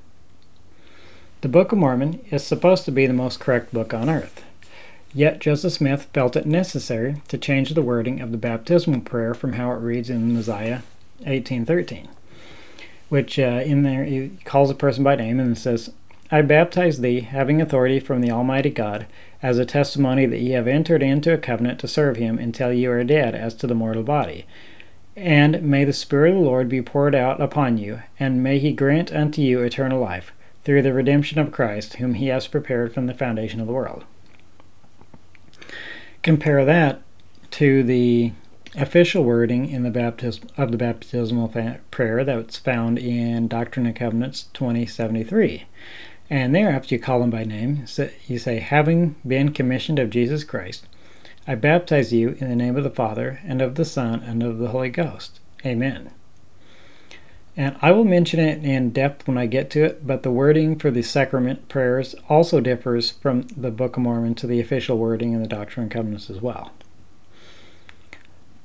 The 1.42 1.48
Book 1.48 1.70
of 1.70 1.78
Mormon 1.78 2.24
is 2.30 2.42
supposed 2.42 2.84
to 2.86 2.90
be 2.90 3.07
the 3.07 3.12
most 3.12 3.38
correct 3.38 3.72
book 3.72 3.94
on 3.94 4.11
earth. 4.11 4.42
Yet 5.17 5.41
Joseph 5.41 5.73
Smith 5.73 6.09
felt 6.12 6.37
it 6.37 6.45
necessary 6.45 7.23
to 7.29 7.39
change 7.39 7.73
the 7.73 7.81
wording 7.81 8.21
of 8.21 8.33
the 8.33 8.37
baptismal 8.37 9.01
prayer 9.01 9.33
from 9.33 9.55
how 9.55 9.73
it 9.73 9.81
reads 9.81 10.11
in 10.11 10.35
Mosiah 10.35 10.81
18:13, 11.25 12.09
which 13.09 13.39
uh, 13.39 13.62
in 13.64 13.83
there 13.83 14.05
he 14.05 14.33
calls 14.45 14.71
a 14.71 14.75
person 14.75 15.03
by 15.03 15.17
name 15.17 15.41
and 15.41 15.57
says, 15.57 15.91
"I 16.31 16.43
baptize 16.43 17.01
thee, 17.01 17.21
having 17.21 17.62
authority 17.62 17.99
from 17.99 18.21
the 18.21 18.31
Almighty 18.31 18.69
God, 18.69 19.07
as 19.43 19.57
a 19.57 19.64
testimony 19.64 20.27
that 20.27 20.41
ye 20.41 20.51
have 20.51 20.69
entered 20.69 21.03
into 21.03 21.33
a 21.33 21.39
covenant 21.39 21.79
to 21.79 21.89
serve 21.89 22.19
him 22.19 22.39
until 22.39 22.71
ye 22.71 22.85
are 22.85 23.03
dead 23.03 23.35
as 23.35 23.55
to 23.55 23.67
the 23.67 23.75
mortal 23.75 24.03
body." 24.03 24.45
And 25.17 25.62
may 25.62 25.85
the 25.85 25.95
Spirit 25.95 26.33
of 26.35 26.41
the 26.41 26.43
Lord 26.43 26.69
be 26.69 26.83
poured 26.83 27.14
out 27.14 27.41
upon 27.41 27.79
you, 27.79 28.01
and 28.21 28.43
may 28.43 28.59
he 28.59 28.71
grant 28.73 29.11
unto 29.14 29.41
you 29.41 29.62
eternal 29.62 29.99
life 29.99 30.33
through 30.62 30.83
the 30.83 30.93
redemption 30.93 31.39
of 31.39 31.53
Christ, 31.53 31.95
whom 31.95 32.12
he 32.12 32.27
has 32.27 32.47
prepared 32.47 32.93
from 32.93 33.07
the 33.07 33.14
foundation 33.14 33.62
of 33.62 33.67
the 33.67 33.73
world. 33.73 34.05
Compare 36.27 36.64
that 36.64 37.03
to 37.53 37.85
the 37.85 38.33
official 38.74 39.22
wording 39.22 39.70
in 39.70 39.85
the 39.85 39.93
baptism 39.93 40.49
of 40.57 40.72
the 40.72 40.77
baptismal 40.77 41.55
prayer 41.93 42.24
that's 42.24 42.57
found 42.57 42.99
in 42.99 43.47
Doctrine 43.47 43.87
and 43.87 43.95
Covenants 43.95 44.49
2073. 44.53 45.66
And 46.29 46.53
there, 46.53 46.70
after 46.70 46.97
you 46.97 47.01
call 47.01 47.20
them 47.20 47.31
by 47.31 47.45
name, 47.45 47.85
you 48.27 48.41
say, 48.41 48.59
Having 48.59 49.14
been 49.24 49.53
commissioned 49.53 50.01
of 50.01 50.11
Jesus 50.11 50.43
Christ, 50.43 50.89
I 51.47 51.55
baptize 51.55 52.12
you 52.12 52.31
in 52.41 52.49
the 52.49 52.57
name 52.57 52.77
of 52.77 52.83
the 52.83 52.91
Father, 52.91 53.39
and 53.45 53.62
of 53.62 53.77
the 53.77 53.85
Son, 53.85 54.20
and 54.20 54.43
of 54.43 54.59
the 54.59 54.70
Holy 54.70 54.91
Ghost. 54.91 55.39
Amen. 55.64 56.11
And 57.59 57.76
I 57.80 57.90
will 57.92 58.04
mention 58.04 58.38
it 58.38 58.62
in 58.62 58.90
depth 58.90 59.26
when 59.26 59.38
I 59.38 59.46
get 59.46 59.70
to 59.70 59.84
it, 59.84 60.07
but 60.07 60.22
the 60.22 60.30
wording 60.30 60.78
for 60.78 60.90
the 60.90 61.02
sacrament 61.02 61.70
prayers 61.70 62.14
also 62.28 62.61
differs 62.61 63.12
from 63.12 63.42
the 63.57 63.70
Book 63.70 63.96
of 63.96 64.02
Mormon 64.02 64.34
to 64.36 64.46
the 64.46 64.61
official 64.61 64.98
wording 64.98 65.32
in 65.32 65.40
the 65.40 65.48
Doctrine 65.48 65.84
and 65.84 65.90
Covenants 65.90 66.28
as 66.28 66.42
well. 66.42 66.72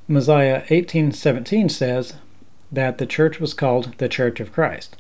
Mosiah 0.10 0.64
18:17 0.70 1.70
says 1.70 2.16
that 2.70 2.98
the 2.98 3.06
church 3.06 3.40
was 3.40 3.54
called 3.54 3.94
the 3.98 4.10
Church 4.10 4.42
of 4.42 4.52
Christ. 4.52 4.98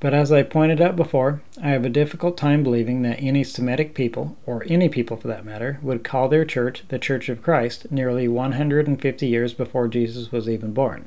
But 0.00 0.14
as 0.14 0.32
I 0.32 0.42
pointed 0.42 0.80
out 0.80 0.96
before, 0.96 1.42
I 1.62 1.70
have 1.70 1.84
a 1.84 1.90
difficult 1.90 2.38
time 2.38 2.62
believing 2.62 3.02
that 3.02 3.20
any 3.20 3.44
Semitic 3.44 3.92
people, 3.94 4.36
or 4.46 4.64
any 4.66 4.88
people 4.88 5.18
for 5.18 5.28
that 5.28 5.44
matter, 5.44 5.78
would 5.82 6.04
call 6.04 6.28
their 6.28 6.46
church 6.46 6.84
the 6.88 6.98
Church 6.98 7.28
of 7.28 7.42
Christ 7.42 7.92
nearly 7.92 8.28
150 8.28 9.26
years 9.26 9.52
before 9.52 9.88
Jesus 9.88 10.32
was 10.32 10.48
even 10.48 10.72
born. 10.72 11.06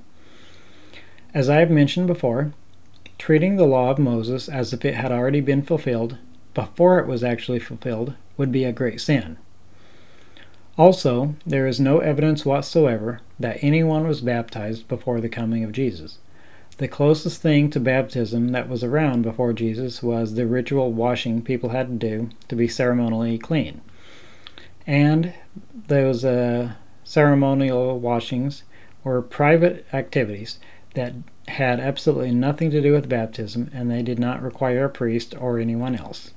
As 1.33 1.49
I 1.49 1.59
have 1.59 1.69
mentioned 1.69 2.07
before, 2.07 2.53
treating 3.19 3.55
the 3.55 3.65
law 3.65 3.91
of 3.91 3.99
Moses 3.99 4.49
as 4.49 4.73
if 4.73 4.83
it 4.83 4.95
had 4.95 5.11
already 5.11 5.41
been 5.41 5.61
fulfilled 5.61 6.17
before 6.55 6.99
it 6.99 7.07
was 7.07 7.23
actually 7.23 7.59
fulfilled 7.59 8.15
would 8.35 8.51
be 8.51 8.63
a 8.63 8.71
great 8.71 8.99
sin. 8.99 9.37
Also, 10.77 11.35
there 11.45 11.67
is 11.67 11.79
no 11.79 11.99
evidence 11.99 12.45
whatsoever 12.45 13.19
that 13.39 13.59
anyone 13.61 14.07
was 14.07 14.21
baptized 14.21 14.87
before 14.87 15.21
the 15.21 15.29
coming 15.29 15.63
of 15.63 15.71
Jesus. 15.71 16.17
The 16.77 16.87
closest 16.87 17.41
thing 17.41 17.69
to 17.71 17.79
baptism 17.79 18.49
that 18.53 18.69
was 18.69 18.83
around 18.83 19.21
before 19.23 19.51
Jesus 19.51 20.01
was 20.01 20.33
the 20.33 20.47
ritual 20.47 20.93
washing 20.93 21.41
people 21.41 21.69
had 21.69 21.87
to 21.89 22.07
do 22.07 22.29
to 22.47 22.55
be 22.55 22.67
ceremonially 22.67 23.37
clean. 23.37 23.81
And 24.87 25.33
those 25.87 26.23
uh, 26.23 26.73
ceremonial 27.03 27.99
washings 27.99 28.63
were 29.03 29.21
private 29.21 29.85
activities 29.91 30.57
that 30.93 31.13
had 31.47 31.79
absolutely 31.79 32.31
nothing 32.31 32.71
to 32.71 32.81
do 32.81 32.93
with 32.93 33.09
baptism, 33.09 33.69
and 33.73 33.89
they 33.89 34.01
did 34.01 34.19
not 34.19 34.41
require 34.41 34.85
a 34.85 34.89
priest 34.89 35.35
or 35.39 35.59
anyone 35.59 35.95
else. 35.95 36.31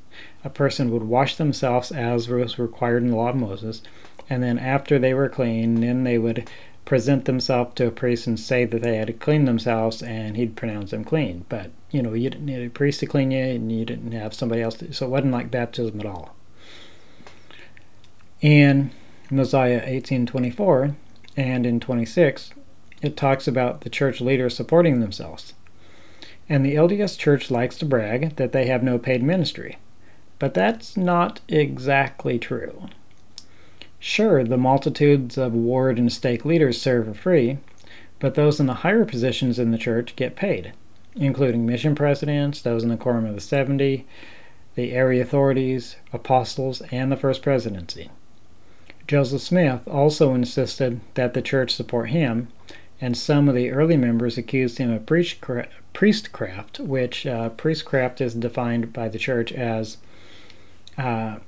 A 0.44 0.50
person 0.50 0.90
would 0.90 1.04
wash 1.04 1.36
themselves 1.36 1.90
as 1.90 2.28
was 2.28 2.58
required 2.58 3.02
in 3.02 3.10
the 3.10 3.16
law 3.16 3.30
of 3.30 3.36
Moses, 3.36 3.82
and 4.28 4.42
then 4.42 4.58
after 4.58 4.98
they 4.98 5.14
were 5.14 5.28
clean, 5.28 5.80
then 5.80 6.04
they 6.04 6.18
would 6.18 6.48
present 6.84 7.24
themselves 7.24 7.74
to 7.74 7.86
a 7.86 7.90
priest 7.90 8.26
and 8.26 8.38
say 8.38 8.64
that 8.64 8.82
they 8.82 8.96
had 8.96 9.20
cleaned 9.20 9.48
themselves, 9.48 10.02
and 10.02 10.36
he'd 10.36 10.56
pronounce 10.56 10.90
them 10.90 11.04
clean. 11.04 11.44
But 11.48 11.70
you 11.90 12.02
know, 12.02 12.12
you 12.12 12.30
didn't 12.30 12.46
need 12.46 12.64
a 12.64 12.70
priest 12.70 13.00
to 13.00 13.06
clean 13.06 13.30
you, 13.30 13.44
and 13.44 13.70
you 13.70 13.84
didn't 13.84 14.12
have 14.12 14.34
somebody 14.34 14.62
else. 14.62 14.76
To, 14.76 14.92
so 14.92 15.06
it 15.06 15.10
wasn't 15.10 15.32
like 15.32 15.50
baptism 15.50 16.00
at 16.00 16.06
all. 16.06 16.34
In 18.40 18.90
Mosiah 19.30 19.82
18:24 19.86 20.94
and 21.36 21.64
in 21.64 21.80
26, 21.80 22.52
it 23.02 23.16
talks 23.16 23.48
about 23.48 23.82
the 23.82 23.90
church 23.90 24.20
leaders 24.20 24.56
supporting 24.56 25.00
themselves. 25.00 25.54
And 26.48 26.64
the 26.64 26.74
LDS 26.74 27.18
church 27.18 27.50
likes 27.50 27.76
to 27.78 27.84
brag 27.84 28.36
that 28.36 28.52
they 28.52 28.66
have 28.66 28.82
no 28.82 28.98
paid 28.98 29.22
ministry. 29.22 29.78
But 30.38 30.54
that's 30.54 30.96
not 30.96 31.40
exactly 31.48 32.38
true. 32.38 32.88
Sure, 33.98 34.42
the 34.42 34.56
multitudes 34.56 35.38
of 35.38 35.52
ward 35.52 35.98
and 35.98 36.12
stake 36.12 36.44
leaders 36.44 36.80
serve 36.80 37.06
for 37.06 37.14
free, 37.14 37.58
but 38.18 38.34
those 38.34 38.58
in 38.58 38.66
the 38.66 38.74
higher 38.74 39.04
positions 39.04 39.58
in 39.58 39.70
the 39.70 39.78
church 39.78 40.16
get 40.16 40.34
paid, 40.34 40.72
including 41.14 41.64
mission 41.64 41.94
presidents, 41.94 42.60
those 42.60 42.82
in 42.82 42.88
the 42.88 42.96
Quorum 42.96 43.26
of 43.26 43.34
the 43.34 43.40
Seventy, 43.40 44.06
the 44.74 44.92
area 44.92 45.22
authorities, 45.22 45.96
apostles, 46.12 46.82
and 46.90 47.12
the 47.12 47.16
First 47.16 47.42
Presidency. 47.42 48.10
Joseph 49.06 49.42
Smith 49.42 49.86
also 49.86 50.34
insisted 50.34 51.00
that 51.14 51.34
the 51.34 51.42
church 51.42 51.74
support 51.74 52.10
him 52.10 52.48
and 53.02 53.18
some 53.18 53.48
of 53.48 53.56
the 53.56 53.72
early 53.72 53.96
members 53.96 54.38
accused 54.38 54.78
him 54.78 54.92
of 54.92 55.04
priestcraft, 55.04 56.78
which 56.78 57.26
uh, 57.26 57.48
priestcraft 57.48 58.20
is 58.20 58.32
defined 58.32 58.92
by 58.92 59.08
the 59.08 59.18
church 59.18 59.50
as 59.50 59.96
uh, 60.96 61.38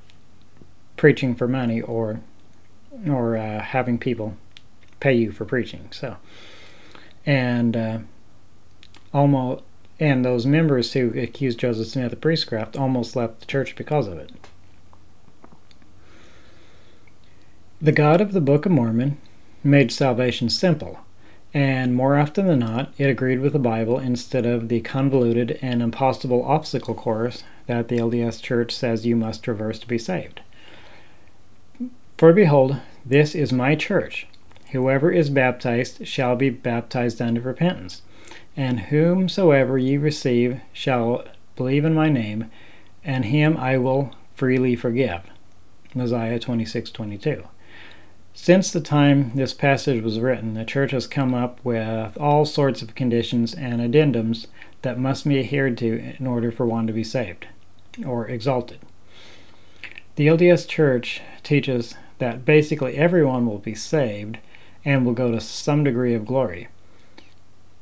preaching 0.97 1.37
for 1.37 1.47
money 1.47 1.81
or 1.81 2.21
or 3.09 3.37
uh, 3.37 3.61
having 3.61 3.99
people 3.99 4.37
pay 4.99 5.15
you 5.15 5.31
for 5.31 5.45
preaching. 5.45 5.89
So, 5.93 6.17
and 7.25 7.77
uh, 7.77 7.99
almost 9.13 9.63
and 10.01 10.25
those 10.25 10.47
members 10.47 10.95
who 10.95 11.17
accused 11.17 11.61
Joseph 11.61 11.87
Smith 11.87 12.13
of 12.13 12.21
priestcraft 12.21 12.77
almost 12.77 13.15
left 13.15 13.39
the 13.39 13.47
church 13.47 13.77
because 13.77 14.09
of 14.09 14.19
it. 14.19 14.33
The 17.81 17.93
God 17.93 18.21
of 18.21 18.33
the 18.33 18.41
Book 18.41 18.67
of 18.67 18.73
Mormon 18.73 19.19
made 19.63 19.93
salvation 19.93 20.51
simple 20.51 21.04
and 21.55 21.95
more 21.95 22.19
often 22.19 22.49
than 22.49 22.59
not, 22.59 22.93
it 22.99 23.09
agreed 23.09 23.39
with 23.39 23.53
the 23.53 23.61
Bible 23.61 24.01
instead 24.01 24.45
of 24.45 24.69
the 24.69 24.81
convoluted 24.81 25.57
and 25.63 25.81
impossible 25.81 26.45
obstacle 26.45 26.95
course 26.95 27.45
that 27.67 27.87
the 27.87 27.99
LDS 27.99 28.43
Church 28.43 28.75
says 28.75 29.07
you 29.07 29.15
must 29.15 29.45
traverse 29.45 29.79
to 29.79 29.87
be 29.87 29.97
saved. 29.97 30.41
For 32.19 32.33
behold, 32.33 32.81
this 33.07 33.37
is 33.37 33.53
my 33.53 33.77
church. 33.77 34.27
Whoever 34.73 35.13
is 35.13 35.31
baptized 35.31 36.09
shall 36.09 36.35
be 36.35 36.51
baptized 36.51 37.23
unto 37.23 37.41
repentance, 37.41 38.03
and 38.57 38.81
whomsoever 38.81 39.79
ye 39.79 39.97
receive 39.97 40.61
shall 40.73 41.25
believe 41.55 41.85
in 41.85 41.95
my 41.95 42.09
name, 42.09 42.51
and 43.05 43.27
him 43.27 43.57
I 43.57 43.79
will 43.79 44.11
freely 44.35 44.75
forgive. 44.75 45.21
Mosiah 45.95 46.41
26:22. 46.41 47.45
Since 48.37 48.73
the 48.73 48.81
time 48.81 49.31
this 49.37 49.55
passage 49.55 50.03
was 50.03 50.19
written, 50.19 50.55
the 50.55 50.65
Church 50.65 50.91
has 50.91 51.07
come 51.07 51.35
up 51.35 51.61
with 51.65 52.19
all 52.19 52.45
sorts 52.45 52.83
of 52.83 52.97
conditions 52.97 53.55
and 53.55 53.81
addendums 53.81 54.49
that 54.83 54.99
must 54.99 55.27
be 55.27 55.39
adhered 55.39 55.79
to 55.79 56.15
in 56.19 56.27
order 56.27 56.51
for 56.51 56.67
one 56.67 56.89
to 56.89 56.93
be 56.93 57.05
saved 57.05 57.47
or 58.05 58.29
exalted. 58.29 58.81
The 60.17 60.27
LDS 60.27 60.69
Church 60.69 61.23
teaches 61.45 61.95
that 62.19 62.45
basically 62.45 62.97
everyone 62.97 63.47
will 63.47 63.59
be 63.59 63.75
saved 63.75 64.39
and 64.85 65.07
will 65.07 65.15
go 65.15 65.31
to 65.31 65.41
some 65.41 65.85
degree 65.85 66.13
of 66.13 66.27
glory, 66.27 66.69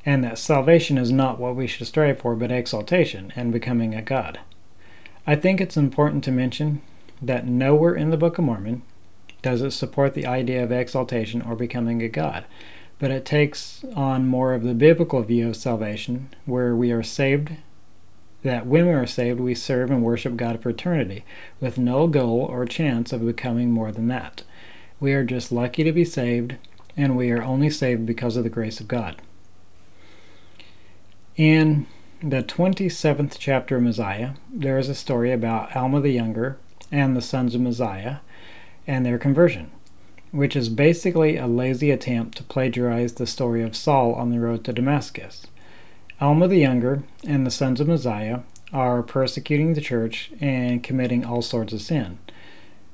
and 0.04 0.22
that 0.22 0.38
salvation 0.38 0.98
is 0.98 1.10
not 1.10 1.40
what 1.40 1.56
we 1.56 1.66
should 1.66 1.86
strive 1.86 2.20
for, 2.20 2.36
but 2.36 2.52
exaltation 2.52 3.32
and 3.34 3.52
becoming 3.52 3.94
a 3.94 4.02
God. 4.02 4.38
I 5.26 5.34
think 5.34 5.60
it's 5.60 5.78
important 5.78 6.22
to 6.24 6.30
mention 6.30 6.82
that 7.22 7.46
nowhere 7.46 7.94
in 7.94 8.10
the 8.10 8.16
Book 8.18 8.36
of 8.36 8.44
Mormon 8.44 8.82
does 9.42 9.60
it 9.60 9.72
support 9.72 10.14
the 10.14 10.26
idea 10.26 10.62
of 10.62 10.72
exaltation 10.72 11.42
or 11.42 11.54
becoming 11.56 12.00
a 12.02 12.08
god, 12.08 12.44
but 12.98 13.10
it 13.10 13.24
takes 13.24 13.84
on 13.94 14.26
more 14.26 14.54
of 14.54 14.62
the 14.62 14.74
biblical 14.74 15.22
view 15.22 15.48
of 15.48 15.56
salvation, 15.56 16.28
where 16.46 16.74
we 16.74 16.92
are 16.92 17.02
saved 17.02 17.50
that 18.42 18.66
when 18.66 18.86
we 18.86 18.92
are 18.92 19.06
saved, 19.06 19.40
we 19.40 19.54
serve 19.54 19.90
and 19.90 20.02
worship 20.02 20.36
God 20.36 20.60
for 20.60 20.70
eternity, 20.70 21.24
with 21.60 21.78
no 21.78 22.06
goal 22.06 22.40
or 22.40 22.64
chance 22.64 23.12
of 23.12 23.24
becoming 23.24 23.70
more 23.70 23.92
than 23.92 24.08
that. 24.08 24.42
We 24.98 25.12
are 25.14 25.24
just 25.24 25.52
lucky 25.52 25.84
to 25.84 25.92
be 25.92 26.04
saved, 26.04 26.56
and 26.96 27.16
we 27.16 27.30
are 27.30 27.42
only 27.42 27.70
saved 27.70 28.04
because 28.04 28.36
of 28.36 28.44
the 28.44 28.50
grace 28.50 28.80
of 28.80 28.88
God. 28.88 29.16
In 31.36 31.86
the 32.20 32.42
27th 32.42 33.36
chapter 33.38 33.76
of 33.76 33.82
Mosiah, 33.82 34.32
there 34.52 34.78
is 34.78 34.88
a 34.88 34.94
story 34.94 35.32
about 35.32 35.74
Alma 35.74 36.00
the 36.00 36.10
Younger 36.10 36.58
and 36.90 37.16
the 37.16 37.22
sons 37.22 37.54
of 37.54 37.60
Mosiah 37.60 38.16
and 38.86 39.04
their 39.04 39.18
conversion, 39.18 39.70
which 40.30 40.56
is 40.56 40.68
basically 40.68 41.36
a 41.36 41.46
lazy 41.46 41.90
attempt 41.90 42.36
to 42.38 42.44
plagiarize 42.44 43.14
the 43.14 43.26
story 43.26 43.62
of 43.62 43.76
Saul 43.76 44.14
on 44.14 44.30
the 44.30 44.40
road 44.40 44.64
to 44.64 44.72
Damascus. 44.72 45.46
Alma 46.20 46.48
the 46.48 46.58
Younger 46.58 47.02
and 47.26 47.46
the 47.46 47.50
sons 47.50 47.80
of 47.80 47.88
Mosiah 47.88 48.40
are 48.72 49.02
persecuting 49.02 49.74
the 49.74 49.80
church 49.80 50.32
and 50.40 50.82
committing 50.82 51.24
all 51.24 51.42
sorts 51.42 51.72
of 51.72 51.82
sin. 51.82 52.18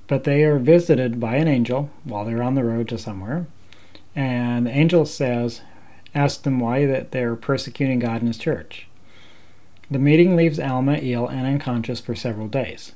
But 0.07 0.25
they 0.25 0.45
are 0.45 0.59
visited 0.59 1.21
by 1.21 1.37
an 1.37 1.49
angel 1.49 1.91
while 2.05 2.25
they're 2.25 2.43
on 2.43 2.55
the 2.55 2.65
road 2.65 2.89
to 2.89 2.99
somewhere, 2.99 3.47
and 4.17 4.67
the 4.67 4.71
angel 4.71 5.05
says, 5.05 5.61
asks 6.15 6.43
them 6.43 6.59
why 6.59 6.87
that 6.87 7.13
they're 7.13 7.37
persecuting 7.37 7.99
God 7.99 8.23
and 8.23 8.29
his 8.29 8.39
church. 8.39 8.89
The 9.91 9.99
meeting 9.99 10.37
leaves 10.37 10.59
Alma 10.59 10.99
ill 11.01 11.29
and 11.29 11.47
unconscious 11.47 12.01
for 12.01 12.15
several 12.15 12.49
days. 12.49 12.93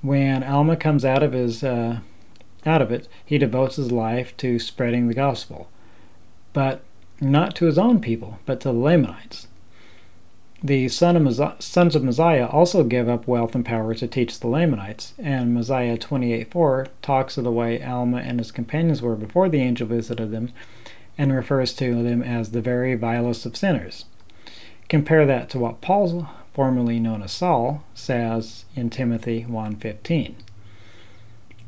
When 0.00 0.44
Alma 0.44 0.76
comes 0.76 1.04
out 1.04 1.22
of 1.22 1.32
his 1.32 1.64
uh, 1.64 2.00
out 2.64 2.82
of 2.82 2.92
it, 2.92 3.08
he 3.24 3.38
devotes 3.38 3.76
his 3.76 3.90
life 3.90 4.36
to 4.38 4.58
spreading 4.58 5.08
the 5.08 5.14
gospel, 5.14 5.68
but 6.52 6.82
not 7.20 7.56
to 7.56 7.66
his 7.66 7.78
own 7.78 8.00
people, 8.00 8.38
but 8.46 8.60
to 8.60 8.68
the 8.68 8.78
Lamanites. 8.78 9.48
The 10.62 10.88
son 10.88 11.16
of 11.16 11.62
sons 11.62 11.94
of 11.94 12.02
Mosiah 12.02 12.46
also 12.46 12.82
give 12.82 13.08
up 13.08 13.28
wealth 13.28 13.54
and 13.54 13.64
power 13.64 13.94
to 13.94 14.08
teach 14.08 14.38
the 14.40 14.48
Lamanites, 14.48 15.14
and 15.18 15.54
Mosiah 15.54 15.96
28:4 15.96 16.88
talks 17.00 17.38
of 17.38 17.44
the 17.44 17.52
way 17.52 17.82
Alma 17.82 18.18
and 18.18 18.40
his 18.40 18.50
companions 18.50 19.00
were 19.00 19.16
before 19.16 19.48
the 19.48 19.60
angel 19.60 19.86
visited 19.86 20.30
them, 20.30 20.50
and 21.16 21.32
refers 21.32 21.72
to 21.74 22.02
them 22.02 22.22
as 22.22 22.50
the 22.50 22.60
very 22.60 22.94
vilest 22.94 23.46
of 23.46 23.56
sinners. 23.56 24.04
Compare 24.88 25.26
that 25.26 25.48
to 25.50 25.58
what 25.58 25.80
Paul, 25.80 26.28
formerly 26.58 26.98
known 26.98 27.22
as 27.22 27.30
Saul, 27.30 27.84
says 27.94 28.64
in 28.74 28.90
Timothy 28.90 29.46
1:15. 29.48 30.34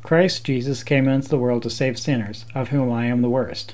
Christ 0.03 0.43
Jesus 0.43 0.83
came 0.83 1.07
into 1.07 1.29
the 1.29 1.37
world 1.37 1.63
to 1.63 1.69
save 1.69 1.97
sinners, 1.97 2.45
of 2.53 2.71
whom 2.71 2.91
I 2.91 3.05
am 3.05 3.21
the 3.21 3.29
worst. 3.29 3.73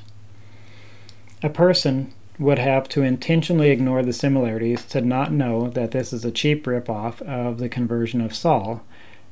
A 1.41 1.49
person 1.49 2.13
would 2.37 2.59
have 2.59 2.87
to 2.89 3.01
intentionally 3.01 3.71
ignore 3.71 4.03
the 4.03 4.13
similarities 4.13 4.85
to 4.89 5.01
not 5.01 5.33
know 5.33 5.69
that 5.69 5.89
this 5.89 6.13
is 6.13 6.23
a 6.23 6.29
cheap 6.29 6.67
rip-off 6.67 7.19
of 7.23 7.57
the 7.57 7.67
conversion 7.67 8.21
of 8.21 8.35
Saul 8.35 8.83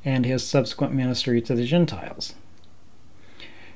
and 0.04 0.26
his 0.26 0.44
subsequent 0.44 0.92
ministry 0.92 1.40
to 1.42 1.54
the 1.54 1.66
Gentiles. 1.66 2.34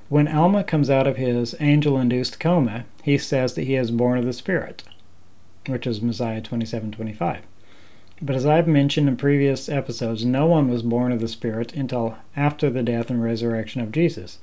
When 0.08 0.26
Alma 0.26 0.64
comes 0.64 0.90
out 0.90 1.06
of 1.06 1.16
his 1.16 1.54
angel-induced 1.60 2.40
coma, 2.40 2.86
he 3.04 3.16
says 3.16 3.54
that 3.54 3.68
he 3.68 3.76
is 3.76 3.92
born 3.92 4.18
of 4.18 4.24
the 4.24 4.32
Spirit 4.32 4.82
which 5.66 5.86
is 5.86 6.02
Mosiah 6.02 6.40
27:25. 6.40 7.42
But 8.22 8.36
as 8.36 8.44
I've 8.44 8.68
mentioned 8.68 9.08
in 9.08 9.16
previous 9.16 9.68
episodes, 9.68 10.26
no 10.26 10.44
one 10.44 10.68
was 10.68 10.82
born 10.82 11.10
of 11.10 11.20
the 11.20 11.28
Spirit 11.28 11.72
until 11.72 12.18
after 12.36 12.68
the 12.68 12.82
death 12.82 13.08
and 13.08 13.22
resurrection 13.22 13.80
of 13.80 13.92
Jesus. 13.92 14.38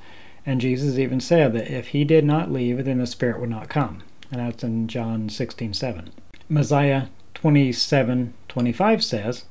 And 0.48 0.62
Jesus 0.62 0.98
even 0.98 1.20
said 1.20 1.54
that 1.54 1.70
if 1.70 1.90
he 1.90 2.04
did 2.04 2.26
not 2.26 2.52
leave, 2.52 2.84
then 2.86 2.98
the 2.98 3.06
Spirit 3.06 3.40
would 3.40 3.50
not 3.50 3.70
come. 3.70 4.02
And 4.32 4.42
that's 4.42 4.64
in 4.64 4.88
John 4.88 5.30
16:7. 5.30 6.10
Mosiah 6.50 7.08
27:25 7.36 9.04
says 9.04 9.46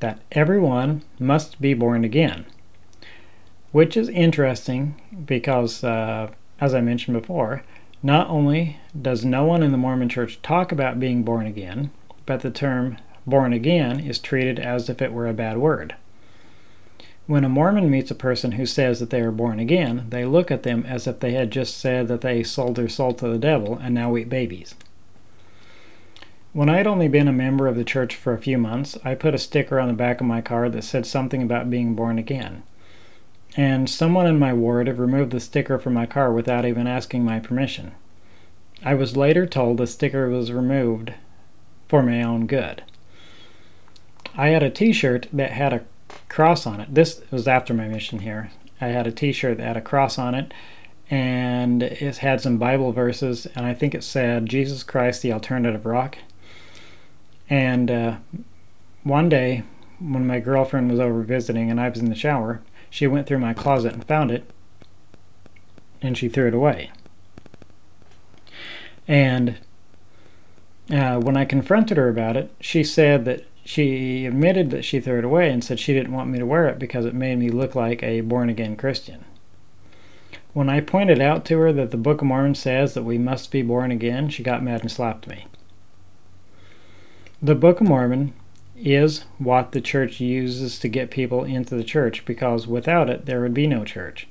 that 0.00 0.20
everyone 0.32 1.02
must 1.20 1.60
be 1.60 1.74
born 1.74 2.04
again, 2.04 2.46
which 3.70 3.96
is 3.96 4.08
interesting 4.08 4.96
because, 5.26 5.84
uh, 5.84 6.30
as 6.60 6.74
I 6.74 6.80
mentioned 6.80 7.20
before, 7.20 7.62
not 8.02 8.28
only 8.28 8.78
does 9.00 9.24
no 9.24 9.44
one 9.44 9.62
in 9.62 9.70
the 9.70 9.78
Mormon 9.78 10.08
Church 10.08 10.42
talk 10.42 10.72
about 10.72 10.98
being 10.98 11.22
born 11.22 11.46
again, 11.46 11.90
but 12.26 12.40
the 12.40 12.50
term 12.50 12.98
born 13.26 13.52
again 13.52 14.00
is 14.00 14.18
treated 14.18 14.58
as 14.58 14.88
if 14.88 15.00
it 15.00 15.12
were 15.12 15.26
a 15.26 15.34
bad 15.34 15.58
word. 15.58 15.94
When 17.26 17.44
a 17.44 17.48
Mormon 17.48 17.90
meets 17.90 18.10
a 18.10 18.14
person 18.14 18.52
who 18.52 18.66
says 18.66 19.00
that 19.00 19.10
they 19.10 19.20
are 19.22 19.30
born 19.30 19.58
again, 19.58 20.06
they 20.10 20.24
look 20.24 20.50
at 20.50 20.62
them 20.62 20.84
as 20.86 21.06
if 21.06 21.20
they 21.20 21.32
had 21.32 21.50
just 21.50 21.78
said 21.78 22.08
that 22.08 22.20
they 22.20 22.42
sold 22.42 22.76
their 22.76 22.88
soul 22.88 23.14
to 23.14 23.28
the 23.28 23.38
devil 23.38 23.78
and 23.78 23.94
now 23.94 24.16
eat 24.16 24.28
babies. 24.28 24.74
When 26.52 26.68
I 26.68 26.76
had 26.76 26.86
only 26.86 27.08
been 27.08 27.28
a 27.28 27.32
member 27.32 27.66
of 27.66 27.76
the 27.76 27.84
church 27.84 28.14
for 28.14 28.34
a 28.34 28.38
few 28.38 28.58
months, 28.58 28.98
I 29.04 29.14
put 29.14 29.34
a 29.34 29.38
sticker 29.38 29.80
on 29.80 29.88
the 29.88 29.94
back 29.94 30.20
of 30.20 30.26
my 30.26 30.40
car 30.40 30.68
that 30.68 30.84
said 30.84 31.06
something 31.06 31.42
about 31.42 31.70
being 31.70 31.94
born 31.94 32.18
again 32.18 32.62
and 33.56 33.88
someone 33.88 34.26
in 34.26 34.38
my 34.38 34.52
ward 34.52 34.86
had 34.86 34.98
removed 34.98 35.30
the 35.30 35.40
sticker 35.40 35.78
from 35.78 35.94
my 35.94 36.06
car 36.06 36.32
without 36.32 36.64
even 36.64 36.86
asking 36.86 37.24
my 37.24 37.38
permission. 37.38 37.92
I 38.84 38.94
was 38.94 39.16
later 39.16 39.46
told 39.46 39.76
the 39.76 39.86
sticker 39.86 40.28
was 40.28 40.50
removed 40.50 41.14
for 41.88 42.02
my 42.02 42.22
own 42.22 42.46
good. 42.46 42.82
I 44.36 44.48
had 44.48 44.62
a 44.62 44.70
t 44.70 44.92
shirt 44.92 45.28
that 45.32 45.52
had 45.52 45.72
a 45.72 45.84
cross 46.28 46.66
on 46.66 46.80
it. 46.80 46.94
This 46.94 47.20
was 47.30 47.46
after 47.46 47.72
my 47.72 47.86
mission 47.88 48.20
here. 48.20 48.50
I 48.80 48.88
had 48.88 49.06
a 49.06 49.12
t 49.12 49.32
shirt 49.32 49.58
that 49.58 49.66
had 49.66 49.76
a 49.76 49.80
cross 49.80 50.18
on 50.18 50.34
it, 50.34 50.52
and 51.10 51.82
it 51.82 52.18
had 52.18 52.40
some 52.40 52.58
Bible 52.58 52.92
verses, 52.92 53.46
and 53.54 53.64
I 53.64 53.74
think 53.74 53.94
it 53.94 54.02
said, 54.02 54.46
Jesus 54.46 54.82
Christ, 54.82 55.22
the 55.22 55.32
alternative 55.32 55.86
rock. 55.86 56.18
And 57.48 57.90
uh, 57.90 58.16
one 59.02 59.28
day, 59.28 59.62
when 60.00 60.26
my 60.26 60.40
girlfriend 60.40 60.90
was 60.90 61.00
over 61.00 61.22
visiting 61.22 61.70
and 61.70 61.80
I 61.80 61.88
was 61.88 62.00
in 62.00 62.08
the 62.08 62.14
shower, 62.14 62.62
she 62.90 63.06
went 63.06 63.26
through 63.26 63.38
my 63.38 63.54
closet 63.54 63.92
and 63.92 64.04
found 64.04 64.30
it, 64.30 64.50
and 66.02 66.18
she 66.18 66.28
threw 66.28 66.48
it 66.48 66.54
away. 66.54 66.90
And 69.06 69.58
uh, 70.90 71.18
when 71.18 71.36
I 71.36 71.44
confronted 71.44 71.96
her 71.96 72.08
about 72.08 72.36
it, 72.36 72.50
she 72.60 72.82
said 72.82 73.24
that 73.26 73.46
she 73.64 74.26
admitted 74.26 74.70
that 74.70 74.84
she 74.84 75.00
threw 75.00 75.18
it 75.18 75.24
away 75.24 75.50
and 75.50 75.64
said 75.64 75.80
she 75.80 75.94
didn't 75.94 76.12
want 76.12 76.28
me 76.28 76.38
to 76.38 76.46
wear 76.46 76.68
it 76.68 76.78
because 76.78 77.06
it 77.06 77.14
made 77.14 77.38
me 77.38 77.48
look 77.48 77.74
like 77.74 78.02
a 78.02 78.20
born 78.20 78.50
again 78.50 78.76
Christian. 78.76 79.24
When 80.52 80.68
I 80.68 80.80
pointed 80.80 81.20
out 81.20 81.44
to 81.46 81.58
her 81.58 81.72
that 81.72 81.90
the 81.90 81.96
Book 81.96 82.20
of 82.20 82.28
Mormon 82.28 82.54
says 82.54 82.94
that 82.94 83.02
we 83.02 83.18
must 83.18 83.50
be 83.50 83.62
born 83.62 83.90
again, 83.90 84.28
she 84.28 84.42
got 84.42 84.62
mad 84.62 84.82
and 84.82 84.92
slapped 84.92 85.26
me. 85.26 85.46
The 87.42 87.54
Book 87.54 87.80
of 87.80 87.88
Mormon 87.88 88.34
is 88.76 89.24
what 89.38 89.72
the 89.72 89.80
church 89.80 90.20
uses 90.20 90.78
to 90.78 90.88
get 90.88 91.10
people 91.10 91.44
into 91.44 91.74
the 91.74 91.84
church 91.84 92.24
because 92.24 92.66
without 92.66 93.08
it 93.08 93.24
there 93.24 93.40
would 93.40 93.54
be 93.54 93.66
no 93.66 93.84
church. 93.84 94.28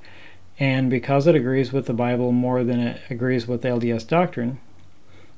And 0.60 0.88
because 0.88 1.26
it 1.26 1.34
agrees 1.34 1.72
with 1.72 1.86
the 1.86 1.92
Bible 1.92 2.30
more 2.30 2.62
than 2.62 2.78
it 2.78 3.00
agrees 3.10 3.48
with 3.48 3.64
LDS 3.64 4.06
doctrine 4.06 4.60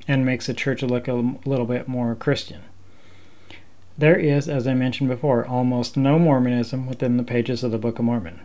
and 0.07 0.27
makes 0.27 0.47
the 0.47 0.55
church 0.55 0.83
look 0.83 1.09
a 1.09 1.15
little 1.15 1.65
bit 1.65 1.89
more 1.89 2.15
Christian. 2.15 2.61
There 3.99 4.17
is, 4.17 4.47
as 4.47 4.67
I 4.67 4.75
mentioned 4.75 5.09
before, 5.09 5.47
almost 5.47 5.97
no 5.97 6.19
Mormonism 6.19 6.87
within 6.87 7.17
the 7.17 7.23
pages 7.23 7.65
of 7.65 7.71
the 7.71 7.79
Book 7.79 7.99
of 7.99 8.05
Mormon. 8.05 8.41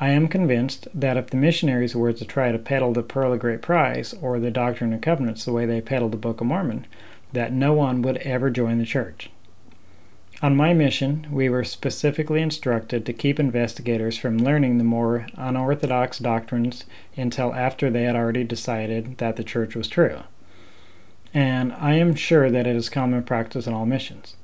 I 0.00 0.08
am 0.10 0.26
convinced 0.26 0.88
that 0.92 1.16
if 1.16 1.30
the 1.30 1.36
missionaries 1.36 1.94
were 1.94 2.12
to 2.12 2.24
try 2.24 2.50
to 2.50 2.58
peddle 2.58 2.92
the 2.92 3.04
Pearl 3.04 3.32
of 3.32 3.38
Great 3.38 3.62
Price 3.62 4.14
or 4.20 4.40
the 4.40 4.50
Doctrine 4.50 4.92
and 4.92 5.00
Covenants 5.00 5.44
the 5.44 5.52
way 5.52 5.64
they 5.64 5.80
peddled 5.80 6.10
the 6.10 6.16
Book 6.16 6.40
of 6.40 6.48
Mormon, 6.48 6.88
that 7.32 7.52
no 7.52 7.72
one 7.72 8.02
would 8.02 8.16
ever 8.18 8.50
join 8.50 8.78
the 8.78 8.84
church. 8.84 9.30
On 10.42 10.56
my 10.56 10.74
mission, 10.74 11.28
we 11.30 11.48
were 11.48 11.62
specifically 11.62 12.42
instructed 12.42 13.06
to 13.06 13.12
keep 13.12 13.38
investigators 13.38 14.18
from 14.18 14.38
learning 14.38 14.78
the 14.78 14.84
more 14.84 15.28
unorthodox 15.36 16.18
doctrines 16.18 16.84
until 17.16 17.54
after 17.54 17.90
they 17.90 18.02
had 18.02 18.16
already 18.16 18.42
decided 18.42 19.18
that 19.18 19.36
the 19.36 19.44
church 19.44 19.76
was 19.76 19.86
true. 19.86 20.22
And 21.32 21.72
I 21.74 21.94
am 21.94 22.16
sure 22.16 22.50
that 22.50 22.66
it 22.66 22.74
is 22.74 22.88
common 22.88 23.22
practice 23.22 23.68
in 23.68 23.72
all 23.72 23.86
missions. 23.86 24.34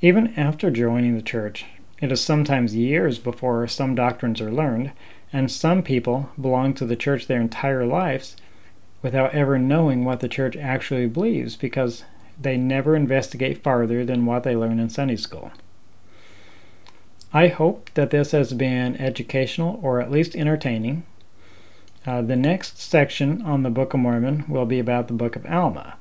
Even 0.00 0.34
after 0.36 0.70
joining 0.70 1.14
the 1.14 1.22
church, 1.22 1.66
it 2.00 2.12
is 2.12 2.20
sometimes 2.20 2.76
years 2.76 3.18
before 3.18 3.66
some 3.66 3.94
doctrines 3.94 4.40
are 4.40 4.52
learned, 4.52 4.92
and 5.32 5.50
some 5.50 5.82
people 5.82 6.30
belong 6.40 6.74
to 6.74 6.84
the 6.84 6.96
church 6.96 7.26
their 7.26 7.40
entire 7.40 7.86
lives 7.86 8.36
without 9.02 9.34
ever 9.34 9.58
knowing 9.58 10.04
what 10.04 10.20
the 10.20 10.28
church 10.28 10.56
actually 10.56 11.06
believes 11.06 11.56
because 11.56 12.04
they 12.40 12.56
never 12.56 12.96
investigate 12.96 13.62
farther 13.62 14.04
than 14.04 14.26
what 14.26 14.42
they 14.42 14.56
learn 14.56 14.78
in 14.78 14.88
Sunday 14.88 15.16
school. 15.16 15.52
I 17.32 17.48
hope 17.48 17.90
that 17.94 18.10
this 18.10 18.30
has 18.30 18.52
been 18.52 18.96
educational 18.96 19.80
or 19.82 20.00
at 20.00 20.10
least 20.10 20.36
entertaining. 20.36 21.04
Uh, 22.06 22.22
the 22.22 22.36
next 22.36 22.80
section 22.80 23.42
on 23.42 23.62
the 23.62 23.70
Book 23.70 23.92
of 23.94 24.00
Mormon 24.00 24.44
will 24.48 24.66
be 24.66 24.78
about 24.78 25.08
the 25.08 25.14
Book 25.14 25.36
of 25.36 25.46
Alma. 25.46 25.96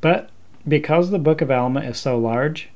But 0.00 0.30
because 0.66 1.10
the 1.10 1.18
Book 1.18 1.40
of 1.40 1.50
Alma 1.50 1.80
is 1.80 1.98
so 1.98 2.18
large, 2.18 2.68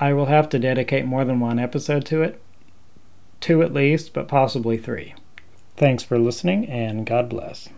I 0.00 0.12
will 0.12 0.26
have 0.26 0.48
to 0.50 0.58
dedicate 0.58 1.04
more 1.04 1.24
than 1.24 1.40
one 1.40 1.58
episode 1.58 2.04
to 2.06 2.22
it. 2.22 2.40
Two 3.40 3.62
at 3.62 3.74
least, 3.74 4.12
but 4.12 4.28
possibly 4.28 4.78
three. 4.78 5.14
Thanks 5.76 6.02
for 6.02 6.18
listening, 6.18 6.66
and 6.66 7.06
God 7.06 7.28
bless. 7.28 7.68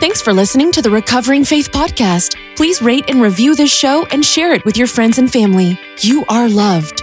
Thanks 0.00 0.22
for 0.22 0.32
listening 0.32 0.70
to 0.72 0.82
the 0.82 0.90
Recovering 0.90 1.44
Faith 1.44 1.70
podcast. 1.70 2.36
Please 2.56 2.80
rate 2.80 3.04
and 3.08 3.20
review 3.20 3.56
this 3.56 3.72
show 3.72 4.06
and 4.06 4.24
share 4.24 4.52
it 4.52 4.64
with 4.64 4.76
your 4.76 4.86
friends 4.86 5.18
and 5.18 5.30
family. 5.30 5.78
You 6.00 6.24
are 6.28 6.48
loved. 6.48 7.02